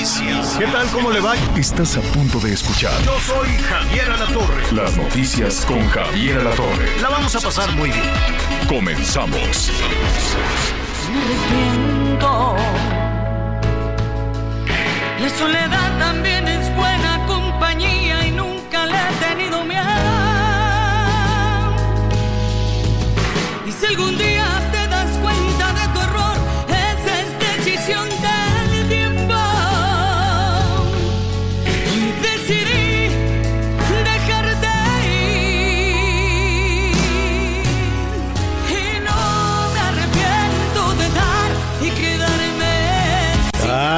[0.00, 0.56] Noticias.
[0.58, 0.86] ¿Qué tal?
[0.88, 1.34] ¿Cómo le va?
[1.58, 4.72] Estás a punto de escuchar Yo soy Javier Alatorre.
[4.72, 7.00] las noticias con Javier Alatorre.
[7.02, 8.04] La vamos a pasar muy bien.
[8.66, 9.70] Comenzamos.
[11.12, 12.56] me arrepiento.
[15.20, 19.84] La soledad también es buena compañía y nunca le he tenido miedo.
[23.66, 24.29] Y si algún día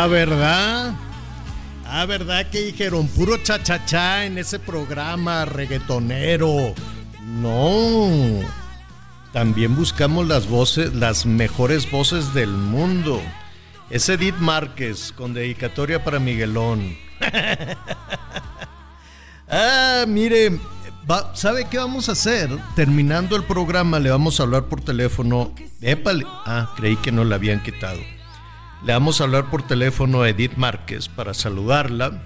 [0.02, 0.94] Ah, ¿verdad?
[1.86, 6.74] Ah, ¿verdad que dijeron puro cha-cha-cha en ese programa reggaetonero?
[7.24, 8.40] No.
[9.32, 13.22] También buscamos las voces, las mejores voces del mundo.
[13.90, 16.96] Es Edith Márquez con dedicatoria para Miguelón.
[19.48, 20.58] ah, mire,
[21.34, 22.50] ¿sabe qué vamos a hacer?
[22.74, 25.54] Terminando el programa le vamos a hablar por teléfono.
[26.44, 28.00] Ah, creí que no la habían quitado.
[28.84, 32.20] Le vamos a hablar por teléfono a Edith Márquez para saludarla.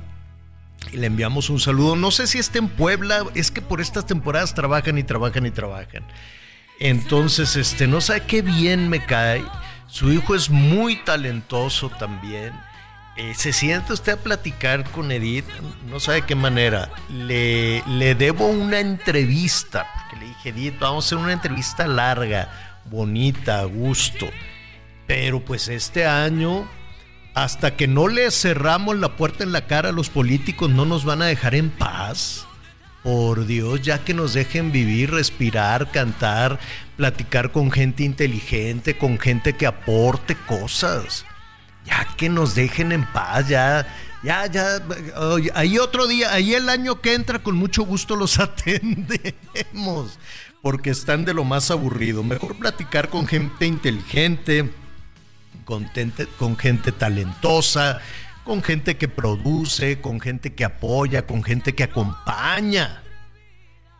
[0.91, 1.97] Y le enviamos un saludo.
[1.97, 5.50] No sé si está en Puebla, es que por estas temporadas trabajan y trabajan y
[5.50, 6.05] trabajan.
[6.81, 9.45] Entonces, este, no sabe qué bien me cae.
[9.87, 12.53] Su hijo es muy talentoso también.
[13.16, 15.47] Eh, se siente usted a platicar con Edith,
[15.89, 16.91] no sabe qué manera.
[17.11, 22.78] Le, le debo una entrevista, porque le dije, Edith, vamos a hacer una entrevista larga,
[22.91, 24.28] bonita, a gusto.
[25.06, 26.69] Pero pues este año,
[27.34, 31.05] hasta que no le cerramos la puerta en la cara a los políticos, no nos
[31.05, 32.47] van a dejar en paz.
[33.03, 36.59] Por Dios, ya que nos dejen vivir, respirar, cantar,
[36.97, 41.25] platicar con gente inteligente, con gente que aporte cosas.
[41.84, 43.87] Ya que nos dejen en paz, ya,
[44.25, 44.83] ya, ya.
[45.55, 50.19] Ahí otro día, ahí el año que entra, con mucho gusto los atendemos,
[50.62, 52.25] porque están de lo más aburrido.
[52.25, 54.69] Mejor platicar con gente inteligente,
[55.66, 55.91] con
[56.38, 58.00] con gente talentosa,
[58.44, 63.03] con gente que produce, con gente que apoya, con gente que acompaña.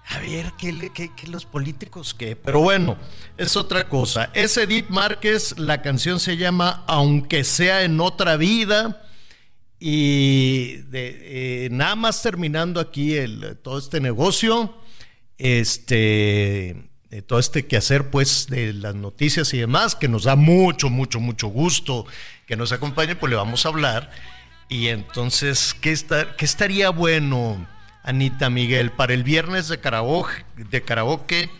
[0.09, 2.37] A ver, ¿qué, qué- qué los políticos qué?
[2.37, 2.97] Pero bueno,
[3.37, 4.31] es otra cosa.
[4.35, 9.03] Es Edith Márquez, la canción se llama Aunque sea en otra vida.
[9.81, 13.17] Y de- eh, nada más terminando aquí
[13.63, 14.75] todo este negocio,
[15.39, 20.91] este, eh, todo este quehacer pues de las noticias y demás, que nos da mucho,
[20.91, 22.07] mucho, mucho gusto
[22.47, 24.11] que nos acompañe, pues le vamos a hablar.
[24.69, 27.67] Y entonces, ¿qué, está, qué estaría bueno,
[28.03, 30.45] Anita Miguel, para el viernes de karaoke?
[30.57, 31.51] De karaoke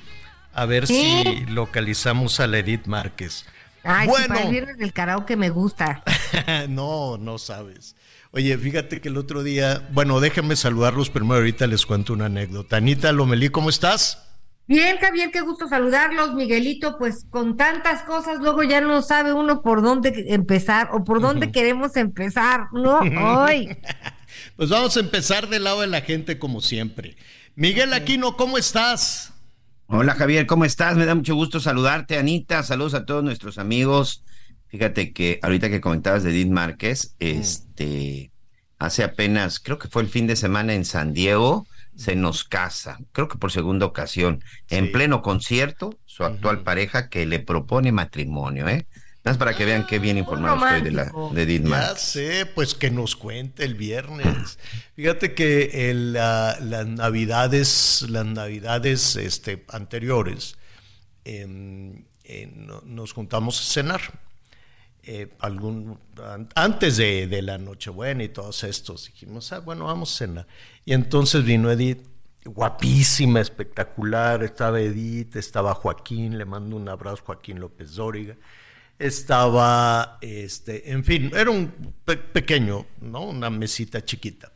[0.53, 1.23] a ver Sí.
[1.25, 3.45] si localizamos a la Edith Márquez.
[3.85, 6.03] Ay, bueno, para el viernes del karaoke me gusta.
[6.69, 7.95] no, no sabes.
[8.33, 12.77] Oye, fíjate que el otro día, bueno, déjenme saludarlos primero, ahorita les cuento una anécdota.
[12.79, 14.26] Anita Lomelí, ¿cómo estás?
[14.69, 16.35] Bien, Javier, qué gusto saludarlos.
[16.35, 21.21] Miguelito, pues con tantas cosas, luego ya no sabe uno por dónde empezar o por
[21.21, 22.99] dónde queremos empezar, ¿no?
[23.45, 23.77] Hoy.
[24.57, 27.17] Pues vamos a empezar del lado de la gente como siempre.
[27.55, 29.33] Miguel Aquino, ¿cómo estás?
[29.87, 30.97] Hola Javier, ¿cómo estás?
[30.97, 32.65] Me da mucho gusto saludarte, Anita.
[32.65, 34.25] Saludos a todos nuestros amigos.
[34.67, 38.33] Fíjate que ahorita que comentabas de Edith Márquez, este,
[38.79, 42.99] hace apenas, creo que fue el fin de semana en San Diego, se nos casa,
[43.13, 48.69] creo que por segunda ocasión, en pleno concierto, su actual pareja que le propone matrimonio,
[48.69, 48.87] ¿eh?
[49.25, 52.75] Más para que vean qué bien informado estoy de, la, de Edith Ya sé, pues
[52.75, 54.59] que nos cuente el viernes.
[54.95, 60.57] Fíjate que el, la- las navidades, las navidades este, anteriores,
[61.25, 64.01] em, eh, no- nos juntamos a cenar.
[65.09, 66.01] Eh, algún,
[66.57, 70.47] antes de, la Nochebuena y todos estos, dijimos, ah, bueno, vamos a cenar.
[70.85, 72.05] Y entonces vino Edith,
[72.45, 78.37] guapísima, espectacular, estaba Edith, estaba Joaquín, le mando un abrazo, Joaquín López Dóriga,
[78.99, 81.73] estaba, este, en fin, era un
[82.33, 83.27] pequeño, ¿no?
[83.27, 84.53] Una mesita chiquita.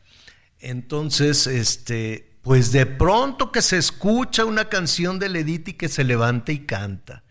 [0.59, 6.03] Entonces, este, pues de pronto que se escucha una canción de Edith y que se
[6.03, 7.23] levanta y canta.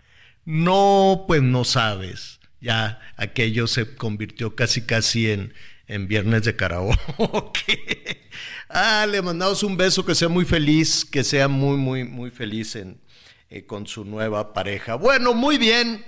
[0.47, 2.40] No, pues no sabes.
[2.61, 5.55] Ya aquello se convirtió casi casi en,
[5.87, 8.31] en viernes de karaoke.
[8.69, 12.77] ah, le mandamos un beso, que sea muy feliz, que sea muy, muy, muy feliz
[12.77, 13.01] en,
[13.49, 14.95] eh, con su nueva pareja.
[14.95, 16.05] Bueno, muy bien.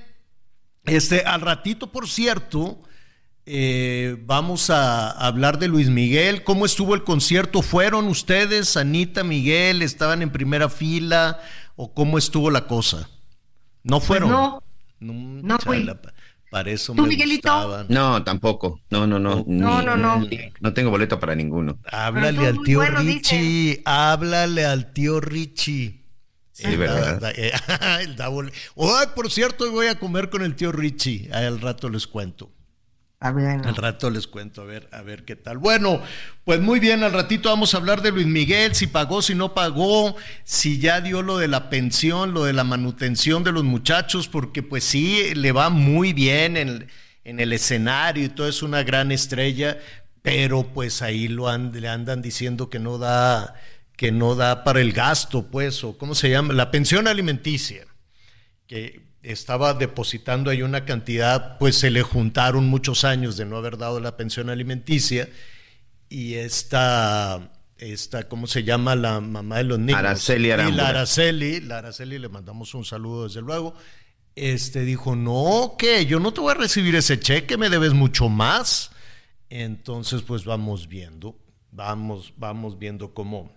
[0.84, 2.81] Este, al ratito, por cierto,
[3.44, 6.44] eh, vamos a hablar de Luis Miguel.
[6.44, 7.62] ¿Cómo estuvo el concierto?
[7.62, 9.82] ¿Fueron ustedes, Anita, Miguel?
[9.82, 11.40] ¿Estaban en primera fila?
[11.75, 13.08] ¿O cómo estuvo la cosa?
[13.82, 14.31] ¿No pues fueron?
[14.31, 14.62] no,
[15.00, 15.12] no,
[15.43, 15.88] no fui.
[16.52, 17.87] Para eso me Miguelito?
[17.88, 18.78] No, tampoco.
[18.90, 19.43] No, no, no.
[19.46, 20.22] No, no, no.
[20.60, 21.78] No tengo boleto para ninguno.
[21.90, 23.81] Háblale al tío Richie.
[23.87, 26.04] Háblale al tío Richie.
[26.52, 27.32] Sí, verdad.
[27.37, 27.52] Eh,
[29.14, 31.31] por cierto, voy a comer con el tío Richie.
[31.32, 32.52] Al rato les cuento.
[33.69, 35.59] Al rato les cuento, a ver, a ver qué tal.
[35.59, 36.03] Bueno,
[36.45, 39.55] pues muy bien, al ratito vamos a hablar de Luis Miguel, si pagó, si no
[39.55, 44.27] pagó, si ya dio lo de la pensión, lo de la manutención de los muchachos,
[44.27, 46.89] porque pues sí, le va muy bien en,
[47.25, 49.79] el escenario y todo es una gran estrella,
[50.23, 53.55] pero pues ahí le andan diciendo que no da,
[53.97, 57.87] que no da para el gasto, pues, o cómo se llama, la pensión alimenticia,
[58.67, 63.79] que estaba depositando ahí una cantidad, pues se le juntaron muchos años de no haber
[63.79, 65.29] dado la pensión alimenticia
[66.09, 69.99] y esta, esta ¿cómo se llama la mamá de los niños?
[69.99, 73.75] Araceli Y la Araceli, la Araceli, le mandamos un saludo desde luego,
[74.35, 78.29] este dijo, no, que yo no te voy a recibir ese cheque, me debes mucho
[78.29, 78.91] más.
[79.51, 81.37] Entonces, pues vamos viendo,
[81.71, 83.53] vamos, vamos viendo cómo,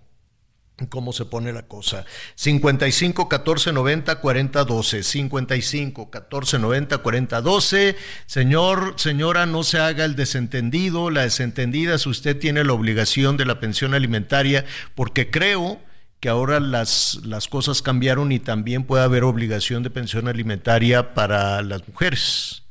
[0.90, 2.06] cómo se pone la cosa.
[2.36, 5.04] 55 14 90 40 12.
[5.04, 7.96] 55 14 90 40 12.
[8.26, 13.46] Señor, señora, no se haga el desentendido, la desentendida, si usted tiene la obligación de
[13.46, 15.80] la pensión alimentaria, porque creo
[16.20, 21.62] que ahora las, las cosas cambiaron y también puede haber obligación de pensión alimentaria para
[21.62, 22.64] las mujeres.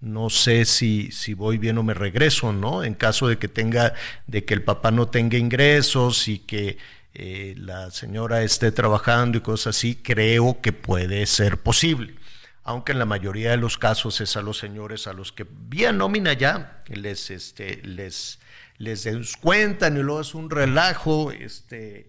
[0.00, 2.84] No sé si, si voy bien o me regreso, ¿no?
[2.84, 3.94] En caso de que tenga,
[4.28, 6.78] de que el papá no tenga ingresos y que
[7.20, 12.14] eh, la señora esté trabajando y cosas así, creo que puede ser posible.
[12.62, 15.90] Aunque en la mayoría de los casos es a los señores a los que vía
[15.90, 18.38] nómina ya les, este, les,
[18.76, 22.08] les descuentan y luego es un relajo, este,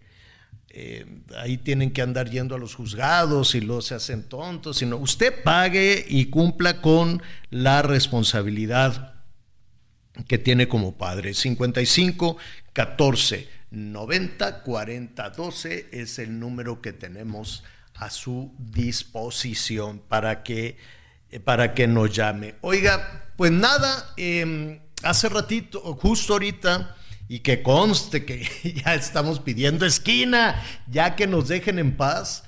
[0.69, 1.07] eh,
[1.37, 5.41] ahí tienen que andar yendo a los juzgados y luego se hacen tontos, sino usted
[5.41, 9.15] pague y cumpla con la responsabilidad
[10.27, 11.33] que tiene como padre.
[11.33, 12.37] 55
[12.73, 17.63] 14 90 40 12 es el número que tenemos
[17.95, 20.77] a su disposición para que,
[21.31, 22.55] eh, para que nos llame.
[22.61, 26.95] Oiga, pues nada, em, hace ratito, justo ahorita,
[27.27, 28.47] y que conste que
[28.85, 32.43] ya estamos pidiendo esquina, ya que nos dejen en paz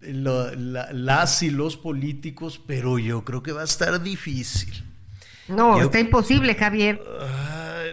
[0.00, 4.85] las y los políticos, pero yo creo que va a estar difícil.
[5.48, 7.00] No, está imposible, Javier.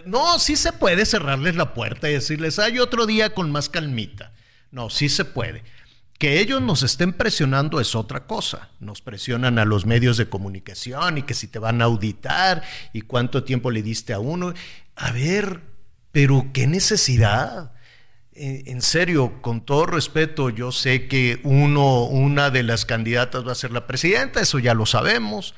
[0.04, 4.32] no, sí se puede cerrarles la puerta y decirles, hay otro día con más calmita.
[4.70, 5.62] No, sí se puede.
[6.18, 8.70] Que ellos nos estén presionando es otra cosa.
[8.80, 12.62] Nos presionan a los medios de comunicación y que si te van a auditar
[12.92, 14.52] y cuánto tiempo le diste a uno.
[14.96, 15.60] A ver,
[16.12, 17.72] pero qué necesidad.
[18.32, 23.56] En serio, con todo respeto, yo sé que uno, una de las candidatas va a
[23.56, 25.54] ser la presidenta, eso ya lo sabemos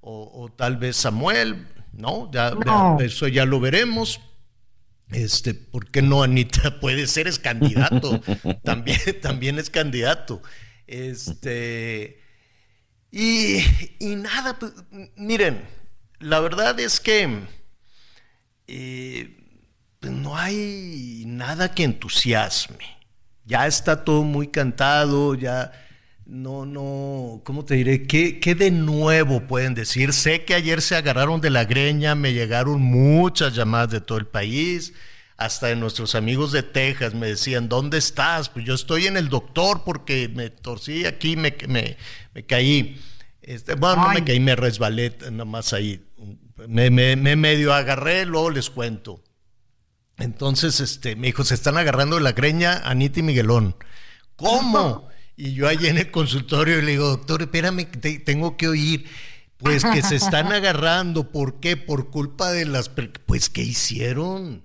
[0.00, 2.30] o, tal vez Samuel, ¿no?
[2.32, 2.54] Ya,
[3.00, 4.20] eso ya lo veremos.
[5.10, 6.78] Este, ¿por qué no, Anita?
[6.80, 8.20] Puede ser, es candidato.
[8.64, 10.42] también, también es candidato.
[10.86, 12.20] Este.
[13.10, 13.58] Y,
[13.98, 14.72] y nada, pues,
[15.16, 15.62] miren,
[16.18, 17.38] la verdad es que
[18.66, 19.36] eh,
[19.98, 22.98] pues, no hay nada que entusiasme.
[23.44, 25.72] Ya está todo muy cantado, ya
[26.28, 28.06] no, no, ¿cómo te diré?
[28.06, 30.12] ¿Qué, ¿Qué, de nuevo pueden decir?
[30.12, 34.26] Sé que ayer se agarraron de la greña, me llegaron muchas llamadas de todo el
[34.26, 34.92] país,
[35.38, 38.50] hasta de nuestros amigos de Texas me decían, ¿dónde estás?
[38.50, 41.96] Pues yo estoy en el doctor porque me torcí aquí, me, me,
[42.34, 43.00] me caí.
[43.40, 46.04] Este, bueno, no me caí, me resbalé nada más ahí.
[46.68, 49.24] Me, me, me, medio agarré, luego les cuento.
[50.18, 53.76] Entonces, este, me dijo, se están agarrando de la greña Anita y Miguelón.
[54.36, 55.08] ¿Cómo?
[55.40, 57.86] Y yo allí en el consultorio le digo, doctor, espérame,
[58.24, 59.06] tengo que oír.
[59.56, 61.30] Pues que se están agarrando.
[61.30, 61.76] ¿Por qué?
[61.76, 62.90] Por culpa de las...
[63.24, 64.64] Pues ¿qué hicieron?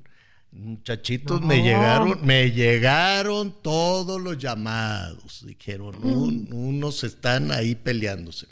[0.52, 5.46] Muchachitos, me llegaron, me llegaron todos los llamados.
[5.46, 8.48] Dijeron, unos están ahí peleándose.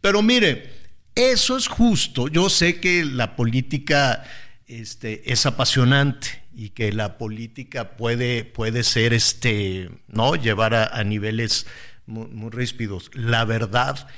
[0.00, 0.70] Pero mire,
[1.14, 2.28] eso es justo.
[2.28, 4.24] Yo sé que la política
[4.66, 10.36] este, es apasionante y que la política puede, puede ser, este, ¿no?
[10.36, 11.66] Llevar a, niveles
[12.06, 13.10] muy, muy ríspidos.
[13.12, 14.08] La verdad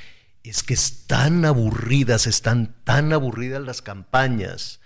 [0.44, 4.78] es que están aburridas, están tan aburridas las campañas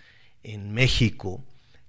[0.43, 1.45] en México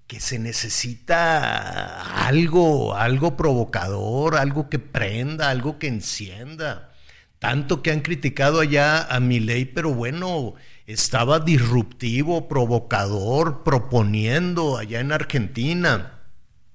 [0.05, 6.91] que se necesita algo, algo provocador, algo que prenda, algo que encienda.
[7.39, 10.55] Tanto que han criticado allá a mi ley, pero bueno,
[10.87, 16.19] estaba disruptivo, provocador, proponiendo allá en Argentina.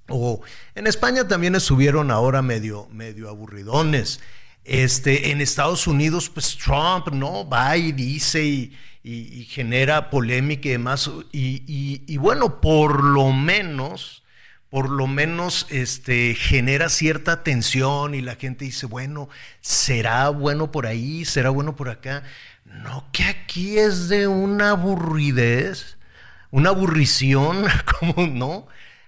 [0.09, 0.41] O
[0.75, 4.21] en España también estuvieron ahora medio, medio aburridones.
[4.65, 7.49] Este, en Estados Unidos, pues Trump, ¿no?
[7.49, 8.73] Va y dice y,
[9.49, 11.11] genera polémica y demás.
[11.33, 14.23] Y, bueno, por lo menos,
[14.69, 19.31] por lo menos este, genera cierta tensión y la gente dice, bueno,
[19.63, 21.25] ¿será bueno por ahí?
[21.25, 22.23] ¿Será bueno por acá?
[22.73, 25.97] No, que aquí es de una aburridez,
[26.51, 27.67] una aburrición,
[28.01, 28.67] como no.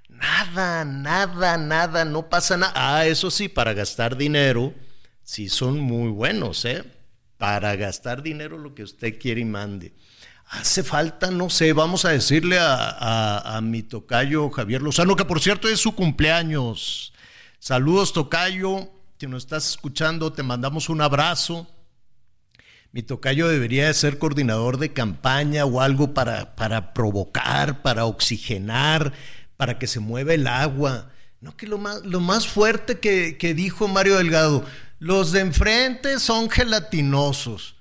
[0.09, 2.73] Nada, nada, nada, no pasa nada.
[2.75, 4.75] Ah, eso sí, para gastar dinero,
[5.23, 6.85] sí son muy buenos, ¿eh?
[7.39, 9.95] Para gastar dinero lo que usted quiere y mande.
[10.49, 15.41] Hace falta, no sé, vamos a decirle a, a mi tocayo Javier Lozano, que por
[15.41, 17.13] cierto es su cumpleaños.
[17.61, 21.69] Saludos, tocayo, si nos estás escuchando, te mandamos un abrazo
[22.93, 29.13] mi tocayo debería ser coordinador de campaña o algo para, para provocar, para oxigenar,
[29.57, 31.11] para que se mueva el agua.
[31.41, 34.65] No, que lo más, lo más fuerte que, que dijo Mario Delgado,
[34.99, 37.77] los de enfrente son gelatinosos.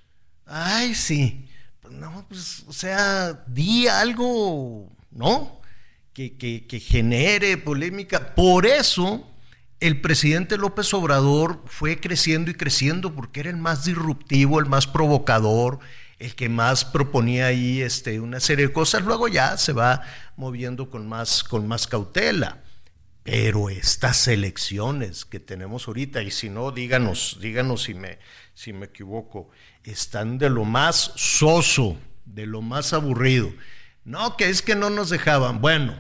[0.45, 1.49] Ay, sí.
[1.81, 5.59] Pues no, pues, o sea, di algo, ¿no?
[6.13, 8.35] Que, que, que genere polémica.
[8.35, 9.27] Por eso
[9.79, 14.87] el presidente López Obrador fue creciendo y creciendo porque era el más disruptivo, el más
[14.87, 15.79] provocador,
[16.19, 19.03] el que más proponía ahí este, una serie de cosas.
[19.03, 20.01] Luego ya se va
[20.35, 22.61] moviendo con más, con más cautela.
[23.23, 28.17] Pero estas elecciones que tenemos ahorita, y si no, díganos, díganos si me,
[28.53, 29.49] si me equivoco,
[29.83, 33.53] están de lo más soso, de lo más aburrido.
[34.03, 35.61] No, que es que no nos dejaban.
[35.61, 35.95] Bueno,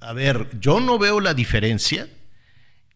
[0.00, 2.08] a ver, yo no veo la diferencia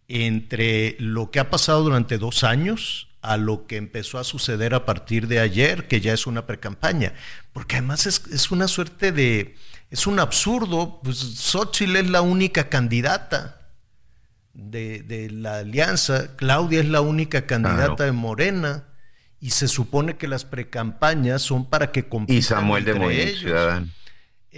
[0.08, 4.86] entre lo que ha pasado durante dos años a lo que empezó a suceder a
[4.86, 7.12] partir de ayer, que ya es una precampaña.
[7.52, 9.56] Porque además es, una suerte de,
[9.90, 13.68] es un absurdo, pues Xochitl es la única candidata
[14.54, 18.84] de, la alianza, Claudia es la única candidata de Morena,
[19.40, 23.40] y se supone que las precampañas son para que compitan Y Samuel de ellos.
[23.40, 23.88] Ciudadano.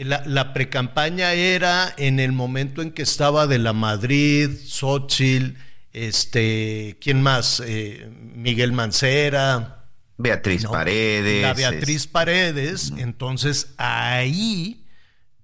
[0.05, 5.57] La, la precampaña era en el momento en que estaba de la Madrid, Xochitl,
[5.93, 7.63] este, ¿quién más?
[7.67, 9.87] Eh, Miguel Mancera.
[10.17, 11.43] Beatriz Paredes.
[11.43, 12.93] La Beatriz Paredes.
[12.97, 14.87] Entonces ahí,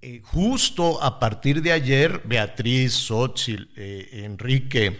[0.01, 4.97] eh, justo a partir de ayer, Beatriz, Xochitl, eh, Enrique,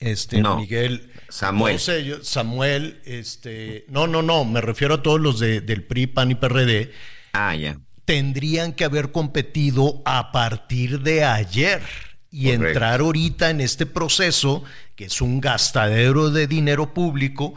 [0.00, 1.12] este, Miguel.
[1.28, 1.78] Samuel.
[2.22, 6.34] Samuel, este, no, no, no, me refiero a todos los de, del PRI, PAN y
[6.36, 6.92] PRD.
[7.32, 11.82] Ah, ya tendrían que haber competido a partir de ayer
[12.30, 14.64] y entrar ahorita en este proceso
[14.96, 17.54] que es un gastadero de dinero público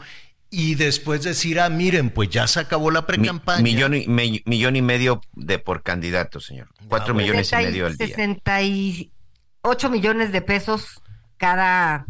[0.50, 3.62] y después decir, ah, miren, pues ya se acabó la precampaña.
[3.62, 6.68] millón, y, millón y medio de por candidato, señor.
[6.88, 8.06] Cuatro millones y medio al día.
[8.06, 11.02] 68 millones de pesos
[11.36, 12.06] cada,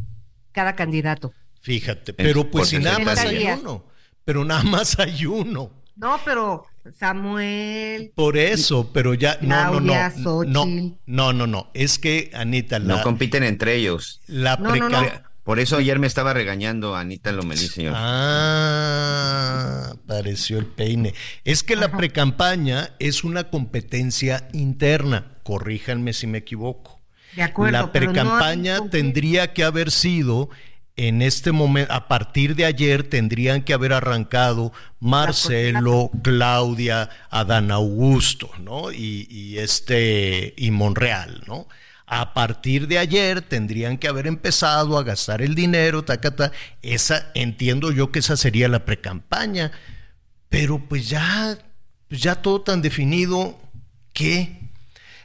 [0.52, 1.32] cada candidato.
[1.60, 3.84] Fíjate, pero pues si nada más hay uno,
[4.24, 5.72] pero nada más hay uno.
[5.96, 8.12] No, pero Samuel.
[8.14, 13.02] Por eso, pero ya no, no, no, no, no, no, no, es que Anita no
[13.02, 14.20] compiten entre ellos.
[14.26, 14.58] La
[15.44, 17.94] Por eso ayer me estaba regañando Anita Lomelí, señor.
[17.96, 21.14] Ah, pareció el peine.
[21.44, 25.38] Es que la precampaña es una competencia interna.
[25.42, 27.00] Corríjanme si me equivoco.
[27.34, 27.72] De acuerdo.
[27.72, 30.50] La precampaña tendría que haber sido
[30.98, 38.50] en este momento, a partir de ayer tendrían que haber arrancado Marcelo, Claudia, Adán Augusto,
[38.58, 38.90] ¿no?
[38.90, 41.68] Y, este, y Monreal, ¿no?
[42.04, 46.50] A partir de ayer tendrían que haber empezado a gastar el dinero, tacata.
[46.82, 49.70] Esa, entiendo yo que esa sería la precampaña,
[50.48, 51.56] pero pues ya,
[52.08, 53.56] pues ya todo tan definido
[54.12, 54.68] que,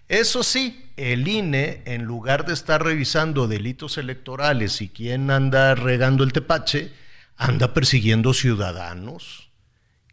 [0.08, 6.24] eso sí, el INE, en lugar de estar revisando delitos electorales y quién anda regando
[6.24, 6.92] el tepache,
[7.36, 9.44] anda persiguiendo ciudadanos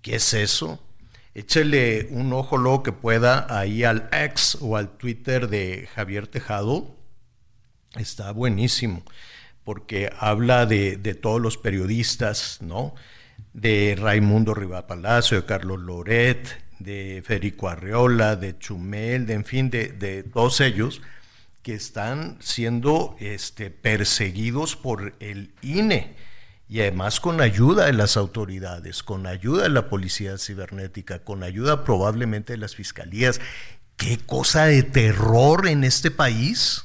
[0.03, 0.83] ¿Qué es eso?
[1.35, 6.97] Échele un ojo luego que pueda ahí al ex o al Twitter de Javier Tejado.
[7.97, 9.03] Está buenísimo,
[9.63, 12.95] porque habla de, todos los periodistas, ¿no?
[13.53, 14.55] De Raimundo
[14.89, 20.61] Palacio, de Carlos Loret, de Federico Arreola, de Chumel, de en fin, de, de todos
[20.61, 21.01] ellos
[21.63, 26.17] que están siendo este, perseguidos por el INE
[26.71, 31.85] y además con ayuda de las autoridades, con ayuda de la policía cibernética, con ayuda
[31.85, 33.41] probablemente de las fiscalías.
[33.97, 36.85] Qué cosa de terror en este país,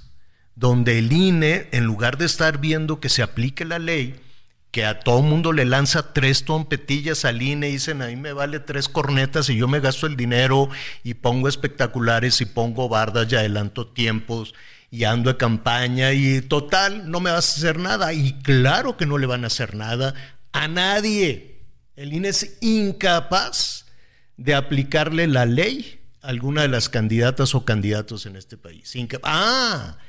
[0.56, 4.20] donde el INE, en lugar de estar viendo que se aplique la ley,
[4.76, 8.34] que a todo mundo le lanza tres trompetillas al INE y dicen, a mí me
[8.34, 10.68] vale tres cornetas y yo me gasto el dinero
[11.02, 14.54] y pongo espectaculares y pongo bardas y adelanto tiempos
[14.92, 18.12] y ando de campaña y total, no me vas a hacer nada.
[18.12, 20.14] Y claro que no le van a hacer nada
[20.52, 21.62] a nadie.
[21.96, 23.86] El INE es incapaz
[24.36, 28.94] de aplicarle la ley a alguna de las candidatas o candidatos en este país.
[29.24, 30.00] ah,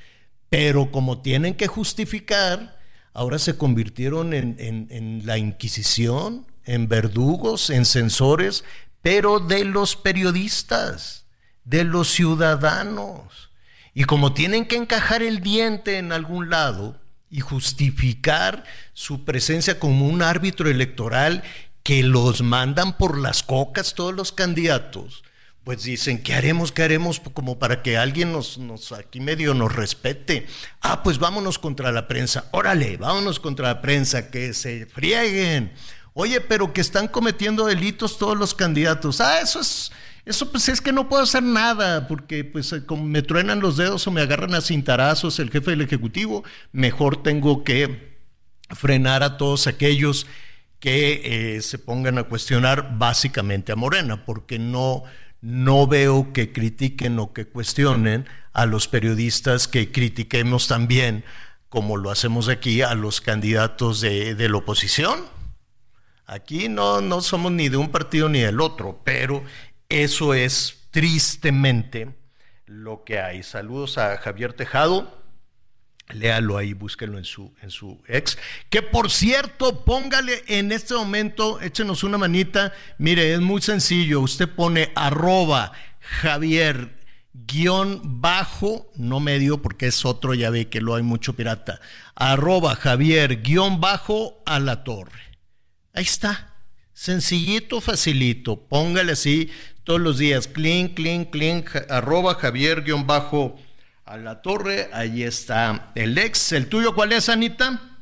[0.50, 2.75] pero como tienen que justificar
[3.16, 8.62] ahora se convirtieron en, la Inquisición, en verdugos, en censores,
[9.00, 11.24] pero de los periodistas,
[11.64, 13.50] de los ciudadanos.
[13.94, 20.06] Y como tienen que encajar el diente en algún lado y justificar su presencia como
[20.06, 21.42] un árbitro electoral
[21.82, 25.24] que los mandan por las cocas todos los candidatos,
[25.66, 26.70] pues dicen, ¿qué haremos?
[26.70, 27.18] ¿Qué haremos?
[27.18, 30.46] Como para que alguien nos, nos, aquí medio nos respete.
[30.80, 32.44] Ah, pues vámonos contra la prensa.
[32.52, 35.72] Órale, vámonos contra la prensa, que se frieguen.
[36.14, 39.20] Oye, pero que están cometiendo delitos todos los candidatos.
[39.20, 39.90] Ah, eso es,
[40.24, 43.76] eso pues es que no puedo hacer nada, porque pues eh, como me truenan los
[43.76, 48.20] dedos o me agarran a cintarazos el jefe del Ejecutivo, mejor tengo que
[48.70, 50.28] frenar a todos aquellos
[50.78, 55.02] que eh, se pongan a cuestionar básicamente a Morena, porque no
[55.46, 61.24] no veo que critiquen o que cuestionen a los periodistas que critiquemos también,
[61.68, 65.24] como lo hacemos aquí, a los candidatos de, la oposición.
[66.26, 69.44] Aquí no, no somos ni de un partido ni del otro, pero
[69.88, 72.12] eso es tristemente
[72.64, 73.44] lo que hay.
[73.44, 75.16] Saludos a Javier Tejado
[76.10, 78.38] Léalo ahí, búsquelo en su, en su ex.
[78.70, 82.72] Que por cierto, póngale en este momento, échenos una manita.
[82.98, 84.20] Mire, es muy sencillo.
[84.20, 86.96] Usted pone arroba Javier
[87.32, 91.80] guion bajo, no medio porque es otro, ya ve que lo hay mucho pirata.
[92.14, 95.20] Arroba Javier guion bajo a la torre.
[95.92, 96.54] Ahí está.
[96.92, 98.68] Sencillito, facilito.
[98.68, 99.50] Póngale así
[99.84, 100.46] todos los días.
[100.46, 101.64] Clean, clean, clean.
[101.90, 103.56] Arroba Javier guion bajo
[104.06, 104.88] a la torre.
[104.92, 106.52] Ahí está el ex.
[106.52, 107.98] ¿El tuyo cuál es, Anita?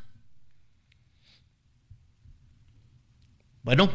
[3.62, 3.90] Bueno.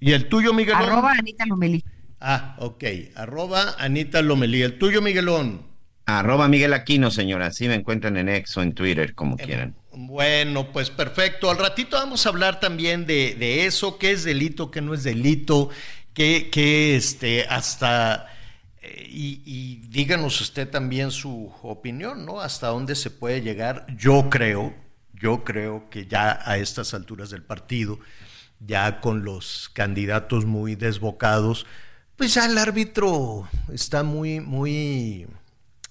[0.00, 0.82] ¿Y el tuyo, Miguelón?
[0.82, 1.84] Arroba Anita Lomelí.
[2.20, 2.84] Ah, ok.
[3.14, 4.62] Arroba Anita Lomelí.
[4.62, 5.66] ¿El tuyo, Miguelón?
[6.06, 7.46] Arroba Miguel Aquino, señora.
[7.46, 9.76] Así me encuentran en Ex o en Twitter, como eh, quieran.
[9.92, 11.50] Bueno, pues perfecto.
[11.50, 15.04] Al ratito vamos a hablar también de, de eso, qué es delito, qué no es
[15.04, 15.68] delito,
[16.14, 18.26] qué, qué este, hasta
[18.82, 22.40] y, díganos usted también su opinión, ¿no?
[22.40, 23.86] Hasta dónde se puede llegar.
[23.96, 24.74] Yo creo,
[25.12, 27.98] yo creo que ya a estas alturas del partido,
[28.58, 31.66] ya con los candidatos muy desbocados,
[32.16, 35.26] pues ya el árbitro está muy, muy,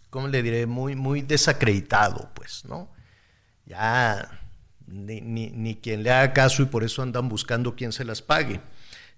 [0.10, 0.66] ¿cómo le diré?
[0.66, 2.92] Muy, muy desacreditado, pues, ¿no?
[3.66, 4.40] Ya
[4.88, 8.24] ni, ni, ni quien le haga caso y por eso andan buscando quien se las
[8.24, 8.62] pague.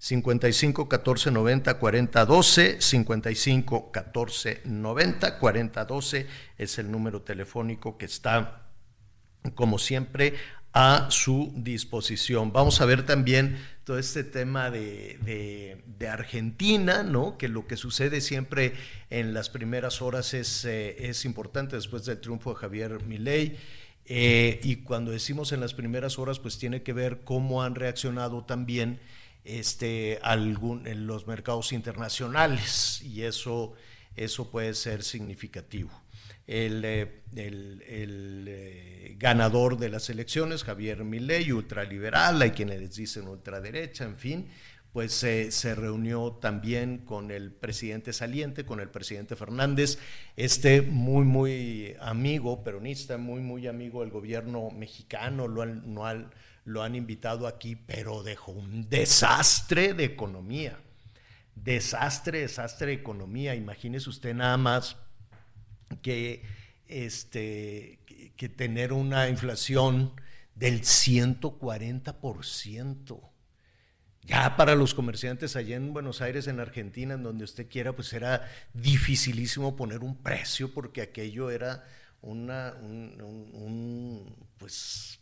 [0.02, 6.26] 55 14 90 40 12, 55 14 90 40 12
[6.58, 8.66] es el número telefónico que está,
[9.54, 10.34] como siempre,
[10.72, 12.52] a su disposición.
[12.52, 17.38] Vamos a ver también todo este tema de, de, Argentina, ¿no?
[17.38, 18.72] Que lo que sucede siempre
[19.08, 23.56] en las primeras horas es, eh, es importante después del triunfo de Javier Milei.
[24.06, 28.44] Eh, y cuando decimos en las primeras horas, pues tiene que ver cómo han reaccionado
[28.44, 28.98] también
[29.44, 33.74] este, algún, en los mercados internacionales y eso,
[34.16, 35.90] eso puede ser significativo.
[36.46, 43.28] El, eh, el, eh, ganador de las elecciones, Javier Milei, ultraliberal, hay quienes les dicen
[43.28, 44.48] ultraderecha, en fin,
[44.92, 49.98] pues se reunió también con el presidente saliente, con el presidente Fernández,
[50.36, 55.64] este muy, muy amigo peronista, muy, muy amigo del gobierno mexicano, lo,
[56.64, 60.78] lo han invitado aquí, pero dejó un desastre de economía.
[61.54, 63.54] Desastre, desastre de economía.
[63.54, 64.96] Imagínese usted nada más
[66.00, 66.42] que,
[66.86, 67.98] este,
[68.36, 70.12] que tener una inflación
[70.54, 73.32] del 140%.
[74.24, 78.12] Ya para los comerciantes allá en Buenos Aires, en Argentina, en donde usted quiera, pues
[78.12, 81.84] era dificilísimo poner un precio porque aquello era
[82.20, 85.18] una, un, un, pues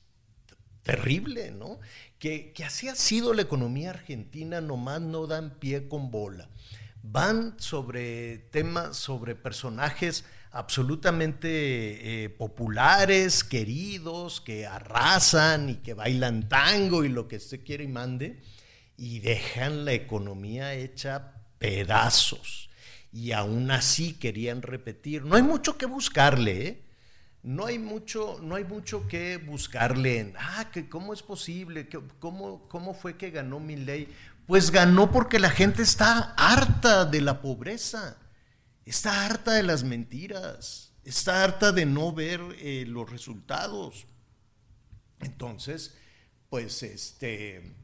[0.82, 1.78] terrible, ¿no?
[2.18, 6.48] Que, que así ha sido la economía argentina, nomás no dan pie con bola.
[7.02, 17.04] Van sobre temas, sobre personajes absolutamente eh, populares, queridos, que arrasan y que bailan tango
[17.04, 18.40] y lo que usted quiere y mande,
[18.96, 22.68] y dejan la economía hecha pedazos.
[23.12, 25.24] Y aún así querían repetir.
[25.24, 26.82] No hay mucho que buscarle, ¿eh?
[27.42, 32.68] No hay mucho, no hay mucho que buscarle en, ah, que cómo es posible, cómo,
[32.68, 34.08] cómo fue que ganó mi ley.
[34.46, 38.18] Pues ganó porque la gente está harta de la pobreza,
[38.84, 44.06] está harta de las mentiras, está harta de no ver eh, los resultados.
[45.20, 45.96] Entonces,
[46.50, 47.74] pues este,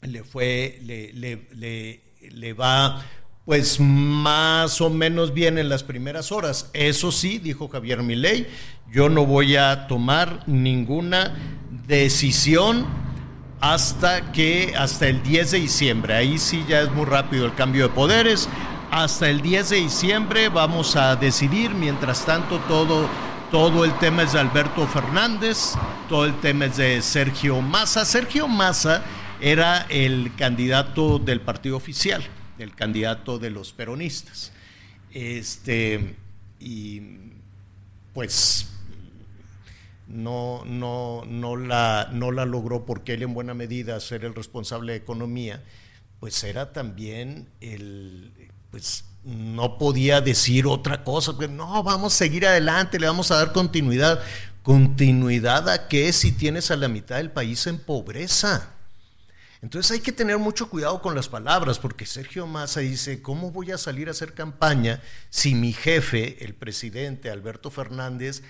[0.00, 3.04] le fue, le, le, le, le va
[3.48, 6.68] pues más o menos bien en las primeras horas.
[6.74, 8.46] Eso sí, dijo Javier Milei,
[8.92, 11.34] yo no voy a tomar ninguna
[11.86, 12.84] decisión
[13.58, 16.14] hasta que hasta el 10 de diciembre.
[16.14, 18.50] Ahí sí ya es muy rápido el cambio de poderes.
[18.90, 23.08] Hasta el 10 de diciembre vamos a decidir, mientras tanto todo
[23.50, 25.72] todo el tema es de Alberto Fernández,
[26.10, 28.04] todo el tema es de Sergio Massa.
[28.04, 29.02] Sergio Massa
[29.40, 32.22] era el candidato del partido oficial
[32.58, 34.52] el candidato de los peronistas.
[35.12, 36.16] Este,
[36.60, 37.00] y
[38.14, 38.68] pues
[40.06, 44.92] no, no, no, la, no la logró porque él en buena medida ser el responsable
[44.92, 45.62] de economía,
[46.20, 48.32] pues era también el,
[48.70, 53.36] pues no podía decir otra cosa, pues no, vamos a seguir adelante, le vamos a
[53.36, 54.20] dar continuidad.
[54.62, 58.74] ¿Continuidad a qué si tienes a la mitad del país en pobreza?
[59.60, 63.72] Entonces hay que tener mucho cuidado con las palabras, porque Sergio Massa dice, ¿cómo voy
[63.72, 68.42] a salir a hacer campaña si mi jefe, el presidente Alberto Fernández,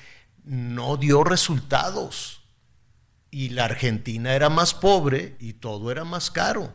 [0.44, 2.42] no dio resultados?
[3.30, 6.74] Y la Argentina era más pobre y todo era más caro.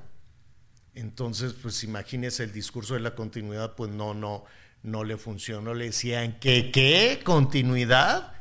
[0.95, 4.45] Entonces, pues imagínese el discurso de la continuidad, pues no, no,
[4.83, 5.73] no le funcionó.
[5.73, 7.21] Le decían, ¿qué, qué?
[7.23, 8.32] ¿Continuidad?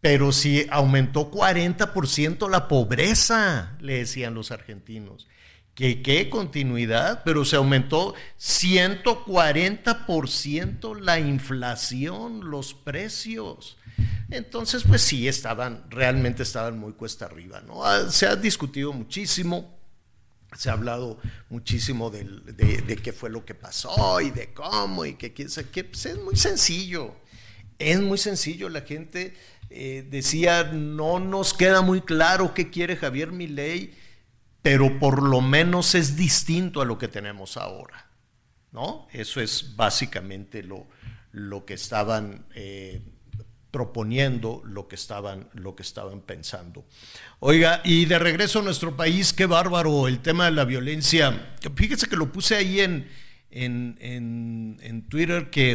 [0.00, 5.28] Pero si aumentó 40% la pobreza, le decían los argentinos.
[5.74, 7.22] ¿Qué, qué continuidad?
[7.24, 13.76] Pero se aumentó 140% la inflación, los precios.
[14.30, 17.84] Entonces, pues sí, estaban, realmente estaban muy cuesta arriba, ¿no?
[17.84, 19.76] Ah, se ha discutido muchísimo,
[20.56, 25.14] se ha hablado muchísimo de, de, qué fue lo que pasó y de cómo y
[25.14, 27.14] que, que, que pues es muy sencillo.
[27.78, 29.34] Es muy sencillo, la gente
[29.70, 33.94] eh, decía, no nos queda muy claro qué quiere Javier Milei,
[34.62, 38.10] pero por lo menos es distinto a lo que tenemos ahora.
[38.72, 39.06] ¿no?
[39.12, 40.86] Eso es básicamente lo,
[41.32, 43.00] lo que estaban eh,
[43.70, 46.84] proponiendo, lo que, estaban, lo que estaban pensando.
[47.38, 51.54] Oiga, y de regreso a nuestro país, qué bárbaro el tema de la violencia.
[51.74, 53.08] Fíjese que lo puse ahí en,
[53.50, 55.72] en, en Twitter, que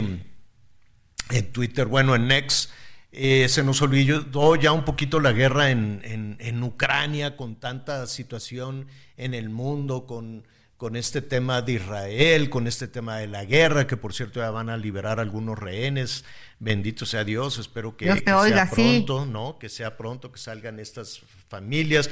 [1.29, 2.71] en Twitter, bueno, en Next
[3.17, 6.01] eh, se nos olvidó ya un poquito la guerra en,
[6.39, 10.45] en, Ucrania, con tanta situación en el mundo, con,
[10.77, 14.51] con este tema de Israel, con este tema de la guerra, que por cierto ya
[14.51, 16.25] van a liberar algunos rehenes.
[16.59, 19.57] Bendito sea Dios, espero que, sea pronto, ¿no?
[19.59, 22.09] Que sea pronto, que salgan estas familias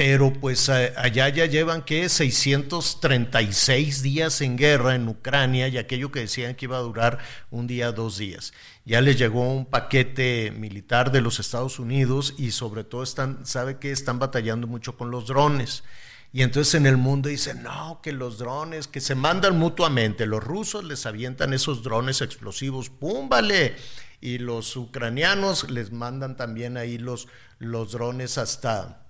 [0.00, 6.20] pero pues allá ya llevan que 636 días en guerra en Ucrania y aquello que
[6.20, 7.18] decían que iba a durar
[7.50, 8.54] un día, dos días.
[8.86, 13.76] Ya les llegó un paquete militar de los Estados Unidos y sobre todo están, sabe
[13.76, 15.84] que están batallando mucho con los drones.
[16.32, 20.42] Y entonces en el mundo dicen, no, que los drones, que se mandan mutuamente, los
[20.42, 23.28] rusos les avientan esos drones explosivos, ¡pum!
[23.28, 23.76] Vale.
[24.22, 29.09] Y los ucranianos les mandan también ahí los, los drones hasta,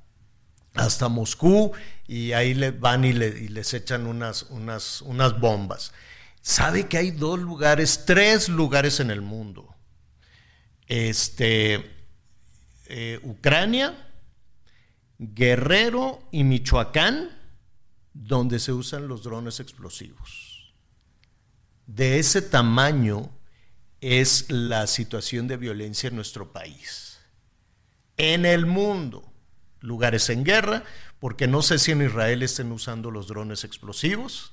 [0.74, 1.72] hasta Moscú
[2.06, 5.92] y ahí le van y, les echan unas, unas, unas bombas.
[6.40, 9.74] Sabe que hay dos lugares, tres lugares en el mundo.
[10.86, 11.90] Este,
[12.86, 14.08] eh, Ucrania,
[15.18, 17.30] Guerrero y Michoacán,
[18.12, 20.72] donde se usan los drones explosivos.
[21.86, 23.30] De ese tamaño
[24.00, 27.18] es la situación de violencia en nuestro país.
[28.16, 29.29] En el mundo
[29.80, 30.84] lugares en guerra,
[31.18, 34.52] porque no sé si en Israel estén usando los drones explosivos,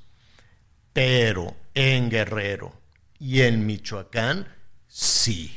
[0.94, 2.80] pero en Guerrero
[3.20, 4.48] y en Michoacán
[4.88, 5.56] sí,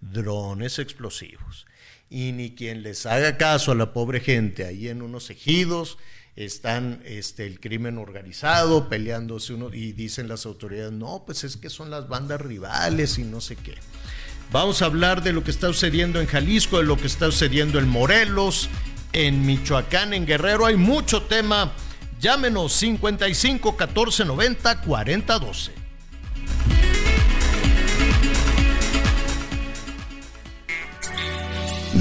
[0.00, 1.66] drones explosivos.
[2.08, 5.98] Y ni quien les haga caso a la pobre gente ahí en unos ejidos,
[6.36, 11.70] están este, el crimen organizado peleándose uno y dicen las autoridades, no, pues es que
[11.70, 13.74] son las bandas rivales y no sé qué.
[14.54, 17.80] Vamos a hablar de lo que está sucediendo en Jalisco, de lo que está sucediendo
[17.80, 18.68] en Morelos,
[19.12, 20.64] en Michoacán, en Guerrero.
[20.64, 21.72] Hay mucho tema.
[22.20, 25.83] Llámenos 55 14 90 40 12.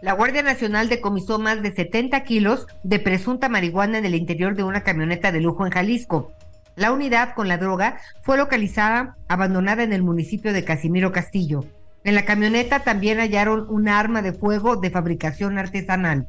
[0.00, 4.62] La Guardia Nacional decomisó más de 70 kilos de presunta marihuana en el interior de
[4.62, 6.32] una camioneta de lujo en Jalisco.
[6.76, 11.64] La unidad con la droga fue localizada abandonada en el municipio de Casimiro Castillo.
[12.04, 16.28] En la camioneta también hallaron un arma de fuego de fabricación artesanal.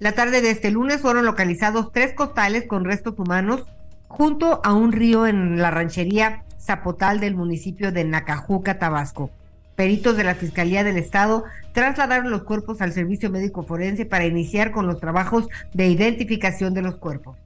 [0.00, 3.62] La tarde de este lunes fueron localizados tres costales con restos humanos
[4.08, 9.30] junto a un río en la ranchería Zapotal del municipio de Nacajuca, Tabasco.
[9.76, 14.70] Peritos de la Fiscalía del Estado trasladaron los cuerpos al Servicio Médico Forense para iniciar
[14.70, 17.36] con los trabajos de identificación de los cuerpos.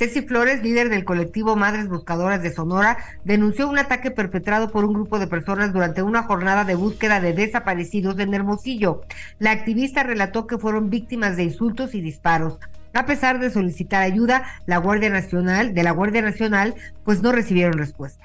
[0.00, 4.94] Ceci Flores, líder del colectivo Madres Buscadoras de Sonora, denunció un ataque perpetrado por un
[4.94, 9.02] grupo de personas durante una jornada de búsqueda de desaparecidos en Hermosillo.
[9.38, 12.58] La activista relató que fueron víctimas de insultos y disparos.
[12.94, 17.74] A pesar de solicitar ayuda, la Guardia Nacional, de la Guardia Nacional, pues no recibieron
[17.74, 18.24] respuesta.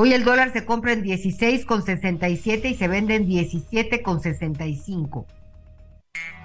[0.00, 5.26] Hoy el dólar se compra en 16,67 y se vende en 17,65.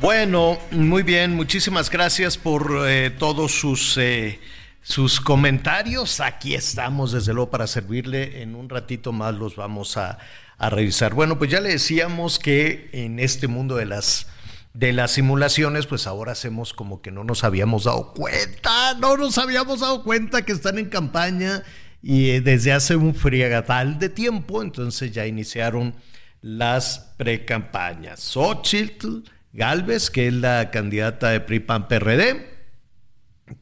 [0.00, 4.38] Bueno, muy bien, muchísimas gracias por eh, todos sus, eh,
[4.82, 6.20] sus comentarios.
[6.20, 8.42] Aquí estamos, desde luego, para servirle.
[8.42, 10.18] En un ratito más los vamos a,
[10.58, 11.14] a revisar.
[11.14, 14.28] Bueno, pues ya le decíamos que en este mundo de las
[14.74, 19.38] de las simulaciones, pues ahora hacemos como que no nos habíamos dado cuenta, no nos
[19.38, 21.62] habíamos dado cuenta que están en campaña
[22.02, 25.94] y eh, desde hace un friegatal de tiempo, entonces ya iniciaron
[26.42, 28.20] las precampañas.
[28.20, 29.22] Xochitl
[29.52, 32.56] Galvez, que es la candidata de PRI-PAN-PRD,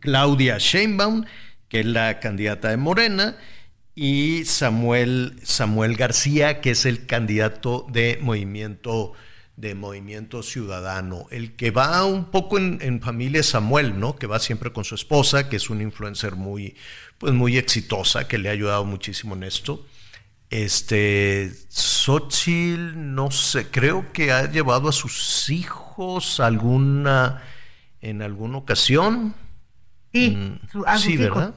[0.00, 1.24] Claudia Sheinbaum,
[1.68, 3.37] que es la candidata de Morena,
[3.94, 9.12] y Samuel, Samuel García, que es el candidato de Movimiento
[9.56, 14.16] de Movimiento Ciudadano, el que va un poco en, en, familia Samuel, ¿no?
[14.16, 16.74] Que va siempre con su esposa, que es una influencer muy,
[17.18, 19.87] pues muy exitosa, que le ha ayudado muchísimo en esto.
[20.54, 27.42] Este, Xochitl, no sé, creo que ha llevado a sus hijos alguna,
[28.00, 29.34] en alguna ocasión.
[30.12, 31.34] Sí, Mm, a sus sí, hijos.
[31.34, 31.54] ¿verdad?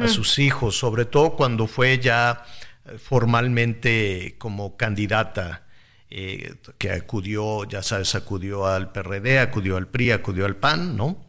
[0.00, 2.42] A sus hijos, sobre todo cuando fue ya
[2.86, 5.66] eh, formalmente como candidata,
[6.08, 11.22] eh, que acudió, ya sabes, acudió al PRD, acudió al PRI, acudió al PAN, ¿no?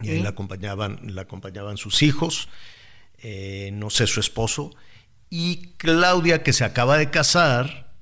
[0.00, 0.22] Y ahí Sí.
[0.22, 2.48] la acompañaban, la acompañaban sus hijos,
[3.18, 4.70] eh, no sé, su esposo,
[5.30, 7.94] y Claudia, que se acaba de casar,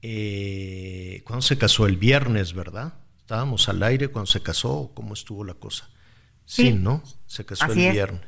[0.00, 1.86] eh, ¿cuándo se casó?
[1.86, 2.94] El viernes, ¿verdad?
[3.18, 5.88] Estábamos al aire cuando se casó, ¿cómo estuvo la cosa?
[6.46, 7.02] Sí, ¿no?
[7.26, 8.22] Se casó el viernes.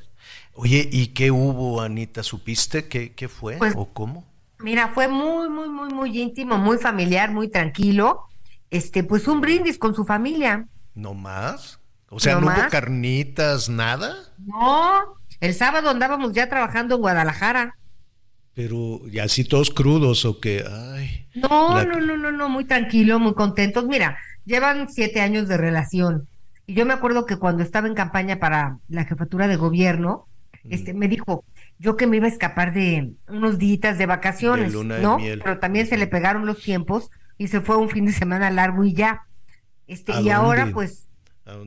[0.52, 2.22] Oye, ¿y qué hubo, Anita?
[2.22, 4.24] ¿Supiste qué, qué fue pues, o cómo?
[4.60, 8.28] Mira, fue muy, muy, muy, muy íntimo, muy familiar, muy tranquilo.
[8.70, 10.66] Este, pues un brindis con su familia.
[10.94, 11.80] ¿No más?
[12.08, 14.14] O sea, ¿no, hubo carnitas, nada?
[14.38, 17.76] No, el sábado andábamos ya trabajando en Guadalajara.
[18.54, 20.64] Pero, ¿y así todos crudos o qué?
[20.68, 21.26] Ay.
[21.34, 23.84] No, no, no, no, no, muy tranquilo, muy contentos.
[23.86, 26.28] Mira, llevan siete años de relación.
[26.66, 30.26] Y yo me acuerdo que cuando estaba en campaña para la jefatura de gobierno,
[30.70, 31.44] este, me dijo,
[31.78, 35.18] yo que me iba a escapar de unos días de vacaciones, ¿no?
[35.18, 38.84] Pero también se le pegaron los tiempos y se fue un fin de semana largo
[38.84, 39.24] y ya.
[39.86, 41.08] Este, y ahora pues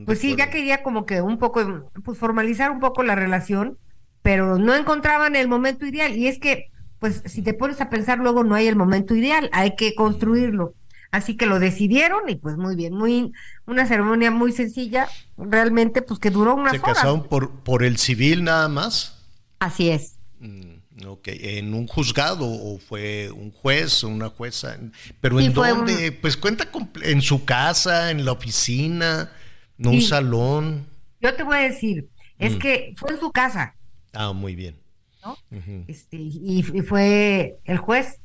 [0.04, 3.78] pues sí, ya quería como que un poco pues formalizar un poco la relación,
[4.22, 8.18] pero no encontraban el momento ideal y es que pues si te pones a pensar
[8.18, 10.74] luego no hay el momento ideal, hay que construirlo.
[11.10, 13.32] Así que lo decidieron y pues muy bien, muy
[13.66, 15.08] una ceremonia muy sencilla,
[15.38, 19.16] realmente pues que duró unas ¿Se casaron por por el civil nada más?
[19.58, 20.16] Así es.
[20.40, 24.76] Mm, ok, ¿en un juzgado o fue un juez o una jueza?
[25.20, 26.12] ¿Pero en dónde?
[26.12, 26.68] Pues cuenta
[27.02, 29.32] en su casa, en la oficina,
[29.78, 30.88] no un salón.
[31.22, 32.58] Yo te voy a decir, es mm.
[32.58, 33.74] que fue en su casa.
[34.12, 34.76] Ah, muy bien.
[35.24, 35.36] ¿No?
[35.86, 38.20] este, y, fue el juez.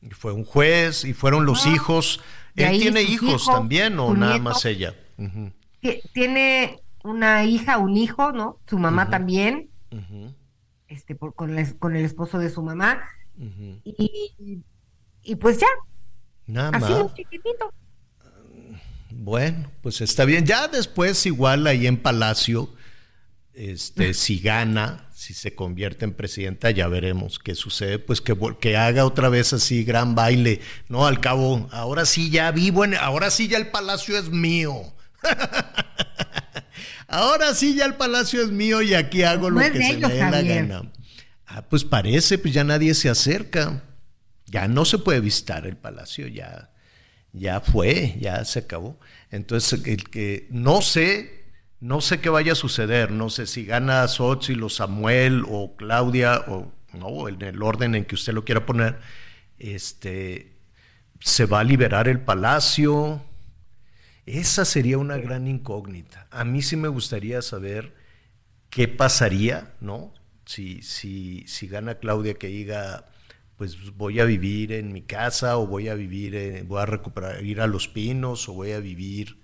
[0.00, 2.20] Y fue un juez y fueron los hijos.
[2.56, 4.94] ¿Él tiene hijos, también o nada más ella?
[6.12, 8.58] Tiene una hija, un hijo, ¿no?
[8.66, 9.70] Su mamá también
[10.88, 13.02] este, por, con, con, el esposo de su mamá.
[13.84, 14.62] y,
[15.22, 15.66] y, pues ya.
[16.46, 17.14] Nada así más.
[17.14, 17.72] chiquitito.
[19.10, 20.44] Bueno, pues está bien.
[20.44, 22.68] Ya después, igual ahí en Palacio,
[23.54, 27.98] este, si gana, si se convierte en presidenta, ya veremos qué sucede.
[27.98, 30.60] Pues que, que haga otra vez así gran baile.
[30.88, 34.92] No, al cabo, ahora sí ya vivo en, ahora sí ya el palacio es mío.
[37.06, 40.18] Ahora sí, ya el palacio es mío y aquí hago lo que se me dé
[40.18, 40.92] la gana.
[41.46, 43.84] Ah, pues parece, pues ya nadie se acerca.
[44.46, 46.72] Ya no se puede visitar el palacio, ya,
[47.32, 48.98] ya fue, ya se acabó.
[49.30, 51.43] Entonces, el que no sé,
[51.84, 56.42] no sé qué vaya a suceder, no sé si gana Xochitl o Samuel o Claudia
[56.48, 58.98] o no, en el orden en que usted lo quiera poner,
[59.58, 60.56] este,
[61.20, 63.22] se va a liberar el palacio,
[64.24, 66.26] esa sería una gran incógnita.
[66.30, 67.94] A mí sí me gustaría saber
[68.70, 70.14] qué pasaría, ¿no?
[70.46, 73.10] Si, si, si gana Claudia que diga,
[73.58, 77.60] pues voy a vivir en mi casa o voy a vivir, voy a recuperar, ir
[77.60, 79.38] a Los Pinos o voy a vivir,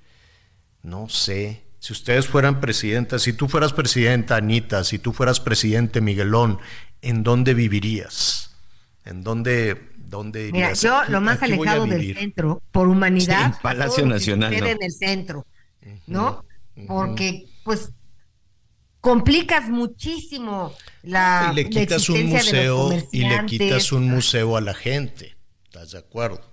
[0.83, 1.68] no sé.
[1.81, 6.59] Si ustedes fueran presidentas, si tú fueras presidenta, Anita, si tú fueras presidente, Miguelón,
[7.03, 8.55] ¿en dónde vivirías?
[9.05, 14.83] ¿En dónde ¿Dónde Mira, yo lo más alejado del centro, por humanidad, Palacio Nacional, en
[14.83, 15.47] el centro,
[16.09, 16.45] ¿no?
[16.88, 17.90] Porque, pues,
[19.01, 24.75] complicas muchísimo la y le quitas un museo y le quitas un museo a la
[24.75, 26.50] gente, ¿estás de acuerdo?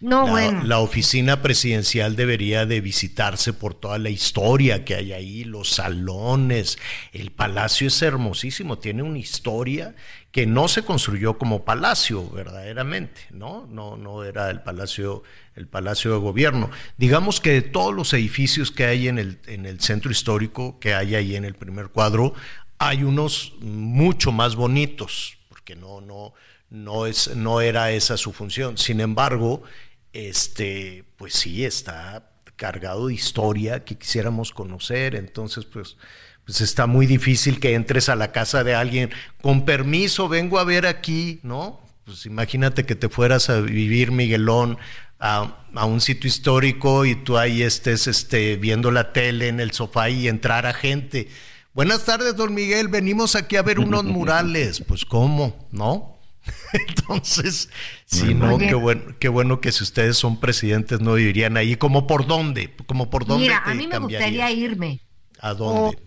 [0.00, 0.64] No, la, bueno.
[0.64, 6.78] La oficina presidencial debería de visitarse por toda la historia que hay ahí, los salones.
[7.12, 9.94] El palacio es hermosísimo, tiene una historia
[10.30, 13.66] que no se construyó como palacio verdaderamente, ¿no?
[13.66, 15.22] No, no era el palacio,
[15.56, 16.70] el palacio de gobierno.
[16.96, 20.94] Digamos que de todos los edificios que hay en el, en el centro histórico, que
[20.94, 22.34] hay ahí en el primer cuadro,
[22.78, 26.34] hay unos mucho más bonitos, porque no, no,
[26.70, 28.78] no, es, no era esa su función.
[28.78, 29.62] Sin embargo,
[30.12, 35.96] este, pues sí, está cargado de historia que quisiéramos conocer, entonces pues,
[36.44, 40.64] pues está muy difícil que entres a la casa de alguien, con permiso, vengo a
[40.64, 41.80] ver aquí, ¿no?
[42.04, 44.78] Pues imagínate que te fueras a vivir, Miguelón,
[45.20, 49.72] a, a, un sitio histórico y tú ahí estés este, viendo la tele en el
[49.72, 51.28] sofá y entrar a gente.
[51.74, 54.82] Buenas tardes, don Miguel, venimos aquí a ver unos murales.
[54.86, 56.17] Pues cómo, ¿no?
[56.72, 57.70] Entonces,
[58.04, 61.76] sí, no, qué bueno, qué bueno que si ustedes son presidentes no irían ahí.
[61.76, 62.74] ¿Como por dónde?
[62.86, 63.44] ¿Como por dónde?
[63.44, 65.00] Mira, a mí me gustaría irme.
[65.40, 65.98] ¿A dónde?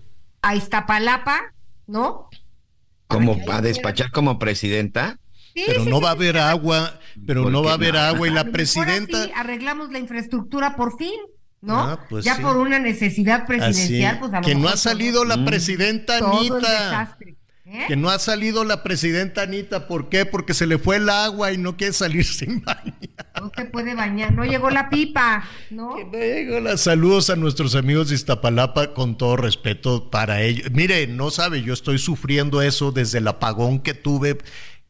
[0.41, 1.53] a Iztapalapa,
[1.87, 2.29] ¿no?
[3.07, 5.17] ¿Como a despachar como presidenta?
[5.53, 9.27] pero no va a haber agua, pero no va a haber agua y la presidenta.
[9.35, 11.19] arreglamos la infraestructura por fin.
[11.61, 11.79] ¿no?
[11.79, 17.17] Ah, pues ya por una necesidad presidencial, pues Que no ha salido la presidenta Anita.
[17.73, 17.85] ¿Eh?
[17.87, 20.25] Que no ha salido la presidenta Anita, ¿por qué?
[20.25, 22.97] Porque se le fue el agua y no quiere salir sin bañar.
[23.39, 25.95] No se puede bañar, no llegó la pipa, ¿no?
[25.95, 30.69] Que no llegó las saludos a nuestros amigos de Iztapalapa con todo respeto para ellos.
[30.71, 34.37] Mire, no sabe, yo estoy sufriendo eso desde el apagón que tuve,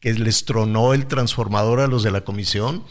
[0.00, 2.84] que les tronó el transformador a los de la comisión.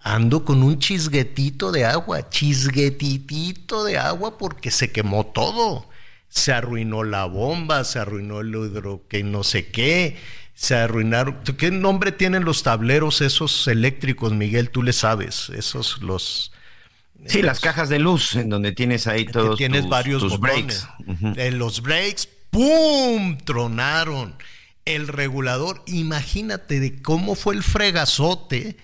[0.00, 5.86] Ando con un chisguetito de agua, chisguetitito de agua porque se quemó todo
[6.28, 10.16] se arruinó la bomba, se arruinó el hidro que no sé qué,
[10.54, 11.38] se arruinaron.
[11.58, 14.70] ¿Qué nombre tienen los tableros esos eléctricos, Miguel?
[14.70, 16.52] Tú le sabes, esos los...
[17.26, 20.86] Sí, las cajas de luz, en donde tienes ahí todos tienes tus, varios tus botones.
[20.98, 21.38] breaks.
[21.38, 23.38] En los breaks, ¡pum!
[23.38, 24.36] Tronaron.
[24.84, 28.76] El regulador, imagínate de cómo fue el fregazote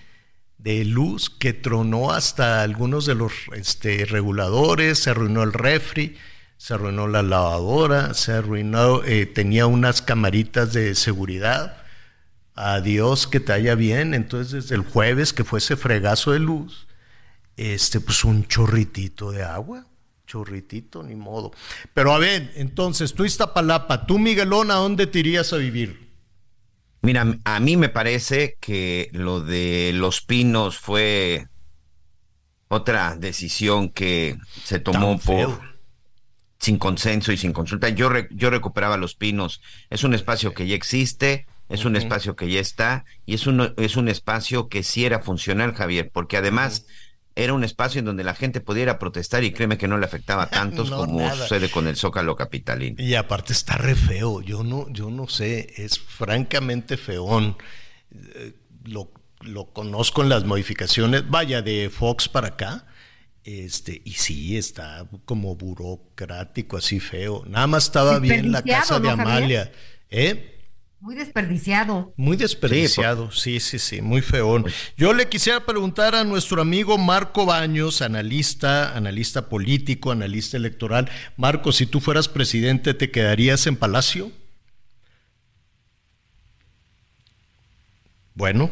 [0.57, 6.17] de luz que tronó hasta algunos de los este, reguladores, se arruinó el refri,
[6.63, 11.75] se arruinó la lavadora, se arruinó, eh, tenía unas camaritas de seguridad.
[12.55, 14.13] Adiós, que te haya bien.
[14.13, 16.87] Entonces, desde el jueves que fue ese fregazo de luz,
[17.57, 19.87] este, pues un chorritito de agua,
[20.25, 21.51] chorritito, ni modo.
[21.93, 26.13] Pero a ver, entonces, tú Iztapalapa, tú Miguelón, ¿a dónde te irías a vivir?
[27.01, 31.45] Mira, a mí me parece que lo de los pinos fue
[32.69, 35.72] otra decisión que se tomó por
[36.63, 37.89] sin consenso y sin consulta.
[37.89, 39.61] Yo re- yo recuperaba los pinos.
[39.89, 43.73] Es un espacio que ya existe, es un espacio que ya está y es un
[43.77, 46.85] es un espacio que sí era funcional, Javier, porque además
[47.35, 50.43] era un espacio en donde la gente pudiera protestar y créeme que no le afectaba
[50.43, 51.35] a tantos No, como nada.
[51.35, 52.95] sucede con el Zócalo capitalino.
[53.03, 57.57] Y aparte está re feo, yo no, yo no sé, es francamente feón.
[58.35, 58.53] Eh,
[58.85, 59.11] Lo,
[59.41, 62.85] lo conozco en las modificaciones, vaya, de Fox para acá.
[63.43, 67.43] Este, y sí, está como burocrático, así feo.
[67.47, 69.09] Nada más estaba bien la casa de.
[69.09, 69.71] Amalia.
[70.09, 70.53] ¿Eh?
[71.03, 72.13] Muy desperdiciado.
[72.15, 74.65] Muy desperdiciado, sí, sí, sí, muy feón.
[74.95, 81.09] Yo le quisiera preguntar a nuestro amigo Marco Baños, analista, analista político, analista electoral.
[81.35, 84.31] Marco, si tú fueras presidente, ¿te quedarías en Palacio?
[88.33, 88.69] Bueno,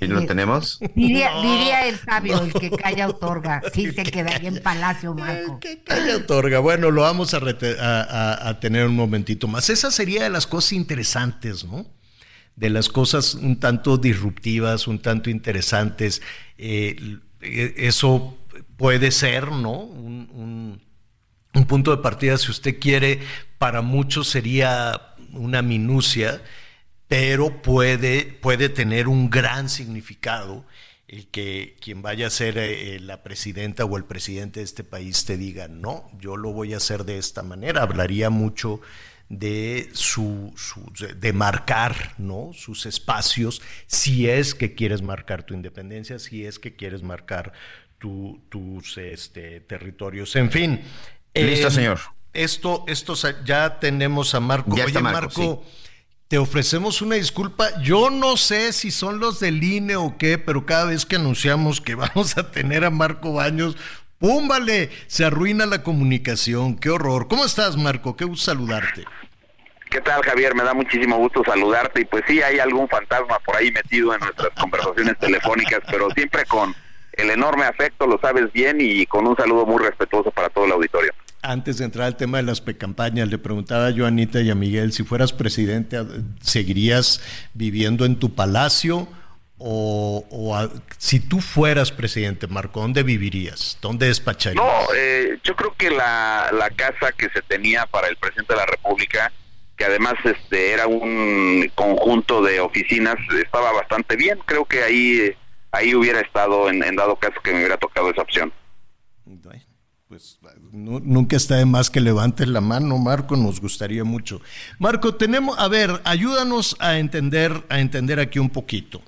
[0.00, 0.78] ¿Y lo tenemos?
[0.94, 3.62] Diría, diría el sabio, el que calla otorga.
[3.72, 5.58] Sí, se quedaría en Palacio, Marco.
[5.60, 6.58] ¿qué calla otorga?
[6.60, 9.70] Bueno, lo vamos a, rete- a- a- a tener un momentito más.
[9.70, 11.86] Esa sería de las cosas interesantes, ¿no?
[12.56, 16.22] De las cosas un tanto disruptivas, un tanto interesantes.
[16.58, 18.38] Eh, eh, eso
[18.76, 19.72] puede ser, ¿no?
[19.80, 20.82] Un, un-
[21.54, 23.20] un punto de partida, si usted quiere,
[23.58, 25.00] para muchos sería
[25.32, 26.42] una minucia,
[27.08, 30.64] pero puede, puede tener un gran significado
[31.08, 35.24] el que quien vaya a ser eh, la presidenta o el presidente de este país
[35.24, 37.82] te diga, no, yo lo voy a hacer de esta manera.
[37.82, 38.80] Hablaría mucho
[39.28, 42.50] de su, su- de marcar ¿no?
[42.52, 47.52] sus espacios, si es que quieres marcar tu independencia, si es que quieres marcar
[47.98, 50.34] tu- tus este, territorios.
[50.34, 50.80] En fin.
[51.34, 52.00] Listo, eh, señor.
[52.32, 54.70] Esto, esto ya tenemos a Marco.
[54.76, 55.64] Ya Oye, está Marco, Marco,
[56.28, 57.80] te ofrecemos una disculpa.
[57.82, 61.80] Yo no sé si son los del INE o qué, pero cada vez que anunciamos
[61.80, 63.76] que vamos a tener a Marco Baños,
[64.18, 64.48] ¡pum!
[64.48, 64.90] vale!
[65.06, 66.76] Se arruina la comunicación.
[66.76, 67.28] ¡Qué horror!
[67.28, 68.16] ¿Cómo estás, Marco?
[68.16, 69.04] Qué gusto saludarte.
[69.90, 70.54] ¿Qué tal, Javier?
[70.54, 72.00] Me da muchísimo gusto saludarte.
[72.00, 76.44] Y pues sí, hay algún fantasma por ahí metido en nuestras conversaciones telefónicas, pero siempre
[76.46, 76.74] con
[77.12, 80.72] el enorme afecto, lo sabes bien, y con un saludo muy respetuoso para todo el
[80.72, 81.12] auditorio.
[81.48, 84.54] Antes de entrar al tema de las precampañas, le preguntaba yo a Anita y a
[84.54, 85.98] Miguel, si fueras presidente,
[86.40, 87.20] ¿seguirías
[87.54, 89.08] viviendo en tu palacio?
[89.58, 93.78] O, o a- si tú fueras presidente, Marco, ¿dónde vivirías?
[93.80, 94.62] ¿Dónde despacharías?
[94.62, 98.58] No, eh, yo creo que la, la casa que se tenía para el presidente de
[98.60, 99.32] la República,
[99.76, 104.38] que además este era un conjunto de oficinas, estaba bastante bien.
[104.46, 105.32] Creo que ahí
[105.72, 108.52] ahí hubiera estado en, en dado caso que me hubiera tocado esa opción.
[109.24, 109.62] Bueno,
[110.08, 110.38] Pues
[110.70, 114.40] nu- nunca está de más que levantes la mano, Marco, nos gustaría mucho.
[114.78, 119.02] Marco, tenemos, a ver, ayúdanos a entender, a entender aquí un poquito.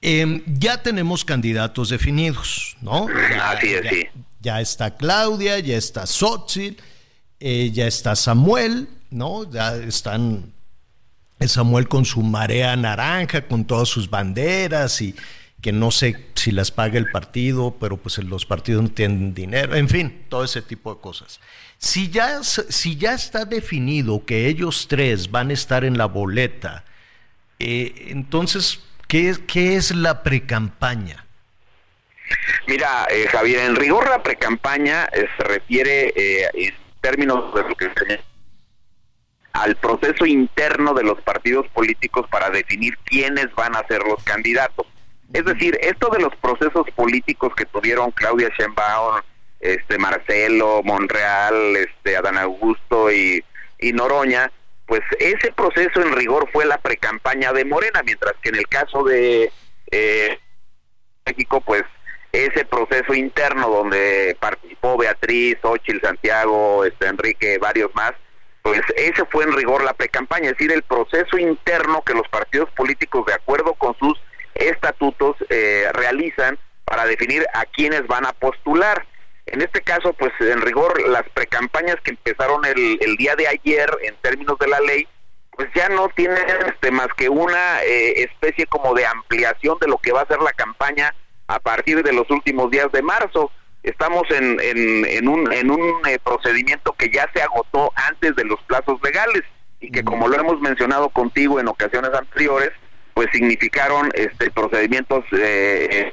[0.00, 3.08] Em, ya tenemos candidatos definidos, ¿no?
[3.08, 4.06] Ya, Así es, ya- sí.
[4.40, 6.80] ya está Claudia, ya está Xochitl,
[7.40, 9.50] eh, ya está Samuel, ¿no?
[9.50, 10.52] Ya están
[11.44, 15.14] Samuel con su marea naranja, con todas sus banderas y
[15.60, 19.74] que no sé si las paga el partido, pero pues los partidos no tienen dinero,
[19.74, 21.40] en fin, todo ese tipo de cosas.
[21.78, 26.84] Si ya, si ya está definido que ellos tres van a estar en la boleta,
[27.58, 31.26] eh, entonces, ¿qué, ¿qué es la precampaña?
[32.66, 37.74] Mira, eh, Javier, en rigor la precampaña eh, se refiere eh, en términos de lo
[37.74, 37.90] que
[39.52, 44.86] al proceso interno de los partidos políticos para definir quiénes van a ser los candidatos.
[45.32, 49.20] Es decir, esto de los procesos políticos que tuvieron Claudia Sheinbaum,
[49.60, 53.44] este Marcelo, Monreal, este Adán Augusto y,
[53.80, 54.50] Noroña,
[54.86, 59.04] pues ese proceso en rigor fue la precampaña de Morena, mientras que en el caso
[59.04, 59.52] de
[59.90, 60.38] eh,
[61.24, 61.84] México, pues
[62.32, 68.12] ese proceso interno donde participó Beatriz, Ochil, Santiago, este, Enrique, varios más,
[68.62, 72.70] pues ese fue en rigor la precampaña, es decir, el proceso interno que los partidos
[72.72, 74.18] políticos, de acuerdo con sus
[74.60, 79.06] estatutos, eh, realizan para definir a quienes van a postular.
[79.46, 83.90] En este caso, pues en rigor, las precampañas que empezaron el, el día de ayer
[84.02, 85.08] en términos de la ley,
[85.60, 89.98] pues ya no tienen este, más que una eh, especie como de ampliación de lo
[89.98, 91.14] que va a ser la campaña
[91.48, 93.50] a partir de los últimos días de marzo.
[93.82, 98.60] Estamos en, en, un, en un eh, procedimiento que ya se agotó antes de los
[98.62, 99.42] plazos legales
[99.80, 102.70] y que como lo hemos mencionado contigo en ocasiones anteriores,
[103.20, 106.10] pues significaron este procedimientos eh,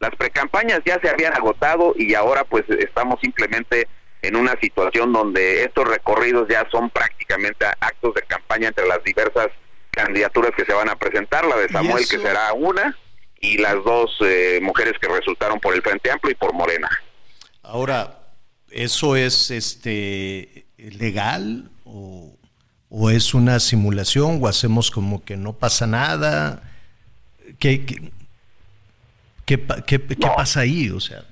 [0.00, 3.86] las precampañas ya se habían agotado y ahora pues estamos simplemente
[4.22, 9.50] en una situación donde estos recorridos ya son prácticamente actos de campaña entre las diversas
[9.92, 12.98] candidaturas que se van a presentar, la de Samuel que será una
[13.40, 16.88] y las dos eh, mujeres que resultaron por el Frente Amplio y por Morena.
[17.62, 18.18] Ahora,
[18.68, 22.37] ¿eso es este legal o,
[22.90, 26.62] o es una simulación o hacemos como que no pasa nada?
[27.58, 28.12] ¿Qué, qué,
[29.44, 30.90] qué, qué, qué pasa ahí?
[30.90, 31.24] O sea.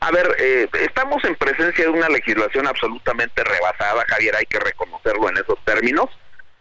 [0.00, 5.28] A ver, eh, estamos en presencia de una legislación absolutamente rebasada, Javier, hay que reconocerlo
[5.28, 6.08] en esos términos.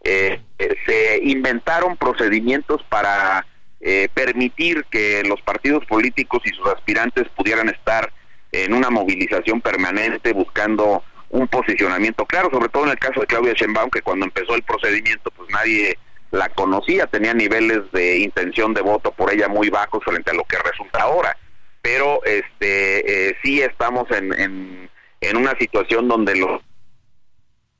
[0.04, 3.45] Eh, eh, se inventaron procedimientos para
[3.82, 8.12] eh, permitir que los partidos políticos y sus aspirantes pudieran estar
[8.52, 13.53] en una movilización permanente buscando un posicionamiento claro, sobre todo en el caso de Claudia
[13.53, 15.97] Sheinbaum, que cuando empezó el procedimiento pues nadie
[16.32, 20.43] la conocía, tenía niveles de intención de voto por ella muy bajos frente a lo
[20.43, 21.36] que resulta ahora.
[21.82, 24.89] Pero este eh, sí estamos en,
[25.21, 26.61] en, una situación donde los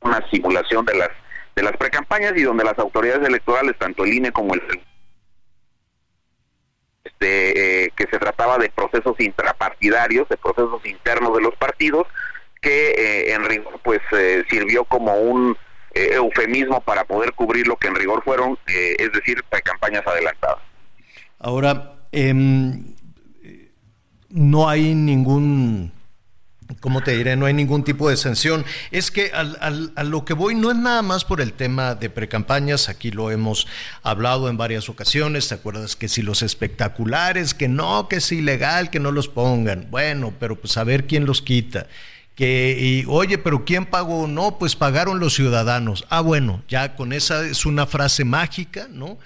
[0.01, 1.09] una simulación de las
[1.55, 4.61] de las precampañas y donde las autoridades electorales tanto el INE como el
[7.03, 12.07] este eh, que se trataba de procesos intrapartidarios de procesos internos de los partidos
[12.62, 15.57] que eh, en rigor pues eh, sirvió como un
[15.93, 20.60] eh, eufemismo para poder cubrir lo que en rigor fueron es decir precampañas adelantadas
[21.39, 22.34] ahora eh,
[24.30, 25.91] no hay ningún,
[26.80, 27.36] ¿cómo te diré?
[27.36, 28.66] No hay ningún tipo de sanción.
[28.91, 31.95] Es que al, al, a lo que voy no es nada más por el tema
[31.95, 33.68] de precampañas, aquí lo hemos
[34.03, 35.95] hablado en varias ocasiones, ¿te acuerdas?
[35.95, 39.88] Que si los espectaculares, que no, que es ilegal, que no los pongan.
[39.89, 41.88] Bueno, pero pues a ver quién los quita.
[42.39, 44.25] Que, oye, pero ¿quién pagó?
[44.25, 46.05] No, pues pagaron los ciudadanos.
[46.09, 49.19] Ah, bueno, ya con esa es una frase mágica, ¿no?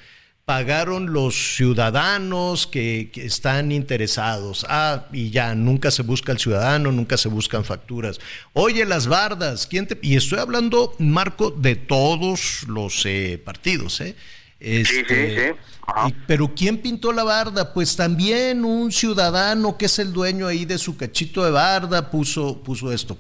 [0.46, 4.66] pagaron los ciudadanos que, que, están interesados.
[4.68, 8.20] Ah, y ya, nunca se busca el ciudadano, nunca se buscan facturas.
[8.54, 10.00] Oye, las bardas, ¿quién te...?
[10.02, 14.16] Y estoy hablando, Marco, de todos los eh, partidos, ¿eh?
[14.64, 15.74] Este, sí, sí, sí.
[16.08, 17.74] Y, pero ¿quién pintó la barda?
[17.74, 22.64] Pues también un ciudadano que es el dueño ahí de su cachito de barda puso,
[22.64, 23.18] puso esto,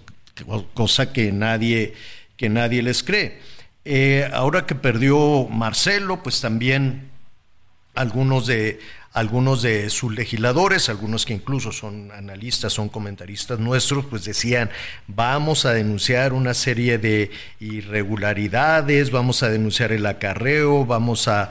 [0.73, 1.93] cosa que nadie,
[2.37, 3.41] que nadie les cree.
[3.83, 7.09] Eh, ahora que perdió Marcelo, pues también
[7.95, 8.79] algunos de
[9.13, 14.71] algunos de sus legisladores, algunos que incluso son analistas, son comentaristas nuestros, pues decían,
[15.07, 21.49] vamos a denunciar una serie de irregularidades, vamos a denunciar el acarreo, vamos a,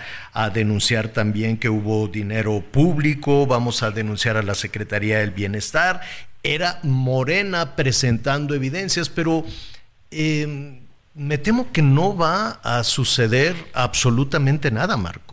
[0.52, 6.00] denunciar también que hubo dinero público, vamos a denunciar a la Secretaría del Bienestar.
[6.42, 9.44] Era Morena presentando evidencias, pero
[10.10, 10.80] eh,
[11.14, 15.31] me temo que no va a suceder absolutamente nada, Marco.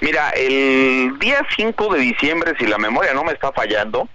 [0.00, 4.08] Mira, el día 5 de diciembre, si la memoria no me está fallando,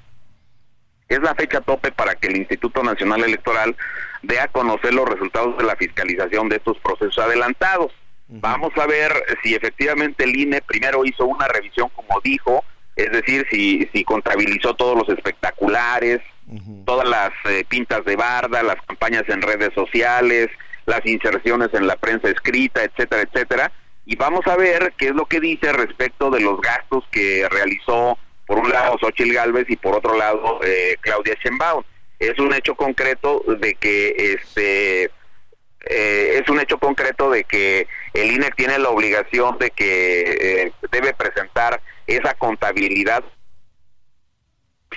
[1.09, 3.75] es la fecha tope para que el Instituto Nacional Electoral
[4.23, 7.93] dé a conocer los resultados de la fiscalización de estos procesos adelantados.
[8.27, 8.41] Uh -huh.
[8.41, 9.11] Vamos a ver
[9.43, 12.63] si efectivamente el INE primero hizo una revisión como dijo,
[12.95, 16.85] es decir, si, si contabilizó todos los espectaculares, uh -huh.
[16.85, 20.49] todas las eh, pintas de barda, las campañas en redes sociales,
[20.85, 23.71] las inserciones en la prensa escrita, etcétera, etcétera
[24.07, 28.17] y vamos a ver qué es lo que dice respecto de los gastos que realizó
[28.45, 31.83] por un lado Xochitl Galvez y por otro lado eh, Claudia Sheinbaum.
[32.17, 35.11] Es un hecho concreto de que este
[35.89, 40.71] eh, es un hecho concreto de que el INE tiene la obligación de que eh,
[40.89, 43.25] debe presentar esa contabilidad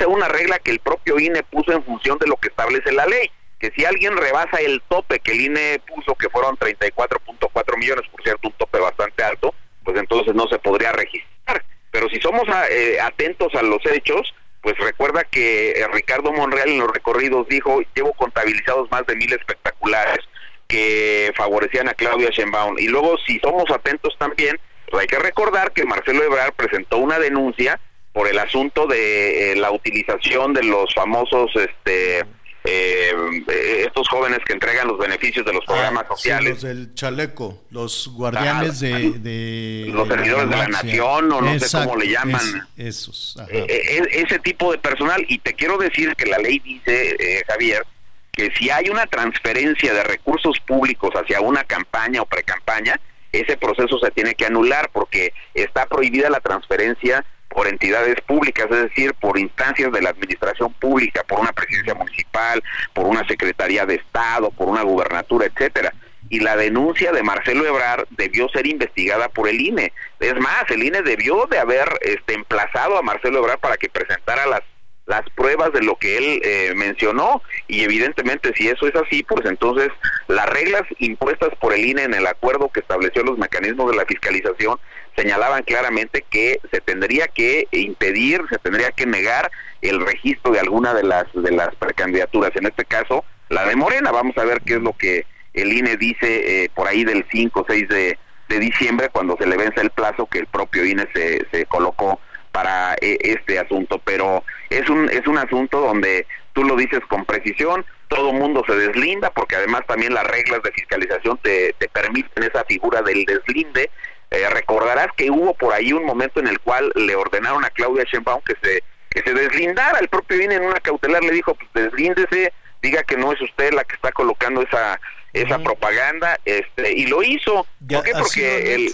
[0.07, 3.31] una regla que el propio INE puso en función de lo que establece la ley
[3.61, 8.23] que si alguien rebasa el tope que el INE puso, que fueron 34.4 millones, por
[8.23, 9.55] cierto, un tope bastante alto,
[9.85, 11.63] pues entonces no se podría registrar.
[11.91, 16.71] Pero si somos a, eh, atentos a los hechos, pues recuerda que eh, Ricardo Monreal
[16.71, 20.25] en los recorridos dijo, llevo contabilizados más de mil espectaculares
[20.67, 22.79] que favorecían a Claudia Sheinbaum.
[22.79, 24.59] Y luego, si somos atentos también,
[24.91, 27.79] Pues hay que recordar que Marcelo Ebrard presentó una denuncia
[28.13, 32.25] por el asunto de eh, la utilización de los famosos este
[32.73, 36.51] eh, estos jóvenes que entregan los beneficios de los ah, programas sociales.
[36.51, 41.97] los del chaleco, los guardianes de, Los servidores de la nación, o no sé cómo
[41.97, 42.69] le llaman.
[42.77, 43.37] esos.
[43.49, 45.25] Eh, eh, ese tipo de personal.
[45.29, 47.85] Y te quiero decir que la ley dice, Javier,
[48.33, 53.01] que si hay una transferencia de recursos públicos hacia una campaña o precampaña,
[53.33, 58.83] ese proceso se tiene que anular porque está prohibida la transferencia por entidades públicas, es
[58.85, 62.63] decir, por instancias de la administración pública, por una presidencia municipal,
[62.95, 65.93] por una secretaría de Estado, por una gubernatura, etcétera.
[66.29, 69.93] Y la denuncia de Marcelo Ebrar debió ser investigada por el INE.
[70.21, 74.47] Es más, el INE debió de haber este, emplazado a Marcelo Ebrar para que presentara
[74.47, 74.63] las
[75.11, 79.45] las pruebas de lo que él eh, mencionó y evidentemente si eso es así, pues
[79.45, 79.89] entonces
[80.29, 84.07] las reglas impuestas por el INE en el acuerdo que estableció los mecanismos de la
[84.07, 84.79] fiscalización
[85.17, 89.51] señalaban claramente que se tendría que impedir, se tendría que negar
[89.83, 94.11] el registro de alguna de las de las precandidaturas, en este caso la de Morena.
[94.13, 97.61] Vamos a ver qué es lo que el INE dice eh, por ahí del 5
[97.61, 101.09] o 6 de, de, diciembre cuando se le vence el plazo que el propio INE
[101.13, 102.21] se, se colocó
[102.53, 107.25] para eh, este asunto, pero es un es un asunto donde tú lo dices con
[107.25, 112.43] precisión, todo mundo se deslinda porque además también las reglas de fiscalización te, te permiten
[112.43, 113.91] esa figura del deslinde
[114.31, 118.05] eh, recordarás que hubo por ahí un momento en el cual le ordenaron a Claudia
[118.05, 119.99] Sheinbaum que se que se deslindara.
[119.99, 123.73] El propio INE en una cautelar le dijo, pues deslíndese, diga que no es usted
[123.73, 125.01] la que está colocando esa
[125.33, 127.67] esa propaganda, este y lo hizo.
[127.89, 128.13] ¿Por qué?
[128.13, 128.93] Porque él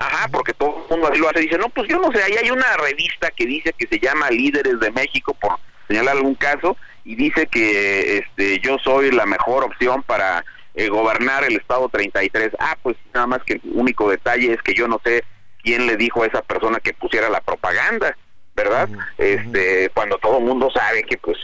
[0.00, 1.40] Ajá, porque todo el mundo así lo hace.
[1.40, 4.30] Dice, no, pues yo no sé, ahí hay una revista que dice que se llama
[4.30, 5.58] Líderes de México, por
[5.88, 10.44] señalar algún caso, y dice que este yo soy la mejor opción para
[10.78, 12.50] eh, gobernar el estado 33.
[12.60, 15.24] Ah, pues nada más que el único detalle es que yo no sé
[15.60, 18.16] quién le dijo a esa persona que pusiera la propaganda,
[18.54, 18.88] ¿verdad?
[19.18, 21.36] Este, cuando todo el mundo sabe que pues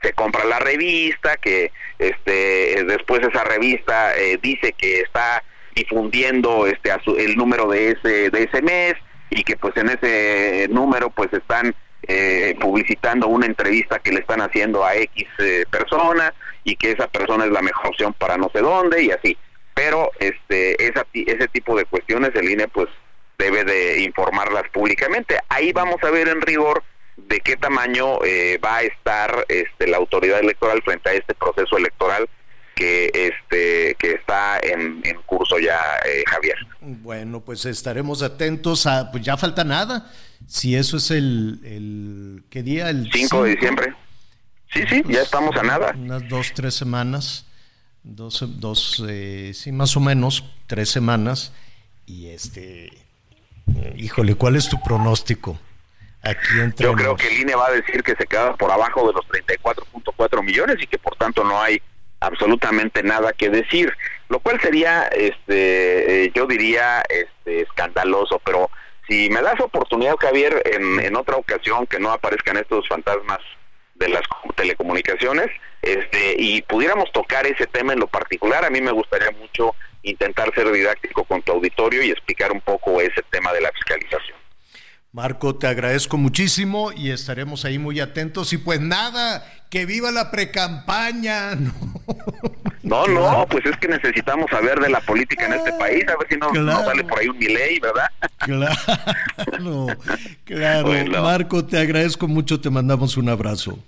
[0.00, 6.90] se compra la revista, que este después esa revista eh, dice que está difundiendo este
[7.18, 8.94] el número de ese de ese mes
[9.28, 11.74] y que pues en ese número pues están
[12.04, 16.32] eh, publicitando una entrevista que le están haciendo a X eh, persona
[16.68, 19.38] y que esa persona es la mejor opción para no sé dónde y así.
[19.72, 22.88] Pero este esa, ese tipo de cuestiones el INE pues
[23.38, 25.38] debe de informarlas públicamente.
[25.48, 26.82] Ahí vamos a ver en rigor
[27.16, 31.78] de qué tamaño eh, va a estar este, la autoridad electoral frente a este proceso
[31.78, 32.28] electoral
[32.74, 36.56] que este que está en, curso ya eh, Javier.
[36.80, 40.10] Bueno, pues estaremos atentos a pues ya falta nada.
[40.46, 42.90] Si eso es el, el ¿qué día?
[42.90, 43.94] El 5 de diciembre.
[44.72, 45.94] Sí, sí, ya estamos a nada.
[45.96, 47.46] Unas dos, tres semanas,
[48.02, 51.52] dos, dos eh, sí, más o menos, tres semanas.
[52.06, 52.90] Y este,
[53.96, 55.58] híjole, ¿cuál es tu pronóstico?
[56.22, 59.06] Aquí entre Yo creo que el INE va a decir que se queda por abajo
[59.06, 61.80] de los 34.4 millones y que por tanto no hay
[62.20, 63.92] absolutamente nada que decir,
[64.28, 68.68] lo cual sería, este, eh, yo diría, este, escandaloso, pero
[69.06, 73.38] si me das oportunidad, Javier, en, en otra ocasión que no aparezcan estos fantasmas
[73.98, 74.22] de las
[74.56, 75.48] telecomunicaciones,
[75.82, 80.54] este, y pudiéramos tocar ese tema en lo particular, a mí me gustaría mucho intentar
[80.54, 84.37] ser didáctico con tu auditorio y explicar un poco ese tema de la fiscalización.
[85.12, 88.52] Marco, te agradezco muchísimo y estaremos ahí muy atentos.
[88.52, 91.52] Y pues nada, que viva la precampaña.
[92.84, 96.26] No, no, pues es que necesitamos saber de la política en este país, a ver
[96.30, 98.10] si no nos sale por ahí un miley, ¿verdad?
[98.38, 99.86] Claro,
[100.44, 101.22] claro.
[101.22, 103.78] Marco, te agradezco mucho, te mandamos un abrazo.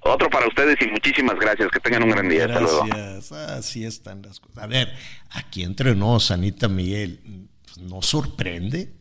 [0.00, 1.70] Otro para ustedes y muchísimas gracias.
[1.72, 2.46] Que tengan un gran día.
[2.46, 3.32] Gracias.
[3.32, 4.62] Así están las cosas.
[4.62, 4.92] A ver,
[5.30, 7.18] aquí entre nos, Anita Miguel,
[7.64, 8.92] pues, ¿no sorprende?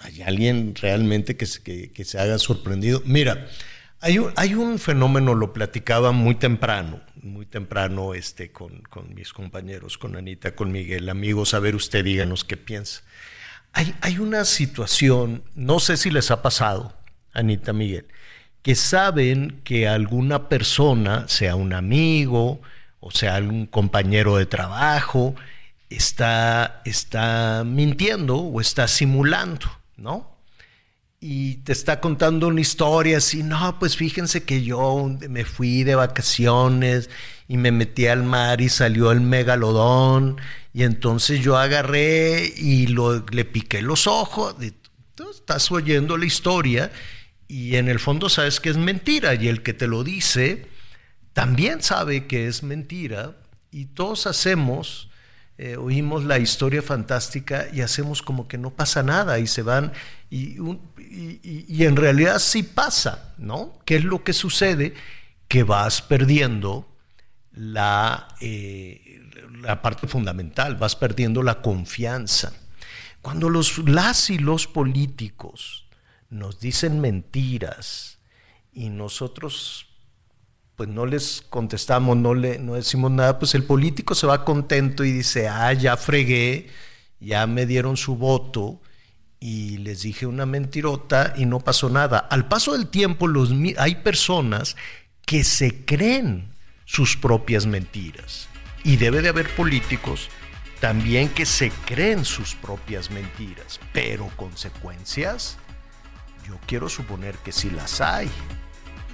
[0.00, 3.02] ¿Hay alguien realmente que se, que, se haga sorprendido?
[3.04, 3.48] Mira,
[4.00, 9.32] hay un, hay un, fenómeno, lo platicaba muy temprano, muy temprano este, con, con, mis
[9.32, 13.02] compañeros, con Anita, con Miguel, amigos, a ver usted díganos qué piensa.
[13.72, 16.94] Hay, hay una situación, no sé si les ha pasado,
[17.32, 18.06] Anita Miguel,
[18.62, 22.60] que saben que alguna persona, sea un amigo
[23.00, 25.34] o sea algún compañero de trabajo,
[25.90, 29.66] está, está mintiendo o está simulando.
[29.98, 30.38] ¿No?
[31.20, 35.96] Y te está contando una historia así, no, pues fíjense que yo me fui de
[35.96, 37.10] vacaciones
[37.48, 40.40] y me metí al mar y salió el megalodón
[40.72, 44.54] y entonces yo agarré y lo, le piqué los ojos.
[45.28, 46.92] Estás oyendo la historia
[47.48, 50.68] y en el fondo sabes que es mentira y el que te lo dice
[51.32, 53.36] también sabe que es mentira
[53.72, 55.07] y todos hacemos
[55.60, 59.92] eh, oímos la historia fantástica y hacemos como que no pasa nada y se van
[60.30, 60.56] y,
[61.82, 63.76] en realidad sí pasa, ¿no?
[63.84, 64.94] ¿Qué es lo que sucede?
[65.48, 66.88] Que vas perdiendo
[67.50, 69.20] la, eh,
[69.60, 72.52] la parte fundamental, vas perdiendo la confianza.
[73.20, 75.86] Cuando los, las y los políticos
[76.30, 78.18] nos dicen mentiras
[78.72, 79.87] y nosotros
[80.78, 85.02] pues no les contestamos, no le no decimos nada, pues el político se va contento
[85.02, 86.68] y dice, ah, ya fregué,
[87.18, 88.80] ya me dieron su voto
[89.40, 92.18] y les dije una mentirota y no pasó nada.
[92.20, 94.76] Al paso del tiempo los, hay personas
[95.26, 96.52] que se creen
[96.84, 98.48] sus propias mentiras
[98.84, 100.28] y debe de haber políticos
[100.78, 105.58] también que se creen sus propias mentiras, pero consecuencias,
[106.46, 108.30] yo quiero suponer que sí las hay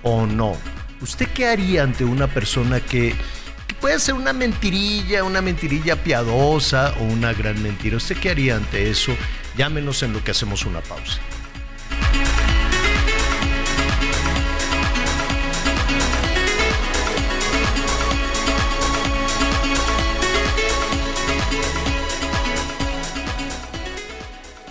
[0.05, 0.57] o no.
[1.01, 3.15] ¿Usted qué haría ante una persona que,
[3.81, 7.97] puede ser una mentirilla, una mentirilla piadosa o una gran mentira?
[7.97, 9.13] ¿Usted qué haría ante eso?
[9.57, 11.19] Llámenos en lo que hacemos una pausa.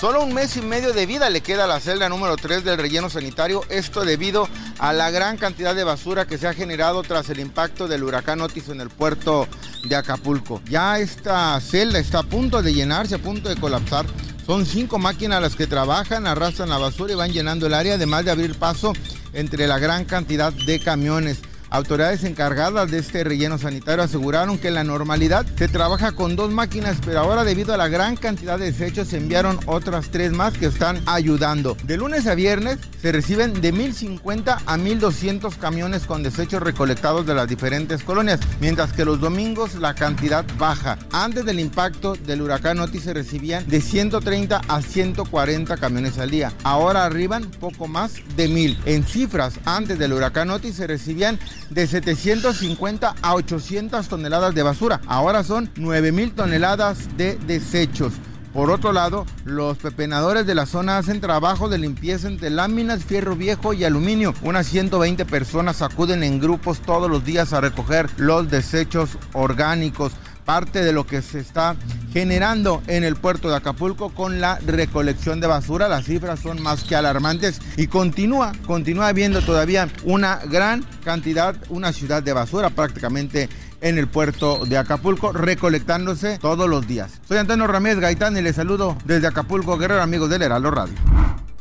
[0.00, 2.76] Solo un mes y medio de vida le queda a la celda número 3 del
[2.76, 4.46] relleno sanitario, esto debido
[4.78, 8.42] a la gran cantidad de basura que se ha generado tras el impacto del huracán
[8.42, 9.48] Otis en el puerto
[9.88, 10.60] de Acapulco.
[10.68, 14.04] Ya esta celda está a punto de llenarse, a punto de colapsar.
[14.44, 18.26] Son cinco máquinas las que trabajan, arrastran la basura y van llenando el área, además
[18.26, 18.92] de abrir paso
[19.32, 21.38] entre la gran cantidad de camiones.
[21.70, 26.52] Autoridades encargadas de este relleno sanitario aseguraron que en la normalidad se trabaja con dos
[26.52, 30.56] máquinas, pero ahora debido a la gran cantidad de desechos se enviaron otras tres más
[30.56, 31.76] que están ayudando.
[31.84, 37.34] De lunes a viernes se reciben de 1050 a 1200 camiones con desechos recolectados de
[37.34, 40.98] las diferentes colonias, mientras que los domingos la cantidad baja.
[41.12, 46.52] Antes del impacto del huracán Otis se recibían de 130 a 140 camiones al día.
[46.62, 48.78] Ahora arriban poco más de 1000.
[48.86, 51.38] En cifras, antes del huracán Otis se recibían
[51.70, 55.00] de 750 a 800 toneladas de basura.
[55.06, 58.12] Ahora son 9000 toneladas de desechos.
[58.56, 63.36] Por otro lado, los pepenadores de la zona hacen trabajo de limpieza entre láminas, fierro
[63.36, 64.32] viejo y aluminio.
[64.40, 70.12] Unas 120 personas acuden en grupos todos los días a recoger los desechos orgánicos
[70.46, 71.76] parte de lo que se está
[72.14, 75.88] generando en el puerto de Acapulco con la recolección de basura.
[75.88, 81.92] Las cifras son más que alarmantes y continúa, continúa habiendo todavía una gran cantidad, una
[81.92, 83.50] ciudad de basura prácticamente
[83.82, 87.20] en el puerto de Acapulco, recolectándose todos los días.
[87.28, 90.94] Soy Antonio Ramírez Gaitán y les saludo desde Acapulco, Guerrero, amigos del Heraldo Radio.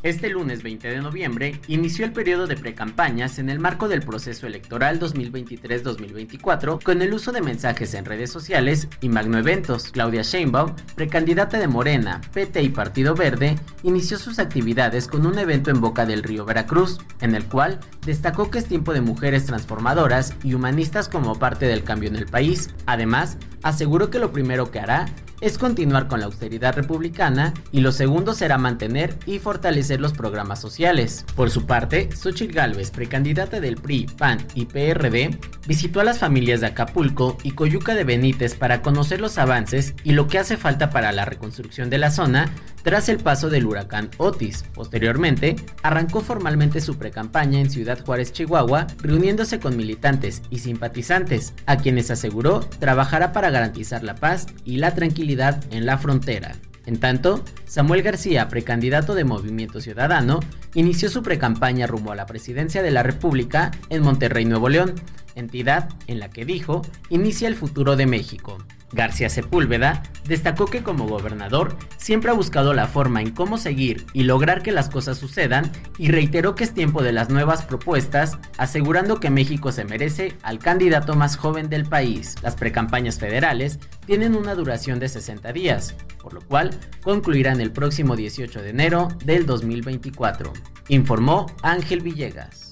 [0.06, 4.46] Este lunes 20 de noviembre inició el periodo de precampañas en el marco del proceso
[4.46, 9.92] electoral 2023-2024 con el uso de mensajes en redes sociales y magnoeventos.
[9.92, 15.72] Claudia Sheinbaum, precandidata de Morena, PT y Partido Verde, inició sus actividades con un evento
[15.72, 20.36] en Boca del Río Veracruz, en el cual destacó que es tiempo de mujeres transformadoras
[20.44, 22.70] y humanistas como parte del cambio en el país.
[22.86, 25.08] Además, aseguró que lo primero que hará
[25.42, 30.62] es continuar con la austeridad republicana y lo segundo será mantener y fortalecer los programas
[30.62, 31.26] sociales.
[31.36, 35.38] Por su parte, Xochitl Gálvez, precandidata del PRI, PAN y PRD,
[35.68, 40.14] visitó a las familias de Acapulco y Coyuca de Benítez para conocer los avances y
[40.14, 42.52] lo que hace falta para la reconstrucción de la zona
[42.86, 44.64] tras el paso del huracán Otis.
[44.74, 51.78] Posteriormente, arrancó formalmente su precampaña en Ciudad Juárez, Chihuahua, reuniéndose con militantes y simpatizantes, a
[51.78, 56.56] quienes aseguró trabajará para garantizar la paz y la tranquilidad en la frontera.
[56.86, 60.42] En tanto, Samuel García, precandidato de Movimiento Ciudadano,
[60.74, 64.94] inició su precampaña rumbo a la presidencia de la República en Monterrey, Nuevo León,
[65.36, 68.58] entidad en la que dijo inicia el futuro de México.
[68.96, 74.24] García Sepúlveda destacó que como gobernador siempre ha buscado la forma en cómo seguir y
[74.24, 79.20] lograr que las cosas sucedan y reiteró que es tiempo de las nuevas propuestas, asegurando
[79.20, 82.36] que México se merece al candidato más joven del país.
[82.42, 86.72] Las precampañas federales tienen una duración de 60 días, por lo cual
[87.04, 90.54] concluirán el próximo 18 de enero del 2024,
[90.88, 92.72] informó Ángel Villegas.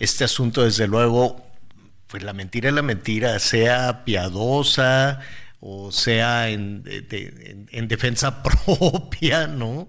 [0.00, 1.46] este asunto, desde luego,
[2.08, 5.20] pues la mentira es la mentira, sea piadosa
[5.60, 9.88] o sea en, defensa propia, ¿no?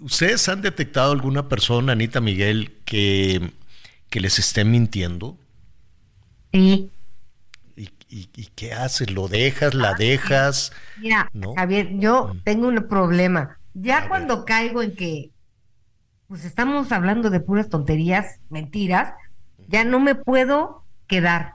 [0.00, 3.52] ¿Ustedes han detectado alguna persona, Anita Miguel, que,
[4.10, 5.38] que les esté mintiendo?
[6.52, 6.90] Sí.
[7.76, 9.10] ¿Y, qué haces?
[9.10, 9.74] ¿Lo dejas?
[9.74, 10.72] ¿La dejas?
[10.98, 12.38] Mira, Javier, yo mm.
[12.44, 13.58] tengo un problema.
[13.72, 15.30] Ya cuando caigo en que
[16.34, 19.14] pues estamos hablando de puras tonterías, mentiras,
[19.68, 21.52] ya no me puedo quedar.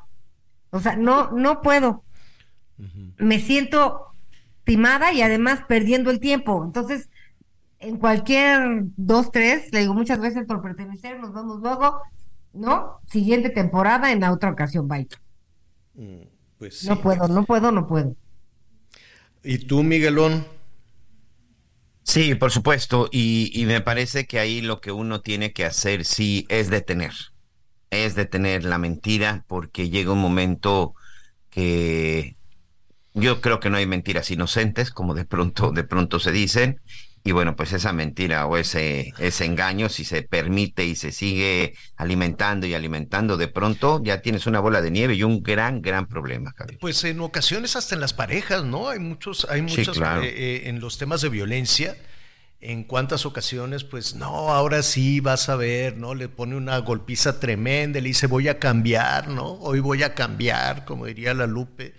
[0.69, 2.05] O sea, no, no puedo.
[3.17, 4.15] Me siento
[4.63, 6.63] timada y además perdiendo el tiempo.
[6.63, 7.09] Entonces,
[7.79, 11.99] en cualquier dos, tres, le digo muchas veces por pertenecer, nos vemos luego,
[12.53, 13.01] ¿no?
[13.05, 15.09] Siguiente temporada en la otra ocasión, bye.
[15.95, 16.21] Mm,
[16.57, 18.15] pues No puedo, no puedo, no puedo.
[19.43, 20.45] ¿Y tú, Miguelón?
[22.09, 26.47] Sí, por supuesto, y, me parece que ahí lo que uno tiene que hacer sí
[26.49, 27.13] es detener,
[27.91, 30.95] es detener la mentira, porque llega un momento
[31.51, 32.35] que
[33.13, 36.81] yo creo que no hay mentiras inocentes, como de pronto, de pronto se dicen,
[37.29, 41.75] y bueno, pues esa mentira o ese, ese engaño, si se permite y se sigue
[41.95, 46.07] alimentando y alimentando, de pronto ya tienes una bola de nieve y un gran, gran
[46.07, 46.55] problema.
[46.79, 48.89] Pues en ocasiones hasta en las parejas, ¿no?
[48.89, 51.95] Hay muchos, hay muchos eh, eh, en los temas de violencia.
[52.61, 56.15] En cuántas ocasiones, pues no, ahora sí vas a ver, ¿no?
[56.15, 59.51] Le pone una golpiza tremenda, le dice voy a cambiar, ¿no?
[59.59, 61.93] Hoy voy a cambiar, como diría la Lupe.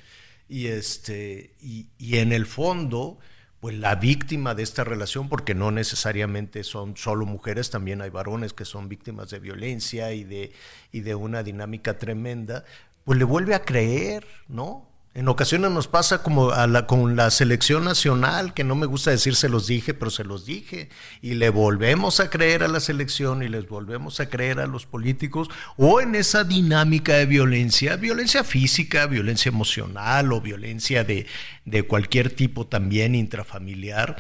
[0.48, 3.20] Y este, y, y en el fondo,
[3.60, 8.54] pues la víctima de esta relación, porque no necesariamente son solo mujeres, también hay varones
[8.54, 10.52] que son víctimas de violencia y de,
[10.92, 12.64] y de una dinámica tremenda,
[13.04, 14.89] pues le vuelve a creer, ¿no?
[15.12, 19.10] En ocasiones nos pasa como a la, con la selección nacional, que no me gusta
[19.10, 20.88] decir se los dije, pero se los dije,
[21.20, 24.86] y le volvemos a creer a la selección y les volvemos a creer a los
[24.86, 31.26] políticos, o en esa dinámica de violencia, violencia física, violencia emocional o violencia de,
[31.64, 34.14] de cualquier tipo también intrafamiliar,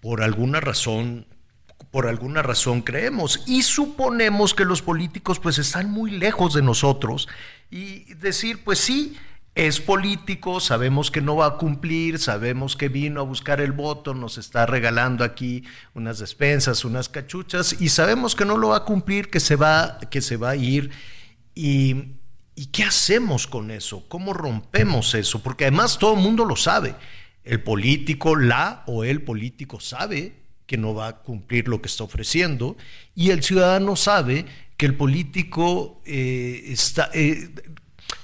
[0.00, 1.26] por alguna razón
[1.90, 7.28] por alguna razón creemos y suponemos que los políticos pues están muy lejos de nosotros
[7.70, 9.16] y decir pues sí,
[9.54, 14.12] es político, sabemos que no va a cumplir, sabemos que vino a buscar el voto,
[14.12, 18.84] nos está regalando aquí unas despensas, unas cachuchas, y sabemos que no lo va a
[18.84, 20.90] cumplir, que se va, que se va a ir.
[21.54, 22.16] Y,
[22.56, 24.04] ¿Y qué hacemos con eso?
[24.08, 25.42] ¿Cómo rompemos eso?
[25.42, 26.94] Porque además todo el mundo lo sabe.
[27.42, 30.34] El político, la o el político sabe
[30.66, 32.76] que no va a cumplir lo que está ofreciendo
[33.14, 34.46] y el ciudadano sabe
[34.76, 37.50] que el político eh, está, eh,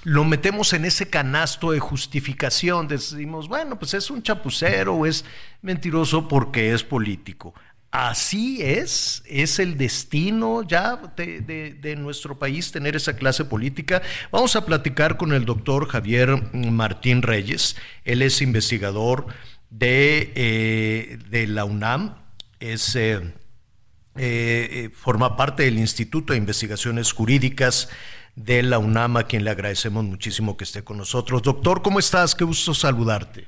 [0.04, 2.88] lo metemos en ese canasto de justificación.
[2.88, 5.24] Decimos, bueno, pues es un chapucero o es
[5.62, 7.54] mentiroso porque es político.
[7.90, 14.00] Así es, es el destino ya de, nuestro país tener esa clase política.
[14.30, 17.76] Vamos a platicar con el doctor Javier Martín Reyes.
[18.04, 19.26] Él es investigador
[19.70, 22.14] de, eh, de la UNAM,
[22.60, 23.32] es, eh,
[24.16, 27.88] eh, forma parte del Instituto de Investigaciones Jurídicas
[28.36, 31.42] de la UNAM, a quien le agradecemos muchísimo que esté con nosotros.
[31.42, 32.34] Doctor, ¿cómo estás?
[32.34, 33.46] Qué gusto saludarte.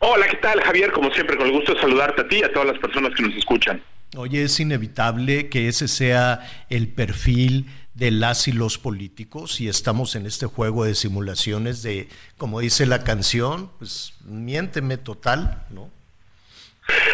[0.00, 0.92] Hola, ¿qué tal, Javier?
[0.92, 3.22] Como siempre, con el gusto de saludarte a ti y a todas las personas que
[3.22, 3.82] nos escuchan.
[4.16, 10.14] Oye, es inevitable que ese sea el perfil de las y los políticos y estamos
[10.14, 15.90] en este juego de simulaciones de, como dice la canción, pues miénteme total, ¿no?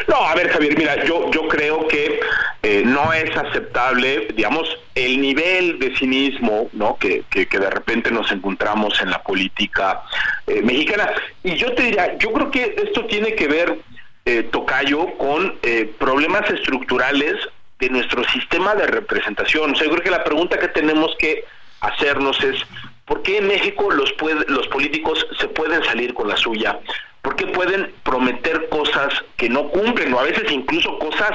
[0.09, 2.21] No, a ver Javier, mira, yo, yo creo que
[2.67, 6.97] eh, no es aceptable, digamos, el nivel de cinismo ¿no?
[6.97, 10.01] que, que, de repente nos encontramos en la política
[10.47, 11.13] eh, mexicana.
[11.43, 13.79] Y yo te diría, yo creo que esto tiene que ver,
[14.25, 15.59] eh, Tocayo, con
[15.99, 17.35] problemas estructurales
[17.79, 19.73] de nuestro sistema de representación.
[19.73, 21.45] O sea, yo creo que la pregunta que tenemos que
[21.83, 22.57] hacernos es,
[23.05, 24.15] ¿por qué en México los,
[24.49, 26.81] los políticos se pueden salir con la suya?
[27.25, 31.31] porque pueden prometer cosas que no cumplen o a veces incluso cosas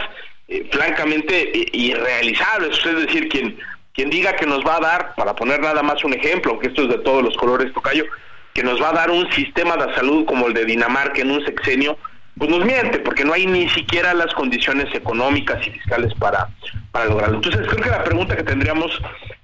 [0.49, 2.83] eh, francamente irrealizables.
[2.85, 3.57] Es decir, quien,
[3.93, 6.83] quien diga que nos va a dar, para poner nada más un ejemplo, aunque esto
[6.83, 8.05] es de todos los colores, Tocayo,
[8.53, 11.45] que nos va a dar un sistema de salud como el de Dinamarca en un
[11.45, 11.97] sexenio,
[12.37, 16.47] pues nos miente, porque no hay ni siquiera las condiciones económicas y fiscales para,
[16.91, 17.35] para lograrlo.
[17.35, 18.91] Entonces creo que la pregunta que tendríamos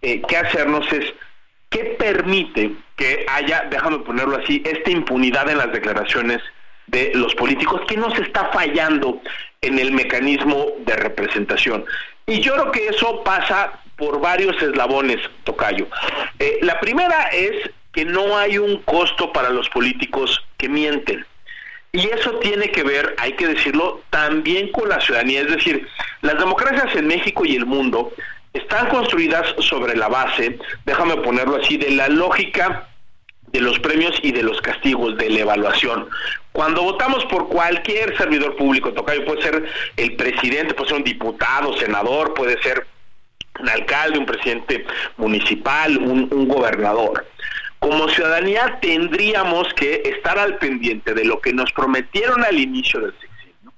[0.02, 1.14] eh, que hacernos es,
[1.70, 6.42] ¿qué permite que haya, déjame ponerlo así, esta impunidad en las declaraciones
[6.88, 7.82] de los políticos?
[7.88, 9.22] ¿Qué nos está fallando
[9.66, 11.86] en el mecanismo de representación?
[12.26, 15.88] Y yo creo que eso pasa por varios eslabones, Tocayo.
[16.40, 21.26] Eh, la primera es que no hay un costo para los políticos que mienten.
[21.92, 25.42] Y eso tiene que ver, hay que decirlo, también con la ciudadanía.
[25.42, 25.88] Es decir,
[26.22, 28.12] las democracias en México y el mundo
[28.52, 32.88] están construidas sobre la base, déjame ponerlo así, de la lógica
[33.56, 36.10] de los premios y de los castigos, de la evaluación.
[36.52, 41.74] Cuando votamos por cualquier servidor público, tocayo, puede ser el presidente, puede ser un diputado,
[41.78, 42.86] senador, puede ser
[43.58, 44.86] un alcalde, un presidente
[45.16, 47.26] municipal, un, un gobernador.
[47.80, 53.14] Como ciudadanía tendríamos que estar al pendiente de lo que nos prometieron al inicio del
[53.14, 53.72] sexenio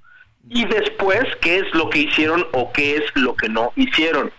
[0.50, 4.32] y después qué es lo que hicieron o qué es lo que no hicieron.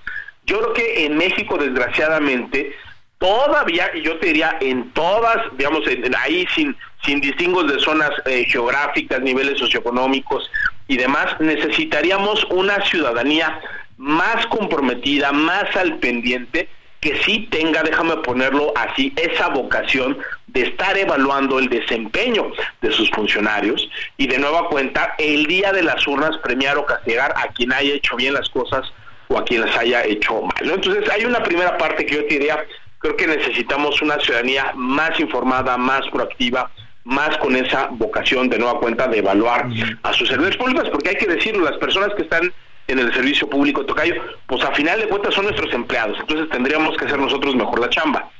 [0.47, 2.75] Yo creo que en México, desgraciadamente,
[3.19, 5.83] todavía, y yo te diría en todas, digamos,
[6.19, 10.51] ahí sin, sin distingos de zonas eh, geográficas, niveles socioeconómicos
[10.87, 13.61] y demás, necesitaríamos una ciudadanía
[13.97, 16.69] más comprometida, más al pendiente,
[17.01, 22.51] que sí tenga, déjame ponerlo así, esa vocación de estar evaluando el desempeño
[22.81, 27.35] de sus funcionarios y de nueva cuenta, el día de las urnas premiar o castigar
[27.37, 28.83] a quien haya hecho bien las cosas
[29.29, 30.71] o a quien las haya hecho mal.
[30.71, 32.65] Entonces hay una primera parte que yo te diría,
[32.99, 36.71] creo que necesitamos una ciudadanía más informada, más proactiva,
[37.05, 39.69] más con esa vocación de nueva cuenta de evaluar
[40.03, 42.53] a sus servidores públicos, porque hay que decirlo, las personas que están
[42.87, 44.15] en el servicio público Tocayo,
[44.47, 47.91] pues a final de cuentas son nuestros empleados, entonces tendríamos que hacer nosotros mejor la
[47.91, 48.31] chamba.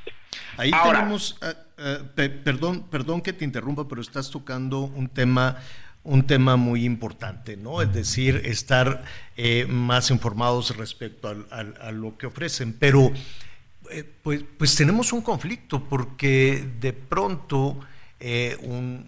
[0.57, 5.57] Ahí tenemos, eh, eh, perdón, perdón que te interrumpa, pero estás tocando un tema
[6.03, 7.81] un tema muy importante, ¿no?
[7.81, 9.03] Es decir, estar
[9.35, 12.73] eh, más informados respecto a, lo que ofrecen.
[12.73, 13.11] Pero,
[14.23, 17.79] pues, pues, tenemos un conflicto porque de pronto,
[18.19, 18.57] eh,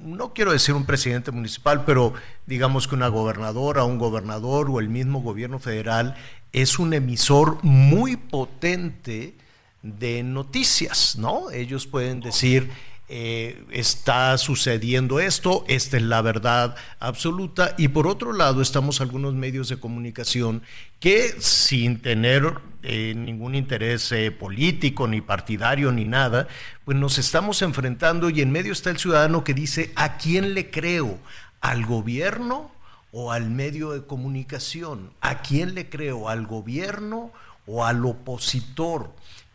[0.03, 2.13] no quiero decir un presidente municipal, pero
[2.45, 6.15] digamos que una gobernadora, un gobernador o el mismo gobierno federal
[6.51, 9.35] es un emisor muy potente
[9.81, 11.49] de noticias, ¿no?
[11.51, 12.69] Ellos pueden decir
[13.13, 17.75] eh, está sucediendo esto, esta es la verdad absoluta.
[17.77, 20.63] Y por otro lado, estamos algunos medios de comunicación
[21.01, 22.53] que sin tener
[22.83, 26.47] eh, ningún interés eh, político, ni partidario, ni nada,
[26.85, 30.69] pues nos estamos enfrentando y en medio está el ciudadano que dice, ¿a quién le
[30.69, 31.19] creo?
[31.59, 32.71] ¿Al gobierno
[33.11, 35.11] o al medio de comunicación?
[35.19, 36.29] ¿A quién le creo?
[36.29, 37.33] ¿Al gobierno
[37.65, 39.11] o al opositor?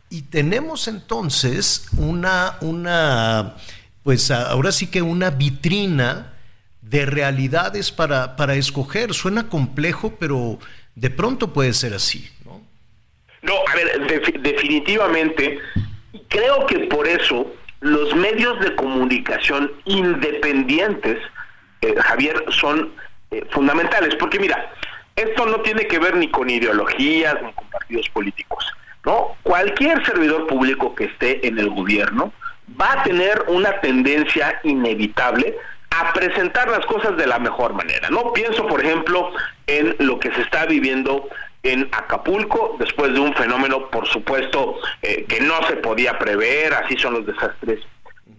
[0.09, 3.55] Y tenemos entonces una, una,
[4.03, 6.33] pues ahora sí que una vitrina
[6.81, 9.13] de realidades para, para escoger.
[9.15, 10.59] Suena complejo, pero
[10.95, 12.61] de pronto puede ser así, ¿no?
[13.43, 15.59] No, a ver, definitivamente,
[16.29, 21.19] creo que por eso los medios de comunicación independientes,
[21.83, 22.93] eh, Javier, son
[23.31, 24.73] eh, fundamentales, porque mira,
[25.15, 28.65] esto no tiene que ver ni con ideologías ni con partidos políticos.
[29.07, 29.37] ¿No?
[29.43, 32.33] Cualquier servidor público que esté en el gobierno
[32.79, 35.57] va a tener una tendencia inevitable
[35.91, 38.33] a presentar las cosas de la mejor manera, ¿no?
[38.33, 39.31] Pienso, por ejemplo,
[39.67, 41.29] en lo que se está viviendo
[41.63, 46.97] en Acapulco, después de un fenómeno, por supuesto, eh, que no se podía prever, así
[46.97, 47.81] son los desastres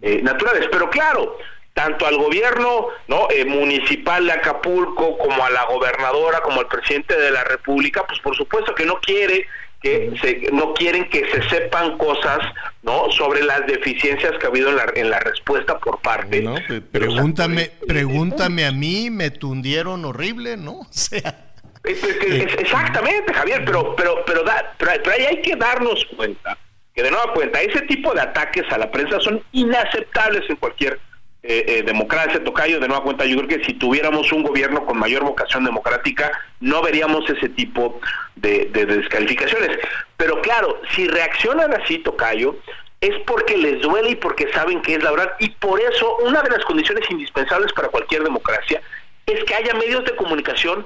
[0.02, 0.68] eh, naturales.
[0.72, 1.38] Pero claro,
[1.74, 7.16] tanto al gobierno no eh, municipal de Acapulco como a la gobernadora como al presidente
[7.16, 9.46] de la República pues por supuesto que no quiere
[9.88, 12.40] que no quieren que se sepan cosas
[12.84, 16.56] no sobre las deficiencias que ha habido en la, en la respuesta por parte no,
[16.92, 21.48] pregúntame pregúntame a mí me tundieron horrible no o sea
[21.88, 26.58] exactamente, Javier, pero pero pero, da, pero, ahí hay que darnos cuenta
[26.94, 31.00] que de nueva cuenta ese tipo de ataques a la prensa son inaceptables en cualquier
[31.44, 34.98] eh, eh, democracia, Tocayo, de nueva cuenta, yo creo que si tuviéramos un gobierno con
[34.98, 38.00] mayor vocación democrática, no veríamos ese tipo
[38.36, 39.78] de, descalificaciones.
[40.18, 42.58] Pero claro, si reaccionan así, Tocayo,
[43.00, 45.34] es porque les duele y porque saben que es la verdad.
[45.40, 48.82] Y por eso, una de las condiciones indispensables para cualquier democracia
[49.26, 50.86] es que haya medios de comunicación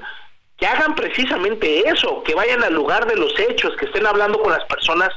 [0.58, 4.52] que hagan precisamente eso, que vayan al lugar de los hechos, que estén hablando con
[4.52, 5.08] las personas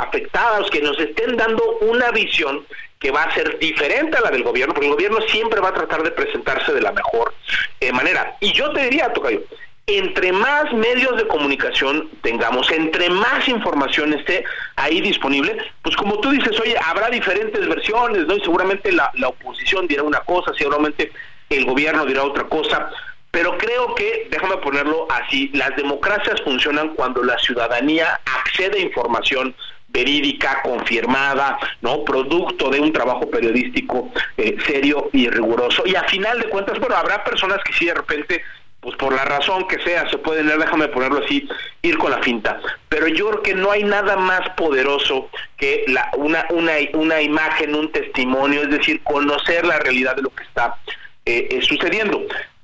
[0.00, 2.64] afectadas, que nos estén dando una visión
[2.98, 5.74] que va a ser diferente a la del gobierno, porque el gobierno siempre va a
[5.74, 7.32] tratar de presentarse de la mejor
[7.80, 8.36] eh, manera.
[8.40, 9.42] Y yo te diría, Tocayo,
[9.86, 14.44] entre más medios de comunicación tengamos, entre más información esté
[14.76, 18.36] ahí disponible, pues como tú dices, oye, habrá diferentes versiones, ¿no?
[18.36, 21.10] Y seguramente la, la oposición dirá una cosa, seguramente
[21.48, 22.90] el gobierno dirá otra cosa,
[23.30, 29.54] pero creo que, déjame ponerlo así, las democracias funcionan cuando la ciudadanía accede a información
[29.92, 32.04] verídica, confirmada, ¿no?
[32.04, 35.82] Producto de un trabajo periodístico eh, serio y riguroso.
[35.86, 38.42] Y a final de cuentas, bueno, habrá personas que sí de repente
[38.80, 41.46] pues por la razón que sea, se pueden, déjame ponerlo así,
[41.82, 42.60] ir con la finta.
[42.88, 45.28] Pero yo creo que no hay nada más poderoso
[45.58, 50.30] que la, una, una, una imagen, un testimonio, es decir, conocer la realidad de lo
[50.30, 50.78] que está
[51.26, 52.22] eh, eh, sucediendo.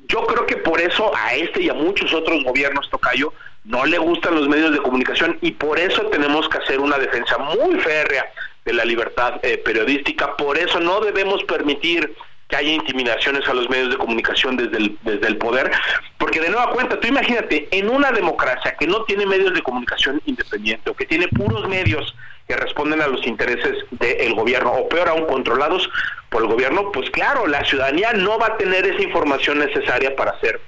[0.08, 3.34] Yo creo que por eso a este y a muchos otros gobiernos, Tocayo,
[3.66, 7.36] no le gustan los medios de comunicación y por eso tenemos que hacer una defensa
[7.38, 8.26] muy férrea
[8.64, 10.36] de la libertad eh, periodística.
[10.36, 12.14] Por eso no debemos permitir
[12.48, 15.72] que haya intimidaciones a los medios de comunicación desde el, desde el poder,
[16.16, 20.22] porque de nueva cuenta, tú imagínate, en una democracia que no tiene medios de comunicación
[20.26, 22.14] independiente o que tiene puros medios
[22.46, 25.90] que responden a los intereses del gobierno, o peor aún, controlados
[26.28, 30.30] por el gobierno, pues claro, la ciudadanía no va a tener esa información necesaria para
[30.30, 30.60] hacer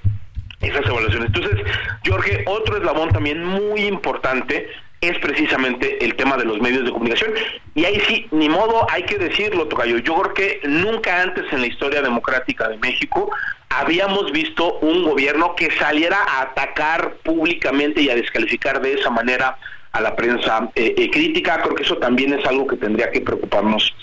[0.61, 1.27] esas evaluaciones.
[1.33, 1.65] Entonces,
[2.07, 4.69] Jorge, otro eslabón también muy importante
[5.01, 7.31] es precisamente el tema de los medios de comunicación.
[7.73, 9.97] Y ahí sí, ni modo, hay que decirlo, Tocayo.
[9.99, 13.31] Yo creo que nunca antes en la historia democrática de México
[13.69, 19.57] habíamos visto un gobierno que saliera a atacar públicamente y a descalificar de esa manera
[19.91, 21.61] a la prensa eh, eh, crítica.
[21.61, 23.95] Creo que eso también es algo que tendría que preocuparnos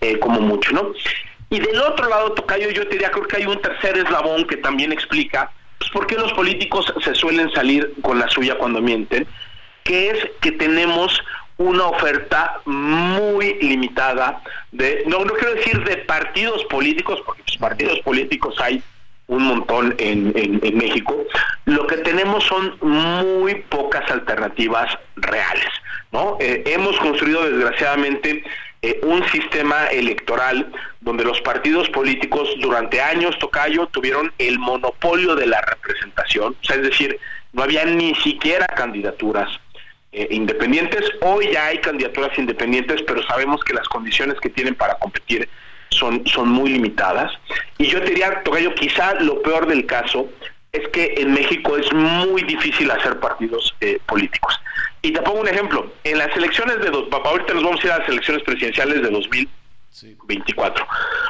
[0.00, 0.92] eh, como mucho, ¿no?
[1.48, 4.56] Y del otro lado, Tocayo, yo te diría, creo que hay un tercer eslabón que
[4.56, 5.50] también explica
[5.82, 9.26] pues, por qué los políticos se suelen salir con la suya cuando mienten,
[9.82, 11.20] que es que tenemos
[11.58, 17.98] una oferta muy limitada de, no, no quiero decir de partidos políticos, porque los partidos
[18.00, 18.82] políticos hay
[19.26, 21.16] un montón en, en, México,
[21.64, 25.68] lo que tenemos son muy pocas alternativas reales,
[26.10, 26.36] ¿no?
[26.38, 28.44] Eh, hemos construido desgraciadamente
[28.82, 35.46] eh, un sistema electoral donde los partidos políticos durante años, Tocayo, tuvieron el monopolio de
[35.46, 37.18] la representación, o sea, es decir,
[37.52, 39.48] no había ni siquiera candidaturas
[40.10, 41.00] eh, independientes.
[41.20, 45.48] Hoy ya hay candidaturas independientes, pero sabemos que las condiciones que tienen para competir
[45.90, 47.32] son, son muy limitadas.
[47.78, 50.28] Y yo diría, Tocayo, quizá lo peor del caso
[50.72, 54.58] es que en México es muy difícil hacer partidos eh, políticos.
[55.02, 55.92] Y te pongo un ejemplo.
[56.02, 56.88] En las elecciones de...
[56.88, 60.86] Dos, ahorita nos vamos a ir a las elecciones presidenciales de 2024.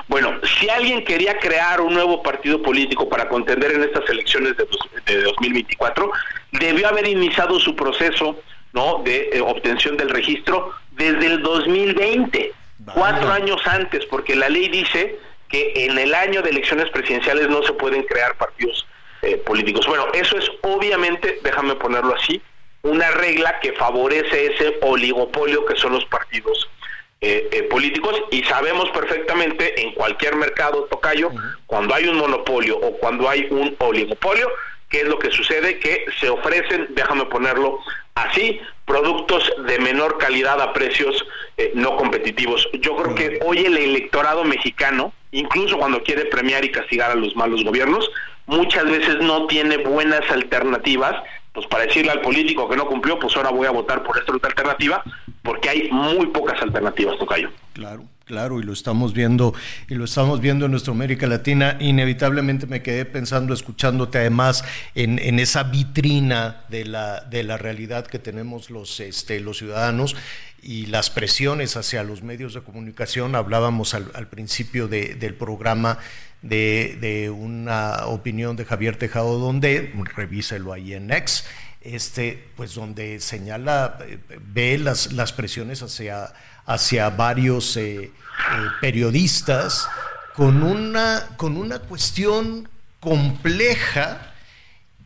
[0.07, 4.65] Bueno, si alguien quería crear un nuevo partido político para contender en estas elecciones de,
[5.13, 6.13] de 2024,
[6.53, 8.37] debió haber iniciado su proceso
[8.73, 12.53] no de eh, obtención del registro desde el 2020,
[12.95, 15.19] cuatro años antes, porque la ley dice
[15.49, 18.87] que en el año de elecciones presidenciales no se pueden crear partidos
[19.25, 19.87] eh, políticos.
[19.87, 22.43] Bueno, eso es obviamente, déjame ponerlo así,
[22.83, 26.69] una regla que favorece ese oligopolio que son los partidos
[27.21, 31.31] eh, eh, políticos y sabemos perfectamente en cualquier mercado tocayo,
[31.67, 34.51] cuando hay un monopolio o cuando hay un oligopolio,
[34.89, 35.79] ¿qué es lo que sucede?
[35.79, 37.79] Que se ofrecen, déjame ponerlo
[38.17, 41.25] así, productos de menor calidad a precios
[41.75, 42.69] no competitivos.
[42.81, 47.37] Yo creo que hoy el electorado mexicano, incluso cuando quiere premiar y castigar a los
[47.37, 48.11] malos gobiernos,
[48.47, 51.15] muchas veces no tiene buenas alternativas,
[51.53, 54.35] pues para decirle al político que no cumplió, pues ahora voy a votar por esta
[54.35, 55.03] otra alternativa,
[55.43, 57.51] porque hay muy pocas alternativas, Tocayo.
[57.75, 59.53] Claro, claro, y lo estamos viendo,
[59.91, 61.77] y lo estamos viendo en nuestra América Latina.
[61.81, 64.65] Inevitablemente me quedé pensando, escuchándote además
[64.95, 70.17] en, en esa vitrina de la, de la realidad que tenemos los, este, los ciudadanos
[70.63, 73.35] y las presiones hacia los medios de comunicación.
[73.35, 75.99] Hablábamos al, principio de, del programa
[76.41, 81.45] de, una opinión de Javier Tejado donde, revíselo ahí en X,
[81.83, 83.99] este, pues donde señala,
[84.41, 86.33] ve las, las presiones hacia,
[86.65, 89.89] hacia varios eh, eh, periodistas
[90.35, 92.69] con una, con una cuestión
[93.01, 94.33] compleja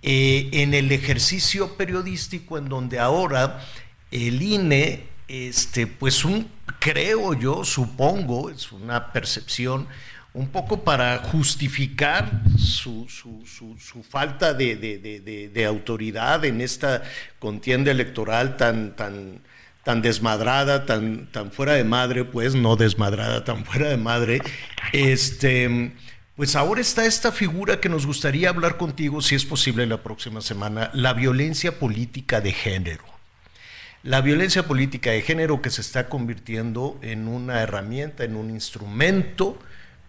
[0.03, 3.61] eh, en el ejercicio periodístico en donde ahora
[4.11, 6.49] el INE, este, pues un,
[6.79, 9.89] creo yo, supongo, es una percepción,
[10.37, 17.03] un poco para justificar su, su, falta de, de, autoridad en esta
[17.39, 19.41] contienda electoral tan, tan,
[19.87, 24.43] tan desmadrada, tan, tan fuera de madre, pues no desmadrada, tan fuera de madre,
[24.93, 25.93] este,
[26.35, 30.41] pues ahora está esta figura que nos gustaría hablar contigo, si es posible, la próxima
[30.41, 33.05] semana, la violencia política de género.
[34.03, 39.57] La violencia política de género que se está convirtiendo en una herramienta, en un instrumento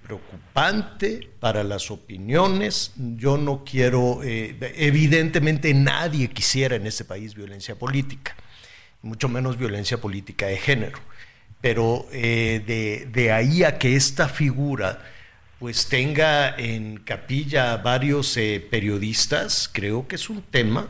[0.02, 2.94] preocupante para las opiniones.
[2.96, 8.36] Yo no quiero, eh, evidentemente nadie quisiera en este país violencia política,
[9.08, 11.00] mucho menos violencia política de género.
[11.62, 15.02] Pero eh, de, de, ahí a que esta figura
[15.60, 20.88] pues tenga en capilla varios eh, periodistas, creo que es un tema.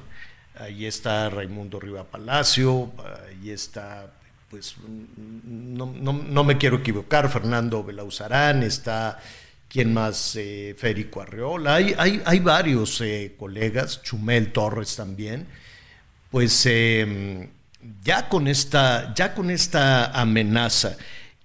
[0.60, 2.92] Ahí está Raimundo Riva Palacio,
[3.30, 4.12] ahí está
[4.50, 9.20] pues no, me quiero equivocar, Fernando Belauzarán, está
[9.68, 15.46] quien más, eh, Federico Arreola, hay, hay, varios eh, colegas, Chumel Torres también,
[16.32, 17.50] pues em,
[18.04, 20.98] ya, con esta, ya con esta amenaza,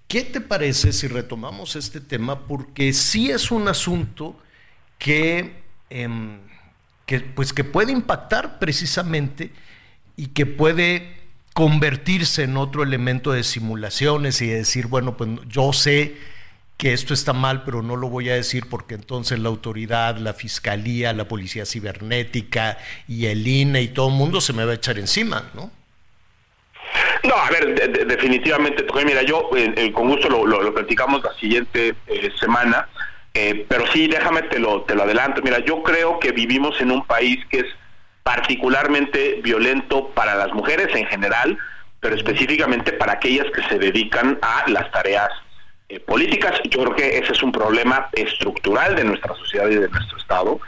[0.07, 2.47] ¿qué te parece si retomamos este tema?
[2.47, 4.39] Porque sí es un asunto
[4.97, 6.39] que, em,
[7.05, 9.51] que, pues que puede impactar precisamente
[10.15, 11.21] y que puede
[11.53, 16.17] convertirse en otro elemento de simulaciones y decir, bueno, pues yo sé
[16.77, 20.33] que esto está mal, pero no lo voy a decir porque entonces la autoridad, la
[20.33, 22.77] fiscalía, la policía cibernética
[23.07, 25.71] y el INE y todo el mundo se me va a echar encima, ¿no?
[27.23, 32.31] No, a ver, definitivamente, mira, yo eh, con gusto lo, lo, platicamos la siguiente eh,
[32.39, 32.87] semana,
[33.33, 35.41] eh, pero sí, déjame te lo, te lo adelanto.
[35.41, 37.65] Mira, yo creo que vivimos en un país que es
[38.23, 41.57] particularmente violento para las mujeres en general,
[41.99, 45.29] pero específicamente para aquellas que se dedican a las tareas
[45.89, 46.59] eh, políticas.
[46.69, 50.59] Yo creo que ese es un problema estructural de nuestra sociedad y de nuestro Estado.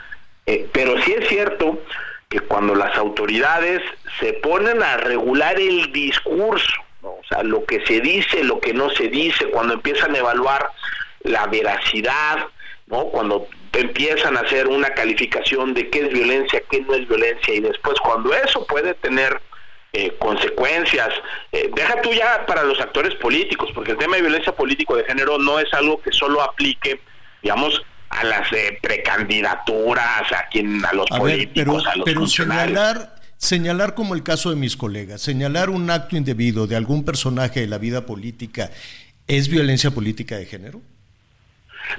[0.44, 1.80] Eh, pero sí es cierto
[2.40, 3.82] cuando las autoridades
[4.20, 6.72] se ponen a regular el discurso,
[7.02, 10.70] o sea, lo que se dice, lo que no se dice, cuando empiezan a evaluar
[11.22, 12.46] la veracidad,
[12.86, 13.04] ¿no?
[13.06, 17.60] Cuando empiezan a hacer una calificación de qué es violencia, qué no es violencia, y
[17.60, 19.40] después cuando eso puede tener
[19.92, 21.08] eh, consecuencias,
[21.52, 25.04] eh, deja tú ya para los actores políticos, porque el tema de violencia político de
[25.04, 27.00] género no es algo que solo aplique,
[27.42, 33.94] digamos, a las eh, precandidaturas, a quien, a los políticos, a los pero señalar señalar
[33.94, 37.78] como el caso de mis colegas, señalar un acto indebido de algún personaje de la
[37.78, 38.70] vida política,
[39.26, 40.80] ¿es violencia política de género?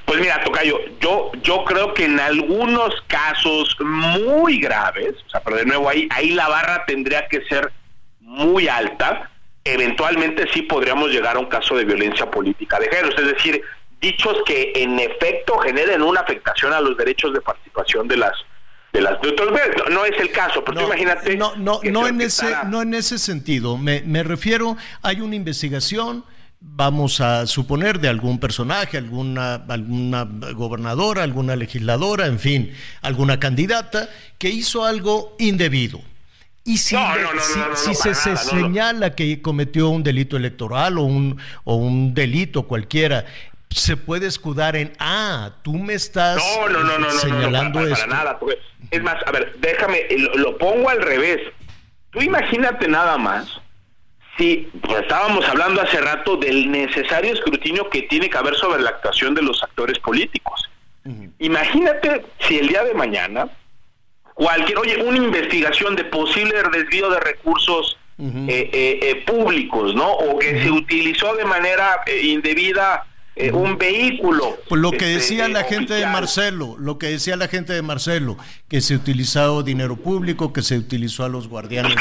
[0.06, 5.58] Pues mira, Tocayo, yo, yo creo que en algunos casos muy graves, o sea, pero
[5.58, 7.72] de nuevo ahí, ahí la barra tendría que ser
[8.20, 9.30] muy alta,
[9.64, 13.62] eventualmente sí podríamos llegar a un caso de violencia política de género, es decir,
[14.02, 18.34] dichos que en efecto generen una afectación a los derechos de participación de las
[18.94, 22.82] de las no, no es el caso, pero imagínate no no no en ese no
[22.82, 26.24] en ese sentido, me, me refiero hay una investigación
[26.60, 34.10] vamos a suponer, de algún personaje, alguna, alguna gobernadora, alguna legisladora, en fin, alguna candidata
[34.38, 36.02] que hizo algo indebido.
[36.64, 36.98] Y si,
[37.76, 43.26] si, se, señala que cometió un delito electoral o un, o un delito cualquiera,
[43.70, 46.42] se puede escudar en, ah, tú me estás
[47.22, 48.08] señalando esto.
[48.08, 48.40] nada,
[48.92, 51.42] es más, a ver, déjame, lo pongo al revés.
[52.12, 53.62] Tú imagínate nada más
[54.38, 58.92] Sí, pues estábamos hablando hace rato del necesario escrutinio que tiene que haber sobre la
[58.92, 60.70] actuación de los actores políticos.
[61.40, 63.48] Imagínate si el día de mañana
[64.34, 70.12] cualquier, oye, una investigación de posible desvío de recursos eh, eh, eh, públicos, ¿no?
[70.12, 73.08] O que se utilizó de manera indebida
[73.40, 74.58] eh, un vehículo.
[74.68, 77.82] Pues lo que este, decía la gente de Marcelo, lo que decía la gente de
[77.82, 78.38] Marcelo,
[78.68, 81.96] que se utilizó dinero público, que se utilizó a los guardianes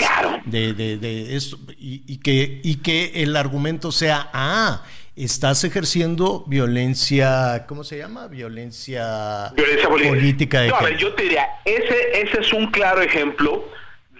[0.46, 4.82] de, de, esto, y, que, y que el argumento sea, ah,
[5.14, 8.28] estás ejerciendo violencia, ¿cómo se llama?
[8.28, 9.52] Violencia,
[9.88, 10.66] política.
[10.66, 13.64] no, a ver, yo te diría, ese, ese es un claro ejemplo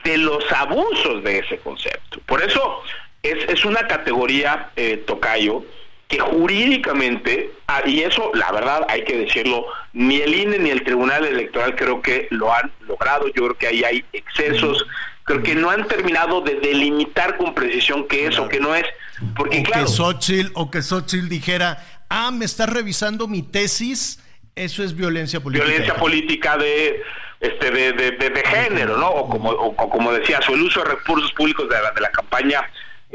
[0.05, 2.21] de los abusos de ese concepto.
[2.27, 2.83] Por eso
[3.23, 5.65] es, es una categoría, eh, Tocayo,
[6.09, 10.85] que jurídicamente, ah, y eso la verdad hay que decirlo, ni el INE ni el
[10.85, 14.87] Tribunal Electoral creo que lo han logrado, yo creo que ahí hay excesos,
[15.25, 18.87] creo que no han terminado de delimitar con precisión qué es o qué no es,
[19.35, 19.87] porque o claro...
[19.87, 24.23] Que Xochitl, o que Xochitl dijera, ah, me estás revisando mi tesis,
[24.55, 25.67] eso es violencia política.
[25.67, 27.03] Violencia política de...
[27.41, 29.09] este de, de, de, género, ¿no?
[29.09, 32.11] O como, o, como decías, o el uso de recursos públicos de la, de la
[32.13, 32.63] campaña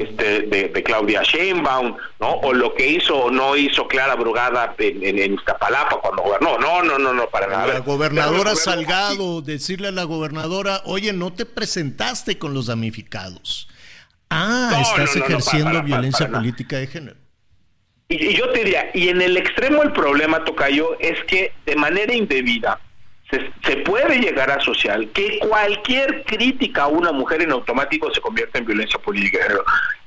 [0.02, 2.34] este, de, Claudia Sheinbaum, ¿no?
[2.42, 6.58] O lo que hizo o no hizo Clara Brugada en, en, Iztapalapa cuando gobernó.
[6.58, 7.68] No, no, no, no, para nada.
[7.68, 13.68] La gobernadora Salgado, decirle a la gobernadora, oye, no te presentaste con los damnificados.
[14.30, 17.18] Ah, estás ejerciendo violencia política de género.
[18.08, 21.76] Y, y, yo te diría, y en el extremo el problema, Tocayo, es que de
[21.76, 22.80] manera indebida,
[23.32, 28.60] se, puede llegar a asociar que cualquier crítica a una mujer en automático se convierte
[28.60, 29.40] en violencia política.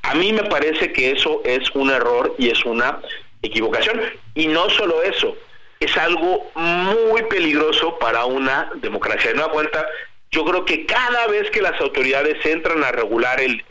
[0.03, 3.01] A mí me parece que eso es un error y es una
[3.43, 4.01] equivocación.
[4.35, 5.37] Y no solo eso,
[5.81, 9.31] es algo muy peligroso para una democracia.
[9.31, 9.87] De nueva cuenta,
[10.31, 13.63] yo creo que cada vez que las autoridades entran a regular el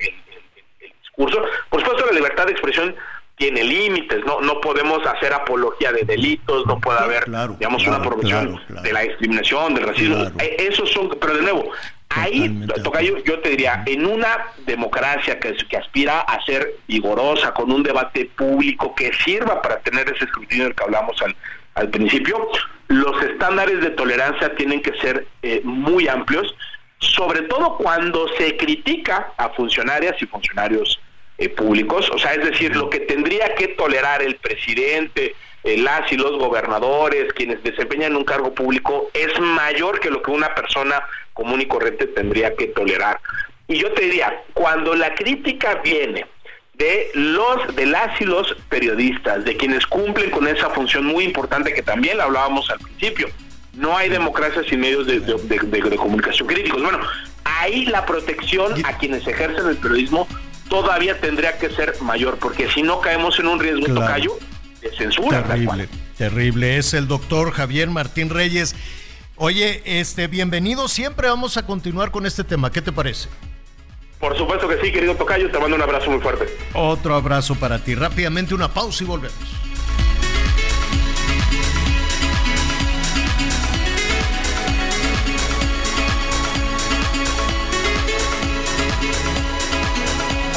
[1.01, 2.95] discurso, por supuesto la libertad de expresión
[3.43, 7.25] tiene límites, no no podemos hacer apología de delitos, no puede haber,
[7.59, 10.31] digamos, una promoción de la discriminación, del racismo.
[10.39, 11.69] Eh, esos son, pero de nuevo,
[12.07, 17.69] ahí, Tocayo, yo te diría, en una democracia que, que aspira a ser vigorosa, con
[17.69, 21.35] un debate público que sirva para tener ese escrutinio del que hablamos al,
[21.75, 22.47] al principio,
[22.87, 26.55] los estándares de tolerancia tienen que ser eh, muy amplios,
[26.99, 30.97] sobre todo cuando se critica a funcionarias y funcionarios
[31.43, 36.11] eh, públicos, o sea, es decir, lo que tendría que tolerar el presidente, eh, las
[36.11, 41.01] y los gobernadores, quienes desempeñan un cargo público, es mayor que lo que una persona
[41.33, 43.19] común y corriente tendría que tolerar.
[43.67, 46.25] Y yo te diría, cuando la crítica viene
[46.73, 51.73] de los de las y los periodistas, de quienes cumplen con esa función muy importante
[51.73, 53.27] que también la hablábamos al principio,
[53.73, 56.81] no hay democracia sin medios de, de comunicación críticos.
[56.81, 56.99] Bueno,
[57.43, 60.27] ahí la protección a quienes ejercen el periodismo
[60.73, 64.39] todavía tendría que ser mayor, porque si no caemos en un riesgo tocayo
[64.81, 65.43] de censura.
[65.43, 65.87] Terrible,
[66.17, 66.77] terrible.
[66.77, 68.75] Es el doctor Javier Martín Reyes.
[69.35, 70.87] Oye, este, bienvenido.
[70.87, 72.71] Siempre vamos a continuar con este tema.
[72.71, 73.29] ¿Qué te parece?
[74.19, 75.51] Por supuesto que sí, querido Tocayo.
[75.51, 76.45] Te mando un abrazo muy fuerte.
[76.73, 77.93] Otro abrazo para ti.
[77.93, 79.62] Rápidamente una pausa y volvemos.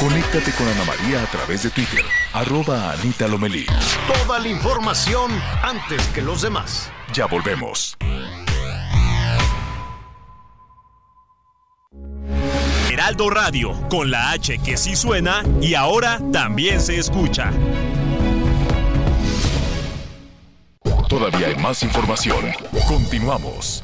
[0.07, 3.65] Conéctate con Ana María a través de Twitter, arroba Anita Lomelí.
[4.07, 5.29] Toda la información
[5.61, 6.89] antes que los demás.
[7.11, 7.97] Ya volvemos.
[12.89, 17.51] Heraldo Radio, con la H que sí suena y ahora también se escucha.
[21.09, 22.45] Todavía hay más información.
[22.87, 23.83] Continuamos.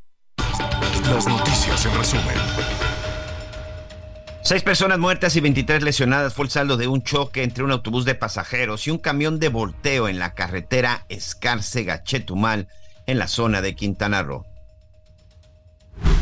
[1.09, 2.35] Las noticias en resumen.
[4.43, 8.05] Seis personas muertas y 23 lesionadas fue el saldo de un choque entre un autobús
[8.05, 12.67] de pasajeros y un camión de volteo en la carretera Escárcega-Chetumal,
[13.05, 14.45] en la zona de Quintana Roo.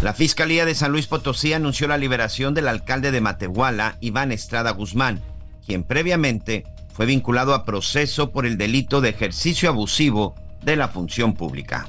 [0.01, 4.71] La Fiscalía de San Luis Potosí anunció la liberación del alcalde de Matehuala, Iván Estrada
[4.71, 5.21] Guzmán,
[5.65, 11.33] quien previamente fue vinculado a proceso por el delito de ejercicio abusivo de la función
[11.33, 11.87] pública.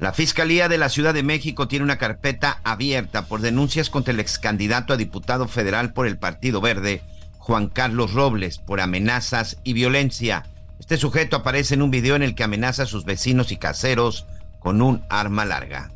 [0.00, 4.20] La Fiscalía de la Ciudad de México tiene una carpeta abierta por denuncias contra el
[4.20, 7.02] ex candidato a diputado federal por el Partido Verde,
[7.36, 10.46] Juan Carlos Robles, por amenazas y violencia.
[10.78, 14.24] Este sujeto aparece en un video en el que amenaza a sus vecinos y caseros
[14.58, 15.90] con un arma larga.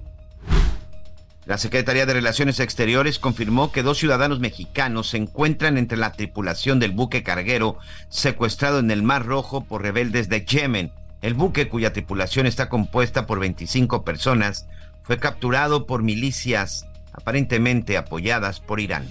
[1.47, 6.79] La Secretaría de Relaciones Exteriores confirmó que dos ciudadanos mexicanos se encuentran entre la tripulación
[6.79, 7.79] del buque carguero
[8.11, 10.93] secuestrado en el Mar Rojo por rebeldes de Yemen.
[11.25, 14.69] El buque, cuya tripulación está compuesta por 25 personas,
[15.05, 19.09] fue capturado por milicias aparentemente apoyadas por Irán.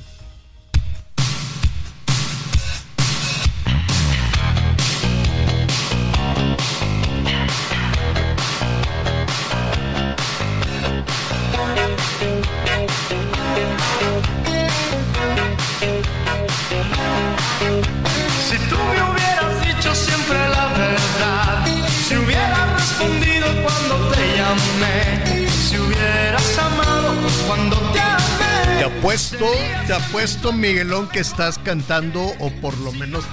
[29.04, 29.46] Apuesto,
[29.86, 33.26] te apuesto, Miguelón, que estás cantando, o por lo menos,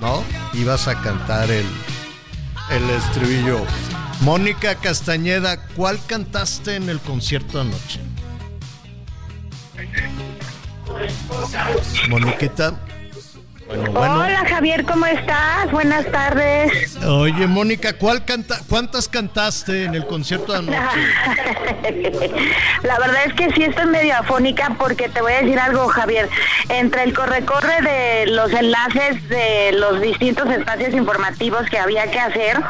[0.00, 0.24] ¿no?
[0.52, 1.64] Ibas a cantar el,
[2.72, 3.64] el estribillo.
[4.22, 8.00] Mónica Castañeda, ¿cuál cantaste en el concierto anoche?
[12.08, 12.76] Moniquita.
[13.68, 15.70] Hola Javier, ¿cómo estás?
[15.72, 16.96] Buenas tardes.
[17.04, 21.00] Oye, Mónica, ¿cuál canta ¿cuántas cantaste en el concierto de anoche?
[22.82, 26.28] La verdad es que sí estoy medio afónica porque te voy a decir algo, Javier.
[26.68, 32.62] Entre el corre-corre de los enlaces de los distintos espacios informativos que había que hacer,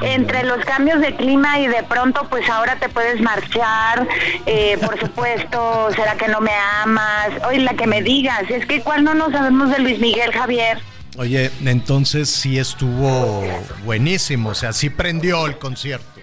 [0.00, 4.06] entre los cambios de clima y de pronto pues ahora te puedes marchar,
[4.46, 6.52] eh, por supuesto, será que no me
[6.82, 10.32] amas, oye, la que me digas, es que igual no nos sabemos de Luis Miguel
[10.36, 10.78] Javier.
[11.18, 13.42] Oye, entonces sí estuvo
[13.84, 16.15] buenísimo, o sea, sí prendió el concierto.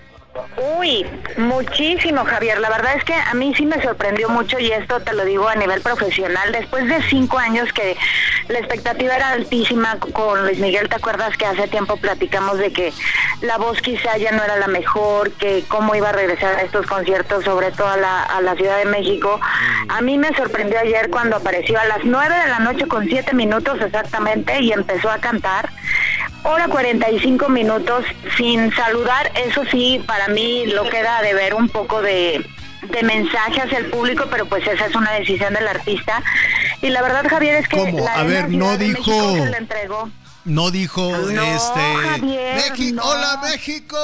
[0.80, 1.06] Uy,
[1.38, 2.60] muchísimo, Javier.
[2.60, 5.48] La verdad es que a mí sí me sorprendió mucho y esto te lo digo
[5.48, 6.52] a nivel profesional.
[6.52, 7.96] Después de cinco años que
[8.48, 12.92] la expectativa era altísima con Luis Miguel, ¿te acuerdas que hace tiempo platicamos de que
[13.42, 16.88] la voz quizá ya no era la mejor, que cómo iba a regresar a estos
[16.88, 19.40] conciertos, sobre todo a la, a la Ciudad de México?
[19.90, 23.36] A mí me sorprendió ayer cuando apareció a las nueve de la noche con siete
[23.36, 25.70] minutos exactamente y empezó a cantar.
[26.44, 28.04] Hora 45 minutos
[28.38, 32.46] sin saludar, eso sí, para mí lo queda de ver un poco de,
[32.90, 36.22] de mensaje hacia el público, pero pues esa es una decisión del artista.
[36.82, 37.78] Y la verdad, Javier, es que...
[37.78, 37.98] ¿Cómo?
[38.04, 39.04] La A ver, no dijo-
[39.36, 40.10] se entregó.
[40.46, 41.02] No dijo
[41.32, 41.80] No, este
[42.10, 43.04] Javier, México, no.
[43.04, 43.98] hola México,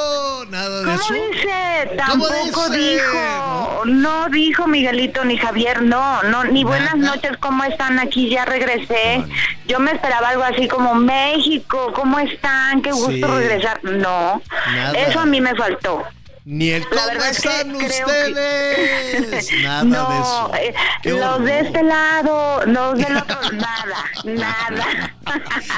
[0.49, 1.13] nada de ¿Cómo eso.
[1.13, 1.89] dice?
[2.09, 2.91] ¿Cómo Tampoco dice?
[2.93, 3.81] dijo.
[3.85, 4.29] No.
[4.29, 7.99] dijo Miguelito ni Javier, no, no, ni buenas noches, ¿cómo están?
[7.99, 9.23] Aquí ya regresé.
[9.67, 12.81] Yo me esperaba algo así como México, ¿cómo están?
[12.81, 13.21] Qué gusto Sí.
[13.23, 13.83] regresar.
[13.83, 14.41] No,
[14.73, 14.93] Nada.
[14.97, 16.03] eso a mí me faltó.
[16.51, 19.49] Ni el cómo verdad es que están ustedes.
[19.63, 20.51] Nada no, de eso.
[20.55, 20.73] eh,
[21.03, 21.43] Qué los horror.
[21.43, 25.15] de este lado, los del otro, nada, nada.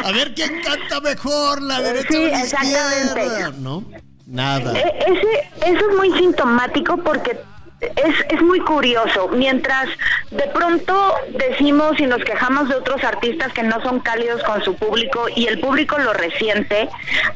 [0.05, 3.51] A ver quién canta mejor, la derecha Sí, o la izquierda.
[3.59, 3.83] No,
[4.25, 4.71] nada.
[4.79, 7.37] E- Ese, eso es muy sintomático porque
[7.81, 9.29] es, es muy curioso.
[9.29, 9.89] Mientras
[10.29, 14.75] de pronto decimos y nos quejamos de otros artistas que no son cálidos con su
[14.75, 16.87] público y el público lo resiente,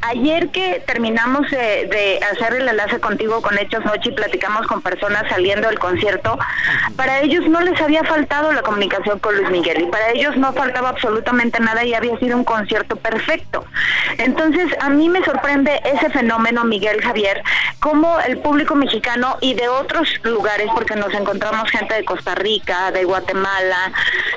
[0.02, 4.82] ayer que terminamos de, de hacer el enlace contigo con Hechos Noche y platicamos con
[4.82, 6.38] personas saliendo del concierto,
[6.96, 10.54] para ellos no les había faltado la comunicación con Luis Miguel y para ellos no
[10.54, 13.66] faltaba absolutamente nada y había sido un concierto perfecto.
[14.20, 17.42] Entonces, a mí me sorprende ese fenómeno, Miguel Javier,
[17.80, 20.35] como el público mexicano y de otros lugares,
[20.74, 23.92] porque nos encontramos gente de Costa Rica, de Guatemala,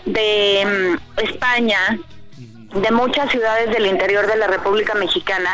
[0.05, 1.99] de mm, España,
[2.37, 5.51] de muchas ciudades del interior de la República Mexicana,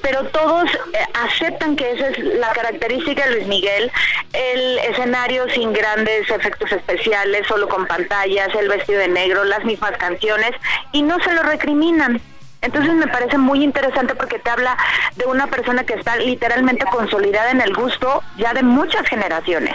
[0.00, 3.92] pero todos eh, aceptan que esa es la característica de Luis Miguel,
[4.32, 9.92] el escenario sin grandes efectos especiales, solo con pantallas, el vestido de negro, las mismas
[9.98, 10.52] canciones,
[10.92, 12.20] y no se lo recriminan.
[12.62, 14.76] Entonces me parece muy interesante porque te habla
[15.16, 19.74] de una persona que está literalmente consolidada en el gusto ya de muchas generaciones.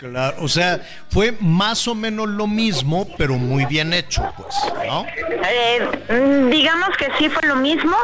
[0.00, 4.56] Claro, o sea, fue más o menos lo mismo, pero muy bien hecho, pues,
[4.86, 5.04] ¿no?
[5.46, 7.94] Eh, digamos que sí fue lo mismo,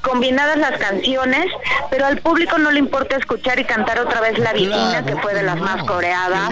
[0.00, 1.46] combinadas las canciones,
[1.90, 5.34] pero al público no le importa escuchar y cantar otra vez La Divina, que fue
[5.34, 6.50] de las más coreadas,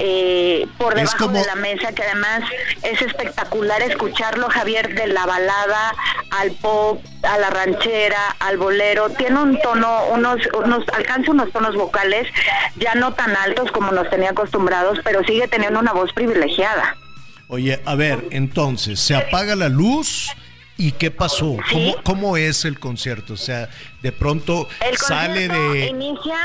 [0.00, 2.42] eh, por debajo como- de la mesa, que además
[2.82, 5.94] es espectacular escucharlo, Javier, de la balada
[6.32, 11.76] al pop, a la ranchera, al bolero, tiene un tono, unos, unos, alcanza unos tonos
[11.76, 12.26] vocales
[12.76, 16.96] ya no tan altos como nos tenía acostumbrados, pero sigue teniendo una voz privilegiada.
[17.48, 20.30] Oye, a ver, entonces, se apaga la luz
[20.76, 21.56] y ¿qué pasó?
[21.70, 23.34] ¿Cómo, cómo es el concierto?
[23.34, 23.68] O sea,
[24.00, 25.88] de pronto El sale de...
[25.88, 26.38] inicia,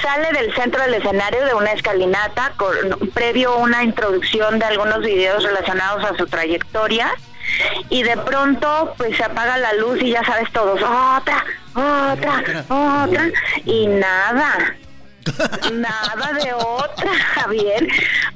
[0.00, 2.74] sale del centro del escenario de una escalinata, con,
[3.12, 7.12] previo una introducción de algunos videos relacionados a su trayectoria,
[7.90, 11.44] y de pronto pues se apaga la luz y ya sabes todos, otra,
[11.74, 13.30] otra, otra,
[13.64, 14.76] y nada.
[15.72, 17.86] Nada de otra, Javier.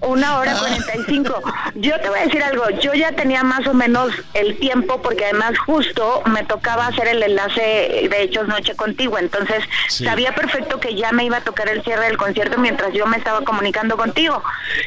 [0.01, 1.41] Una hora cuarenta y cinco.
[1.77, 2.65] Yo te voy a decir algo.
[2.81, 7.23] Yo ya tenía más o menos el tiempo porque además justo me tocaba hacer el
[7.23, 9.19] enlace de Hechos Noche contigo.
[9.19, 10.05] Entonces Sí.
[10.05, 13.17] sabía perfecto que ya me iba a tocar el cierre del concierto mientras yo me
[13.17, 14.43] estaba comunicando contigo.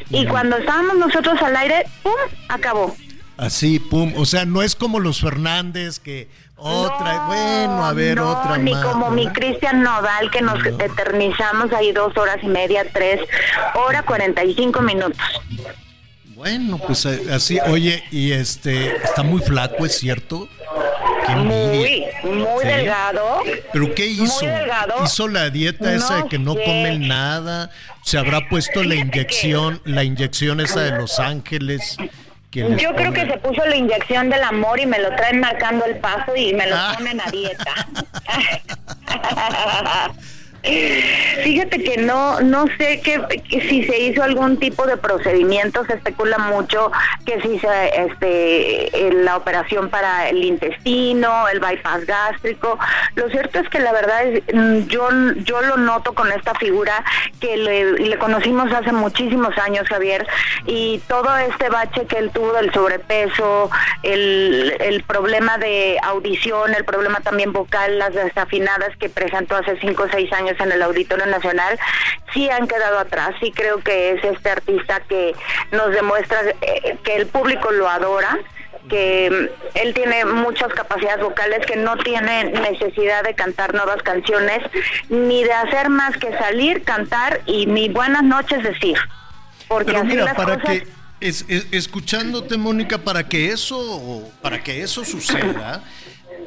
[0.10, 2.12] Y cuando estábamos nosotros al aire, ¡pum!
[2.50, 2.96] Acabó.
[3.38, 4.14] Así, pum.
[4.16, 8.72] O sea, no es como los Fernández que otra, bueno, a ver, no, otra ni
[8.72, 8.86] más.
[8.86, 13.20] como mi Cristian Nodal que nos eternizamos ahí dos horas y media, tres,
[13.74, 15.18] hora cuarenta y cinco minutos.
[16.36, 20.48] Bueno, pues eh, así, oye, y este, está muy flaco, ¿es cierto?
[21.28, 22.68] Muy, muy ¿Sí?
[22.68, 23.42] delgado.
[23.74, 24.46] ¿Pero qué hizo?
[24.46, 24.94] Muy delgado.
[25.04, 26.64] ¿Hizo la dieta esa de que no sé.
[26.64, 27.72] come nada?
[28.04, 31.98] ¿Se habrá puesto la inyección, la inyección esa de Los Ángeles?
[32.56, 35.98] Yo creo que se puso la inyección del amor y me lo traen marcando el
[35.98, 36.94] paso y me lo Ah.
[36.98, 37.74] ponen a dieta.
[40.66, 46.38] Fíjate que no no sé que, si se hizo algún tipo de procedimiento, se especula
[46.40, 46.92] mucho
[47.26, 47.68] que si se
[48.02, 52.80] este la operación para el intestino, el bypass gástrico.
[53.16, 55.10] Lo cierto es que la verdad es mm, yo
[55.44, 57.04] yo lo noto con esta figura
[57.40, 60.26] que le, conocimos hace muchísimos años, Javier,
[60.66, 63.70] y todo este bache que él tuvo del sobrepeso,
[64.04, 70.04] el, el problema de audición, el problema también vocal, las desafinadas que presentó hace cinco
[70.04, 71.78] o seis años en el Auditorio Nacional,
[72.34, 73.36] sí han quedado atrás.
[73.40, 75.36] Sí creo que es este artista que
[75.72, 78.40] nos demuestra eh, que el público lo adora
[78.90, 84.60] que mm, él tiene muchas capacidades vocales, que no tiene necesidad de cantar nuevas canciones,
[85.10, 88.98] ni de hacer más que salir, cantar y ni buenas noches decir.
[89.68, 90.88] Porque Pero mira, para que
[91.20, 95.84] es, escuchándote, Mónica, para que eso, para que eso suceda,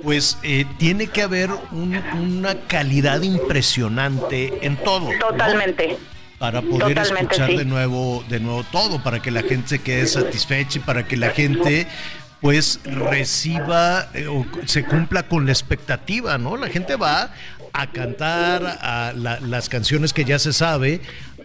[0.02, 5.10] pues eh, tiene que haber una calidad impresionante en todo.
[5.18, 5.96] Totalmente.
[6.38, 10.78] Para poder escuchar de nuevo, de nuevo todo, para que la gente se quede satisfecha
[10.78, 11.88] y para que la gente
[12.40, 16.56] pues reciba eh, o se cumpla con la expectativa, ¿no?
[16.56, 17.32] La gente va
[17.72, 21.00] a cantar a las canciones que ya se sabe,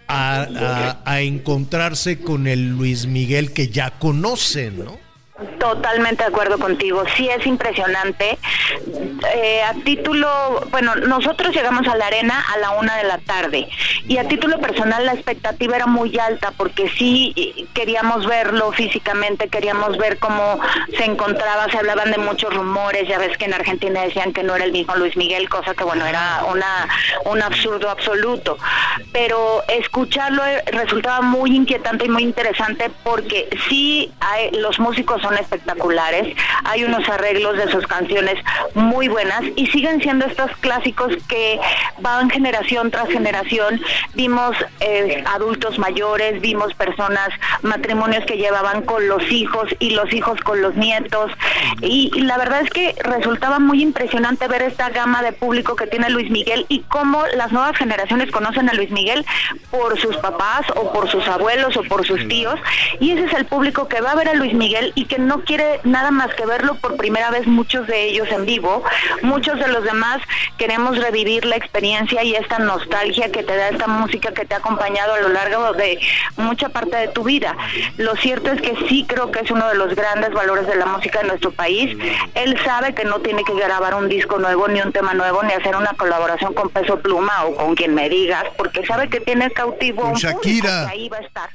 [0.07, 5.02] a, a, encontrarse con el Luis Miguel que ya conocen, ¿no?
[5.59, 7.03] Totalmente de acuerdo contigo.
[7.15, 8.37] Sí es impresionante.
[9.33, 10.27] Eh, a título,
[10.69, 13.67] bueno, nosotros llegamos a la arena a la una de la tarde
[14.07, 19.97] y a título personal la expectativa era muy alta porque sí queríamos verlo físicamente, queríamos
[19.97, 20.59] ver cómo
[20.97, 24.55] se encontraba, se hablaban de muchos rumores, ya ves que en Argentina decían que no
[24.55, 26.87] era el mismo Luis Miguel, cosa que bueno, era una
[27.25, 28.57] un absurdo absoluto.
[29.11, 34.11] Pero escucharlo resultaba muy inquietante y muy interesante porque sí
[34.53, 36.35] los músicos son espectaculares,
[36.65, 38.35] hay unos arreglos de sus canciones
[38.73, 41.59] muy buenas y siguen siendo estos clásicos que
[41.99, 43.81] van generación tras generación.
[44.13, 47.29] Vimos eh, adultos mayores, vimos personas,
[47.61, 51.31] matrimonios que llevaban con los hijos y los hijos con los nietos.
[51.81, 56.09] Y, la verdad es que resultaba muy impresionante ver esta gama de público que tiene
[56.09, 59.25] Luis Miguel y cómo las nuevas generaciones conocen a Luis Miguel
[59.69, 62.59] por sus papás o por sus abuelos o por sus tíos.
[62.99, 65.43] Y ese es el público que va a ver a Luis Miguel y que no
[65.43, 68.83] quiere nada más que verlo por primera vez muchos de ellos en vivo,
[69.21, 70.21] muchos de los demás
[70.57, 74.57] queremos revivir la experiencia y esta nostalgia que te da esta música que te ha
[74.57, 75.99] acompañado a lo largo de
[76.37, 77.55] mucha parte de tu vida.
[77.97, 80.85] Lo cierto es que sí creo que es uno de los grandes valores de la
[80.85, 81.97] música de nuestro país.
[82.35, 85.53] Él sabe que no tiene que grabar un disco nuevo, ni un tema nuevo, ni
[85.53, 89.51] hacer una colaboración con Peso Pluma o con quien me digas, porque sabe que tiene
[89.51, 90.87] cautivo un Shakira.
[90.87, 91.49] ahí va a estar.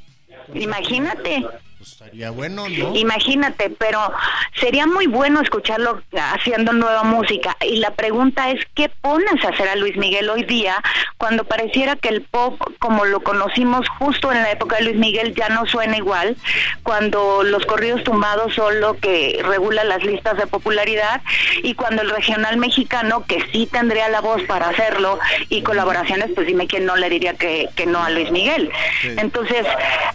[0.53, 1.45] Imagínate.
[1.79, 2.93] Pues estaría bueno, ¿no?
[2.93, 4.11] Imagínate, pero
[4.59, 7.55] sería muy bueno escucharlo haciendo nueva música.
[7.61, 10.83] Y la pregunta es, ¿qué pones a hacer a Luis Miguel hoy día
[11.17, 15.33] cuando pareciera que el pop, como lo conocimos justo en la época de Luis Miguel,
[15.33, 16.35] ya no suena igual?
[16.83, 21.21] Cuando los corridos tumbados son lo que regula las listas de popularidad
[21.63, 26.45] y cuando el regional mexicano, que sí tendría la voz para hacerlo y colaboraciones, pues
[26.45, 28.69] dime quién no le diría que, que no a Luis Miguel.
[29.15, 29.65] Entonces,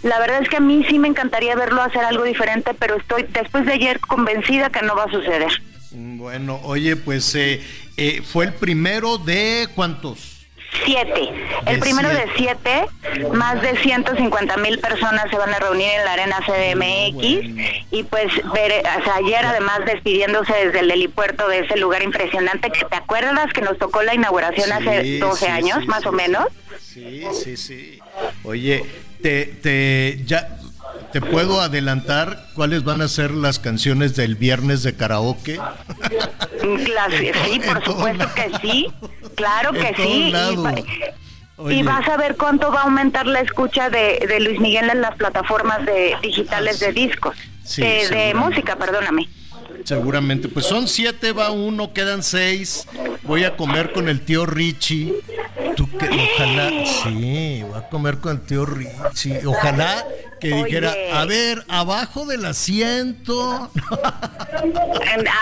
[0.03, 3.23] la verdad es que a mí sí me encantaría verlo hacer algo diferente, pero estoy
[3.23, 5.51] después de ayer convencida que no va a suceder.
[5.91, 7.61] Bueno, oye, pues eh,
[7.97, 10.35] eh, fue el primero de cuántos?
[10.83, 11.29] Siete.
[11.67, 12.85] El primero de siete,
[13.33, 18.27] más de 150 mil personas se van a reunir en la Arena CDMX y pues
[18.53, 18.83] ver,
[19.15, 23.77] ayer además despidiéndose desde el helipuerto de ese lugar impresionante, que te acuerdas que nos
[23.77, 26.47] tocó la inauguración hace 12 años, más o menos.
[26.81, 27.99] Sí, sí, sí.
[28.43, 28.85] Oye,
[29.21, 30.57] te, te, ya,
[31.15, 35.57] ¿Te puedo adelantar cuáles van a ser las canciones del viernes de karaoke?
[36.83, 38.87] Claro, sí, por supuesto que sí.
[39.35, 40.33] Claro que sí.
[41.69, 45.15] Y, vas a ver cuánto va a aumentar la escucha de, Luis Miguel en las
[45.15, 47.37] plataformas de digitales de discos,
[47.77, 49.29] de música, perdóname.
[49.85, 52.87] Seguramente, pues son siete, va uno, quedan seis.
[53.23, 55.13] Voy a comer con el tío Richie.
[55.77, 59.45] Tú que, ojalá, sí, voy a comer con el tío Richie.
[59.45, 60.03] Ojalá
[60.39, 63.71] que dijera, a ver, abajo del asiento.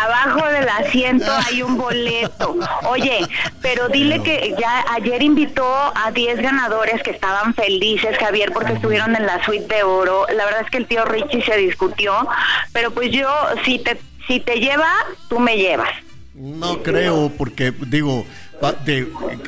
[0.02, 2.56] abajo del asiento hay un boleto.
[2.90, 3.26] Oye,
[3.62, 9.16] pero dile que ya ayer invitó a 10 ganadores que estaban felices, Javier, porque estuvieron
[9.16, 10.26] en la suite de oro.
[10.34, 12.28] La verdad es que el tío Richie se discutió,
[12.72, 13.30] pero pues yo,
[13.66, 14.92] si te, si te lleva,
[15.28, 15.90] tú me llevas.
[16.34, 18.26] No creo, porque digo,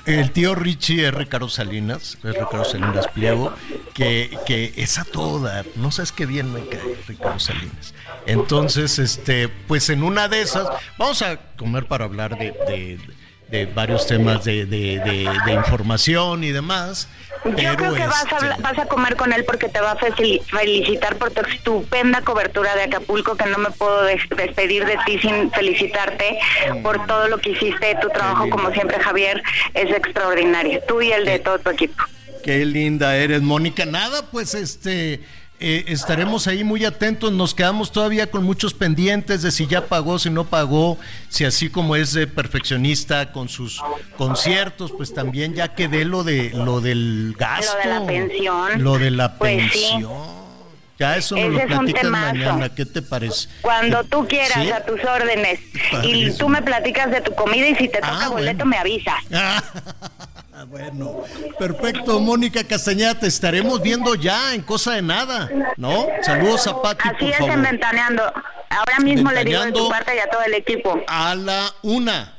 [0.06, 3.54] el tío Richie es Ricardo Salinas, es Ricardo Salinas Pliego,
[3.94, 5.06] que, que es a
[5.76, 7.94] no sabes qué bien me cae Ricardo Salinas.
[8.26, 10.68] Entonces, este, pues en una de esas,
[10.98, 13.00] vamos a comer para hablar de
[13.74, 15.00] varios temas de, de,
[15.46, 17.08] de, información y demás.
[17.46, 19.98] Yo creo que vas, a, este vas a comer con él porque te va a
[19.98, 25.52] felicitar por tu estupenda cobertura de Acapulco, que no me puedo despedir de ti sin
[25.52, 26.40] felicitarte
[26.82, 27.96] por todo lo que hiciste.
[28.02, 29.44] Tu trabajo, como siempre, Javier,
[29.74, 30.82] es extraordinario.
[30.88, 32.04] Tú y el de todo tu equipo.
[32.44, 33.86] Qué linda eres, Mónica.
[33.86, 35.22] Nada, pues este
[35.60, 40.20] eh, estaremos ahí muy atentos, nos quedamos todavía con muchos pendientes de si ya pagó,
[40.20, 40.98] si no pagó,
[41.30, 43.82] si así como es perfeccionista con sus
[44.18, 48.98] conciertos, pues también ya quedé lo de lo del gasto, lo de la pensión, lo
[48.98, 50.46] de la pues pensión.
[50.98, 53.50] Ya eso nos lo platicas mañana, ¿qué te parece?
[53.62, 55.60] Cuando tú quieras, a tus órdenes.
[56.04, 59.16] Y tú me platicas de tu comida y si te toca ah, boleto me avisas.
[60.70, 61.24] Bueno,
[61.60, 66.08] perfecto, Mónica Castañeda, te estaremos viendo ya en cosa de nada, ¿no?
[66.22, 68.24] Saludos a Pati, Así es, en Ventaneando.
[68.70, 71.04] Ahora mismo le digo de tu parte y a todo el equipo.
[71.08, 72.34] A la una.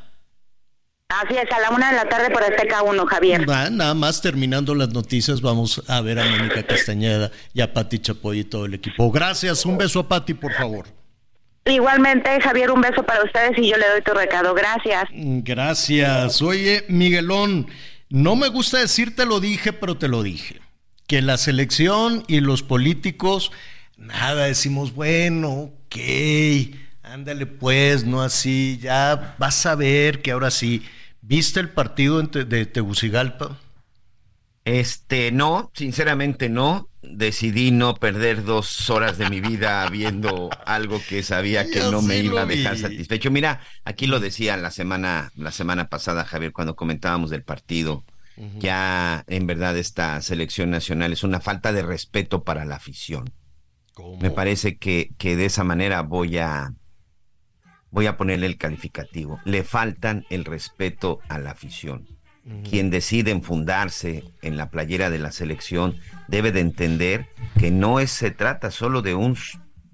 [1.08, 3.46] Así es, a la una de la tarde por Azteca 1, Javier.
[3.46, 8.40] nada más terminando las noticias, vamos a ver a Mónica Castañeda y a Pati Chapoy
[8.40, 9.10] y todo el equipo.
[9.12, 10.86] Gracias, un beso a Pati, por favor.
[11.64, 14.54] Igualmente, Javier, un beso para ustedes y yo le doy tu recado.
[14.54, 15.04] Gracias.
[15.12, 16.40] Gracias.
[16.42, 17.66] Oye, Miguelón.
[18.08, 20.60] No me gusta decirte lo dije, pero te lo dije.
[21.06, 23.52] Que la selección y los políticos,
[23.96, 25.96] nada, decimos, bueno, ok,
[27.02, 30.82] ándale pues, no así, ya vas a ver que ahora sí.
[31.20, 33.58] ¿Viste el partido de Tegucigalpa?
[34.66, 36.90] Este, no, sinceramente no.
[37.00, 42.18] Decidí no perder dos horas de mi vida viendo algo que sabía que no me
[42.18, 43.30] iba a dejar satisfecho.
[43.30, 48.04] Mira, aquí lo decía la semana, la semana pasada, Javier, cuando comentábamos del partido.
[48.58, 53.32] Ya en verdad esta selección nacional es una falta de respeto para la afición.
[54.20, 56.74] Me parece que, que de esa manera voy a
[57.90, 59.40] voy a ponerle el calificativo.
[59.44, 62.15] Le faltan el respeto a la afición
[62.68, 65.96] quien decide enfundarse en la playera de la selección
[66.28, 67.26] debe de entender
[67.58, 69.36] que no es, se trata solo de un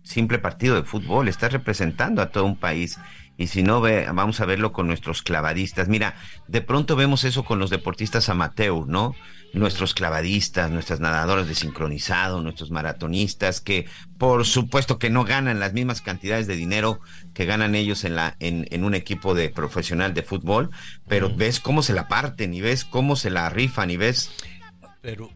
[0.02, 2.98] simple partido de fútbol, estás representando a todo un país
[3.36, 5.88] y si no ve, vamos a verlo con nuestros clavadistas.
[5.88, 6.14] Mira,
[6.48, 9.14] de pronto vemos eso con los deportistas amateur, ¿no?
[9.52, 15.74] Nuestros clavadistas, nuestras nadadoras de sincronizado, nuestros maratonistas, que por supuesto que no ganan las
[15.74, 17.00] mismas cantidades de dinero
[17.34, 20.70] que ganan ellos en, la, en, en un equipo de profesional de fútbol,
[21.06, 24.30] pero ves cómo se la parten y ves cómo se la rifan y ves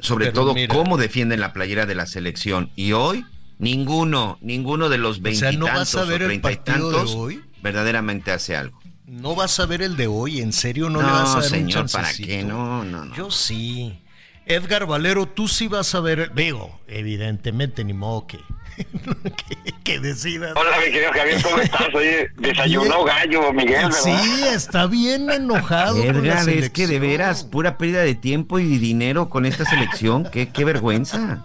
[0.01, 2.71] sobre todo cómo defienden la playera de la selección.
[2.77, 3.25] Y hoy
[3.59, 7.43] ninguno, ninguno de los veintitantos o, treinta y tantos hoy?
[7.63, 8.79] verdaderamente hace algo.
[9.07, 11.91] No vas a ver el de hoy, en serio no, le vas a ver señor,
[11.91, 12.43] ¿para qué?
[12.43, 13.15] No, no, no.
[13.15, 14.01] Yo sí.
[14.47, 18.39] Edgar Valero, tú sí vas a ver, digo, evidentemente ni modo que,
[19.85, 20.53] que, decidas.
[20.55, 21.89] Hola, mi querido Javier, ¿cómo estás?
[21.93, 23.91] Oye, desayunó gallo, Miguel, ¿verdad?
[23.91, 26.01] Sí, está bien enojado.
[26.01, 30.51] Edgar, es que de veras, pura pérdida de tiempo y dinero con esta selección, qué,
[30.51, 31.45] qué vergüenza.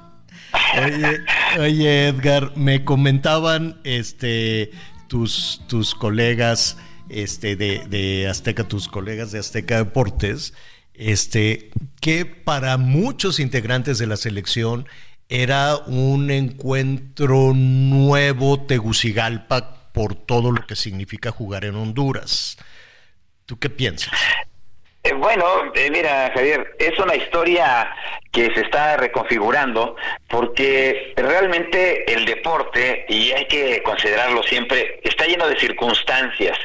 [0.83, 1.21] Oye,
[1.59, 4.69] oye, Edgar, me comentaban este
[5.07, 6.77] tus, tus colegas
[7.09, 10.53] este, de, de Azteca, tus colegas de Azteca Deportes,
[11.01, 14.87] este, que para muchos integrantes de la selección
[15.29, 22.57] era un encuentro nuevo Tegucigalpa por todo lo que significa jugar en Honduras.
[23.47, 24.13] ¿Tú qué piensas?
[25.03, 27.91] Eh, bueno, eh, mira, Javier, es una historia
[28.31, 29.95] que se está reconfigurando
[30.29, 36.55] porque realmente el deporte, y hay que considerarlo siempre, está lleno de circunstancias.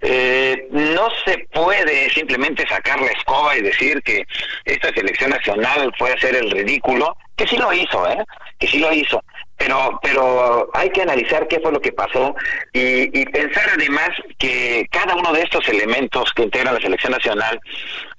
[0.00, 4.26] Eh, no se puede simplemente sacar la escoba y decir que
[4.64, 8.18] esta selección nacional puede hacer el ridículo, que sí lo hizo, ¿eh?
[8.58, 9.22] que sí lo hizo
[9.56, 12.34] pero pero hay que analizar qué fue lo que pasó
[12.72, 17.60] y, pensar además que cada uno de estos elementos que integran la selección nacional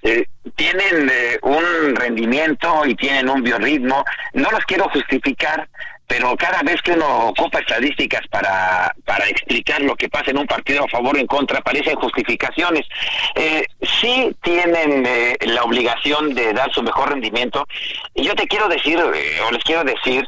[0.02, 4.04] eh, tienen eh, un rendimiento y tienen un biorritmo.
[4.32, 5.68] No los quiero justificar,
[6.06, 10.46] pero cada vez que uno ocupa estadísticas para, para explicar lo que pasa en un
[10.46, 12.86] partido a favor o en contra, aparecen justificaciones.
[13.34, 13.64] Eh,
[14.00, 17.66] sí tienen eh, la obligación de dar su mejor rendimiento.
[18.14, 20.26] Y yo te quiero decir, o les quiero decir,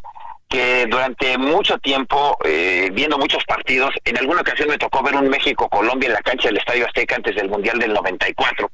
[0.51, 5.29] que durante mucho tiempo, eh, viendo muchos partidos, en alguna ocasión me tocó ver un
[5.29, 8.69] México-Colombia en la cancha del Estadio Azteca antes del Mundial del 94.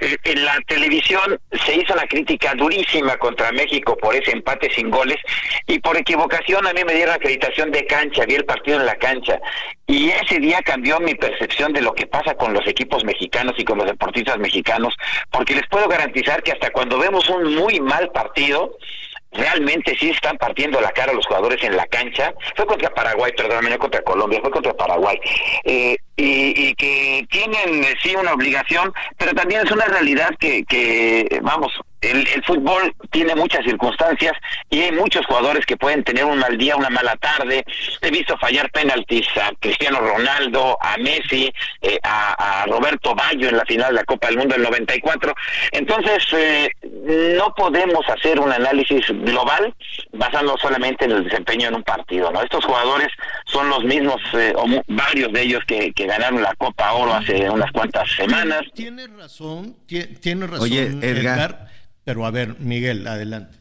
[0.00, 4.90] Eh, en la televisión se hizo una crítica durísima contra México por ese empate sin
[4.90, 5.18] goles
[5.66, 8.96] y por equivocación a mí me dieron acreditación de cancha, vi el partido en la
[8.96, 9.38] cancha
[9.86, 13.64] y ese día cambió mi percepción de lo que pasa con los equipos mexicanos y
[13.64, 14.94] con los deportistas mexicanos,
[15.30, 18.78] porque les puedo garantizar que hasta cuando vemos un muy mal partido,
[19.34, 22.32] realmente sí están partiendo la cara los jugadores en la cancha.
[22.56, 25.18] Fue contra Paraguay, perdóname, no contra Colombia, fue contra Paraguay.
[25.64, 30.64] Eh, y, y, que tienen eh, sí una obligación, pero también es una realidad que,
[30.64, 31.72] que vamos,
[32.10, 34.32] el, el, fútbol tiene muchas circunstancias
[34.70, 37.64] y hay muchos jugadores que pueden tener un mal día, una mala tarde.
[38.00, 41.52] He visto fallar penaltis a Cristiano Ronaldo, a Messi,
[41.82, 45.34] eh, a, a, Roberto Bayo en la final de la Copa del Mundo del 94.
[45.72, 46.70] Entonces, eh,
[47.38, 49.74] no podemos hacer un análisis global
[50.12, 52.30] basándonos solamente en el desempeño en un partido.
[52.30, 52.42] ¿no?
[52.42, 53.08] Estos jugadores
[53.46, 57.48] son los mismos, eh, o varios de ellos que, que, ganaron la Copa Oro hace
[57.48, 58.62] unas cuantas semanas.
[58.74, 61.68] Tiene razón, tiene razón, Oye, Edgar, Edgar
[62.04, 63.58] pero a ver, Miguel, adelante.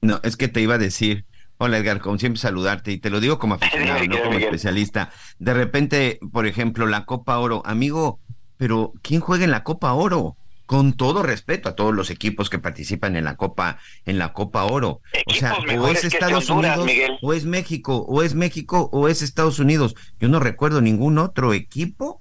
[0.00, 1.24] No, es que te iba a decir,
[1.58, 5.10] hola Edgar, como siempre saludarte, y te lo digo como aficionado, no como especialista.
[5.38, 8.20] De repente, por ejemplo, la Copa Oro, amigo,
[8.56, 10.36] pero ¿quién juega en la Copa Oro?
[10.66, 14.64] Con todo respeto a todos los equipos que participan en la Copa, en la Copa
[14.64, 15.00] Oro.
[15.14, 17.18] Equipos o sea, o es Estados Honduras, Unidos, Miguel.
[17.22, 19.94] o es México, o es México, o es Estados Unidos.
[20.20, 22.20] Yo no recuerdo ningún otro equipo,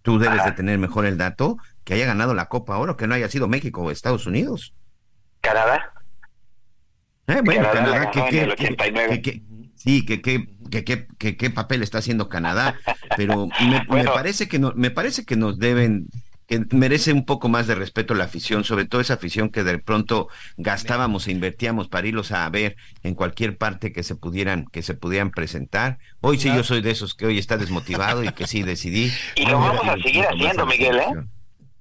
[0.00, 0.50] tú debes Ajá.
[0.50, 3.46] de tener mejor el dato, que haya ganado la Copa Oro, que no haya sido
[3.46, 4.72] México o Estados Unidos.
[5.42, 5.92] Canadá.
[7.26, 9.22] Eh, bueno, Canadá que, en que- el 89.
[9.22, 9.42] que-
[9.76, 12.76] sí, que que, que, que, que- qué papel está haciendo Canadá,
[13.16, 16.06] pero me, me parece que no, me parece que nos deben,
[16.46, 19.78] que merece un poco más de respeto la afición, sobre todo esa afición que de
[19.78, 24.82] pronto gastábamos e invertíamos para irlos a ver en cualquier parte que se pudieran, que
[24.82, 25.98] se pudieran presentar.
[26.20, 29.10] Hoy sí yo soy de esos que hoy está desmotivado y que sí decidí.
[29.36, 31.06] Y lo vamos a ir seguir haciendo, Miguel, ¿eh?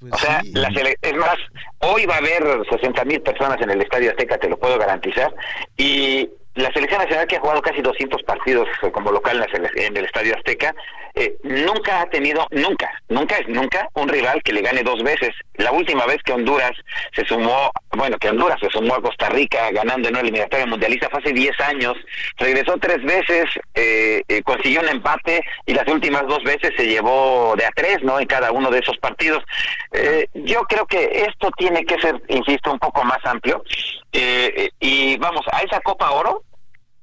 [0.02, 0.52] Pues O sea, sí.
[0.54, 1.38] la sele- es más,
[1.80, 5.34] hoy va a haber 60 mil personas en el Estadio Azteca, te lo puedo garantizar,
[5.78, 9.46] y la selección nacional que ha jugado casi 200 partidos como local
[9.76, 10.76] en, el Estadio Azteca,
[11.16, 15.30] eh, nunca ha tenido, nunca, nunca es nunca un rival que le gane dos veces.
[15.56, 16.72] La última vez que Honduras
[17.16, 21.10] se sumó, bueno, que Honduras se sumó a Costa Rica ganando en una eliminatoria mundialista
[21.10, 21.98] fue hace 10 años,
[22.38, 23.46] regresó tres veces,
[23.76, 27.98] eh, eh, consiguió un empate y las últimas dos veces se llevó de a tres,
[28.04, 28.20] ¿no?
[28.20, 29.44] En cada uno de esos partidos.
[29.92, 33.64] Eh, yo creo que esto tiene que ser, insisto, un poco más amplio.
[34.14, 36.44] Eh, y vamos, a esa Copa Oro,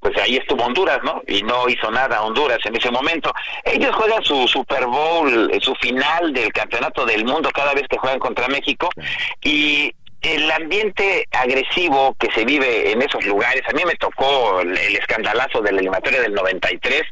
[0.01, 1.23] pues ahí estuvo Honduras, ¿no?
[1.27, 3.33] Y no hizo nada Honduras en ese momento.
[3.65, 7.99] Ellos juegan su Super Bowl, eh, su final del Campeonato del Mundo cada vez que
[7.99, 8.89] juegan contra México
[9.43, 14.77] y el ambiente agresivo que se vive en esos lugares, a mí me tocó el,
[14.77, 17.03] el escandalazo de la eliminatoria del 93,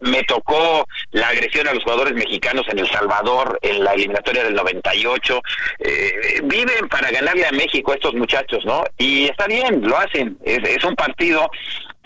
[0.00, 4.54] me tocó la agresión a los jugadores mexicanos en El Salvador en la eliminatoria del
[4.54, 5.42] 98,
[5.78, 8.82] eh, viven para ganarle a México estos muchachos, ¿no?
[8.98, 11.48] Y está bien, lo hacen, es, es un partido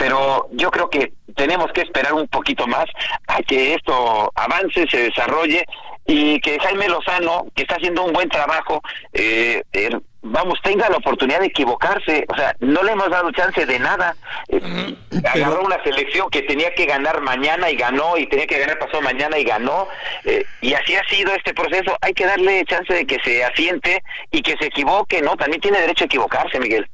[0.01, 2.87] pero yo creo que tenemos que esperar un poquito más
[3.27, 5.67] a que esto avance, se desarrolle
[6.07, 8.81] y que Jaime Lozano, que está haciendo un buen trabajo,
[9.13, 9.91] eh, eh,
[10.23, 12.25] vamos, tenga la oportunidad de equivocarse.
[12.29, 14.17] O sea, no le hemos dado chance de nada.
[14.49, 14.95] Eh,
[15.35, 19.03] agarró una selección que tenía que ganar mañana y ganó, y tenía que ganar pasado
[19.03, 19.87] mañana y ganó.
[20.25, 21.95] eh, y así ha sido este proceso.
[22.01, 25.37] Hay que darle chance de que se asiente y que se equivoque, ¿no?
[25.37, 26.89] También tiene derecho a equivocarse, Miguel.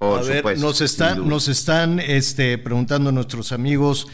[0.00, 4.08] Por a ver, nos están, nos están este, preguntando nuestros amigos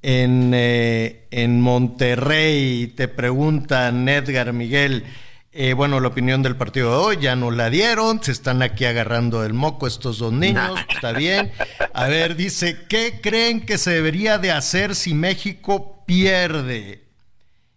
[0.00, 5.04] en, eh, en Monterrey, te preguntan Edgar Miguel,
[5.52, 8.86] eh, bueno, la opinión del partido de hoy, ya no la dieron, se están aquí
[8.86, 11.52] agarrando el moco estos dos niños, está bien.
[11.92, 17.04] A ver, dice, ¿qué creen que se debería de hacer si México pierde?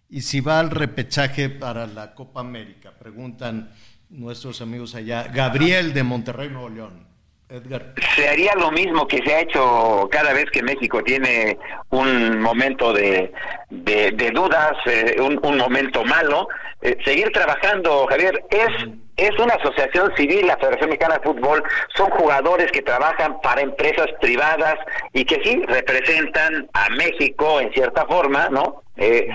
[0.08, 3.70] Y si va al repechaje para la Copa América, preguntan
[4.08, 5.24] nuestros amigos allá.
[5.24, 7.09] Gabriel de Monterrey, Nuevo León.
[7.50, 7.94] Edgar.
[8.14, 11.58] se haría lo mismo que se ha hecho cada vez que México tiene
[11.90, 13.32] un momento de,
[13.70, 16.48] de, de dudas, eh, un, un momento malo.
[16.82, 18.88] Eh, seguir trabajando, Javier, es
[19.20, 21.62] es una asociación civil, la Federación Mexicana de Fútbol,
[21.94, 24.76] son jugadores que trabajan para empresas privadas
[25.12, 28.82] y que sí representan a México en cierta forma, ¿no?
[28.96, 29.28] Eh,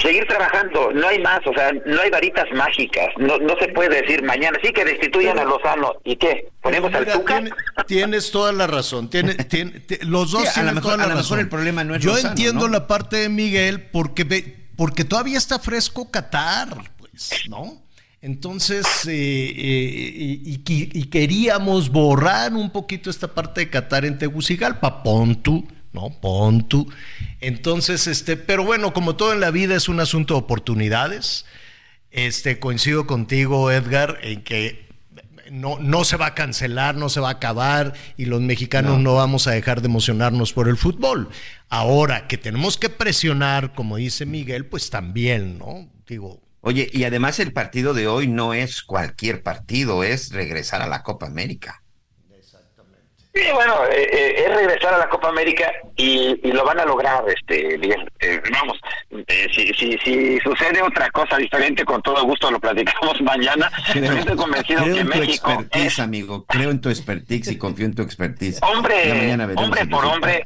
[0.00, 4.00] seguir trabajando, no hay más, o sea, no hay varitas mágicas, no, no se puede
[4.02, 6.48] decir mañana, sí que destituyan a Lozano, ¿y qué?
[6.62, 7.34] ¿Ponemos al Tuca?
[7.34, 7.50] tiene-
[7.86, 9.10] tienes toda la razón.
[9.10, 11.24] Tiene, tiene- te- los dos Sí, a tienen lo mejor- toda la a lo mejor
[11.24, 11.40] razón.
[11.40, 12.72] el problema no es Yo Lozano, entiendo ¿no?
[12.72, 16.68] la parte de Miguel porque ve- porque todavía está fresco Qatar,
[16.98, 17.82] pues, ¿no?
[18.20, 24.04] Entonces, eh, eh, y, y qui- y queríamos borrar un poquito esta parte de Qatar
[24.04, 26.10] en Tegucigalpa, pon tú, ¿no?
[26.20, 26.90] Pon tú.
[27.40, 31.44] Entonces, este, pero bueno, como todo en la vida es un asunto de oportunidades.
[32.10, 34.88] Este, coincido contigo, Edgar, en que
[35.50, 39.14] no, no se va a cancelar, no se va a acabar y los mexicanos no.
[39.14, 41.28] vamos a dejar de emocionarnos por el fútbol.
[41.68, 45.88] Ahora que tenemos que presionar, como dice Miguel, pues también, ¿no?
[46.06, 46.40] Digo.
[46.60, 51.02] Oye, y además el partido de hoy no es cualquier partido, es regresar a la
[51.02, 51.82] Copa América.
[53.38, 56.84] Sí, bueno, eh, eh, es regresar a la Copa América y, y lo van a
[56.84, 58.10] lograr, este, bien.
[58.18, 58.80] Eh, vamos,
[59.12, 63.70] eh, si, si, si sucede otra cosa diferente, con todo gusto lo platicamos mañana.
[63.92, 66.44] Creo, Estoy convencido creo que en tu México expertise, amigo.
[66.48, 68.58] Creo en tu expertise y confío en tu expertise.
[68.62, 70.44] Hombre, hombre por hombre,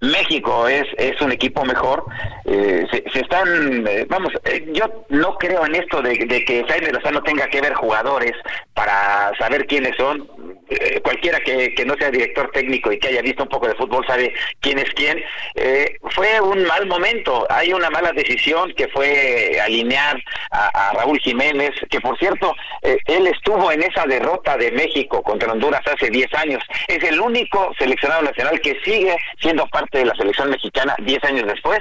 [0.00, 2.04] México es, es un equipo mejor.
[2.46, 6.90] Eh, se, están, eh, vamos, eh, yo no creo en esto de, de que Jaime
[6.90, 8.32] Lozano tenga que ver jugadores
[8.74, 10.28] para saber quiénes son.
[10.70, 13.74] Eh, cualquiera que, que no sea director técnico y que haya visto un poco de
[13.74, 15.22] fútbol sabe quién es quién.
[16.14, 17.46] Fue un mal momento.
[17.50, 23.26] Hay una mala decisión que fue alinear a, a Raúl Jiménez, que por cierto, él
[23.26, 26.62] estuvo en esa derrota de México contra Honduras hace 10 años.
[26.88, 31.46] Es el único seleccionado nacional que sigue siendo parte de la selección mexicana 10 años
[31.46, 31.80] después.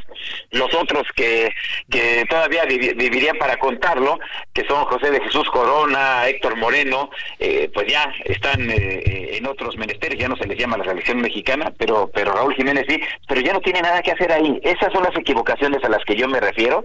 [0.51, 1.51] Los otros que,
[1.89, 4.19] que todavía vivi- vivirían para contarlo,
[4.53, 7.09] que son José de Jesús Corona, Héctor Moreno,
[7.39, 10.85] eh, pues ya están eh, eh, en otros menesteres, ya no se les llama la
[10.85, 14.59] selección mexicana, pero, pero Raúl Jiménez sí, pero ya no tiene nada que hacer ahí.
[14.63, 16.83] Esas son las equivocaciones a las que yo me refiero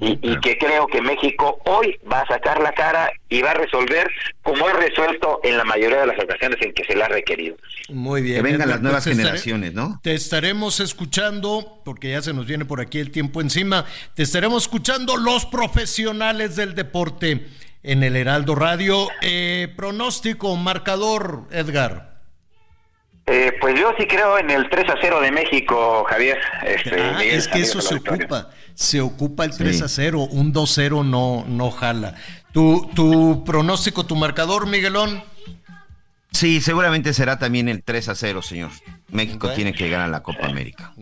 [0.00, 3.54] y, y que creo que México hoy va a sacar la cara y va a
[3.54, 4.10] resolver
[4.42, 7.56] como es resuelto en la mayoría de las ocasiones en que se le ha requerido.
[7.88, 8.36] Muy bien.
[8.36, 10.00] Que vengan Edgar, las nuevas pues estaré- generaciones, ¿no?
[10.02, 13.84] Te estaremos escuchando, porque ya se nos viene por aquí el tiempo encima,
[14.14, 17.46] te estaremos escuchando los profesionales del deporte
[17.82, 19.08] en el Heraldo Radio.
[19.22, 22.10] Eh, pronóstico, marcador, Edgar.
[23.26, 26.38] Eh, pues yo sí creo en el 3 a 0 de México, Javier.
[26.66, 30.52] Este, Ah, Miguel, es que eso se ocupa, se ocupa el 3 a 0, un
[30.52, 32.16] 2 0 no, no jala.
[32.52, 35.22] ¿Tu, tu pronóstico, tu marcador, Miguelón?
[36.32, 38.70] Sí, seguramente será también el 3 a 0, señor.
[39.08, 39.54] México Bueno.
[39.56, 40.92] tiene que llegar a la Copa América.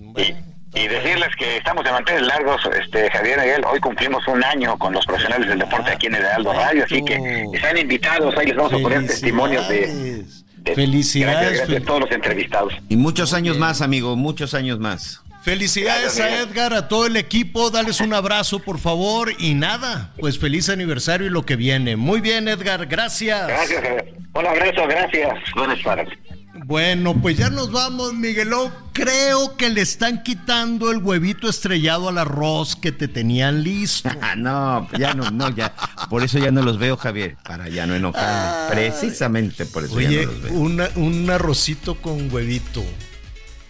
[0.74, 4.92] Y decirles que estamos de mantener largos, este Javier Miguel, hoy cumplimos un año con
[4.92, 8.56] los profesionales del deporte aquí en el Heraldo Radio, así que están invitados, ahí les
[8.56, 10.24] vamos a poner testimonios de,
[10.58, 12.74] de- Felicidades, gracias, gracias a todos los entrevistados.
[12.90, 15.22] Y muchos años más, amigo, muchos años más.
[15.43, 20.39] Felicidades a Edgar, a todo el equipo, dales un abrazo por favor y nada, pues
[20.39, 21.97] feliz aniversario y lo que viene.
[21.97, 23.47] Muy bien Edgar, gracias.
[23.48, 24.15] Gracias, Javier.
[24.35, 25.31] Un abrazo, gracias.
[25.56, 26.09] Buenas tardes.
[26.65, 28.73] Bueno, pues ya nos vamos, Miguelón.
[28.93, 34.10] Creo que le están quitando el huevito estrellado al arroz que te tenían listo.
[34.36, 35.73] no, ya no, no, ya.
[36.10, 38.74] Por eso ya no los veo, Javier, para ya no enojarme.
[38.74, 40.52] Precisamente por eso ya Oye, no los veo.
[40.52, 42.85] una- un arrocito con huevito.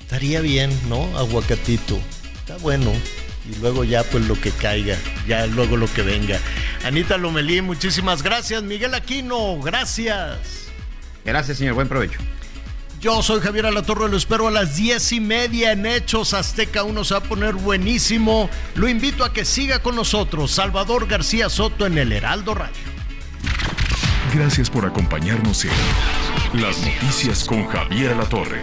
[0.09, 1.19] Estaría bien, ¿no?
[1.19, 1.99] Aguacatito.
[2.39, 2.91] Está bueno.
[3.47, 6.41] Y luego ya pues lo que caiga, ya luego lo que venga.
[6.83, 8.63] Anita Lomelí, muchísimas gracias.
[8.63, 10.69] Miguel Aquino, gracias.
[11.27, 12.19] Gracias, señor, buen provecho.
[13.03, 17.05] Yo soy Javier Alatorre, lo espero a las diez y media en Hechos Azteca 1
[17.05, 18.49] se va a poner buenísimo.
[18.77, 22.73] Lo invito a que siga con nosotros, Salvador García Soto en el Heraldo Radio.
[24.35, 28.63] Gracias por acompañarnos en Las Noticias con Javier La Torre.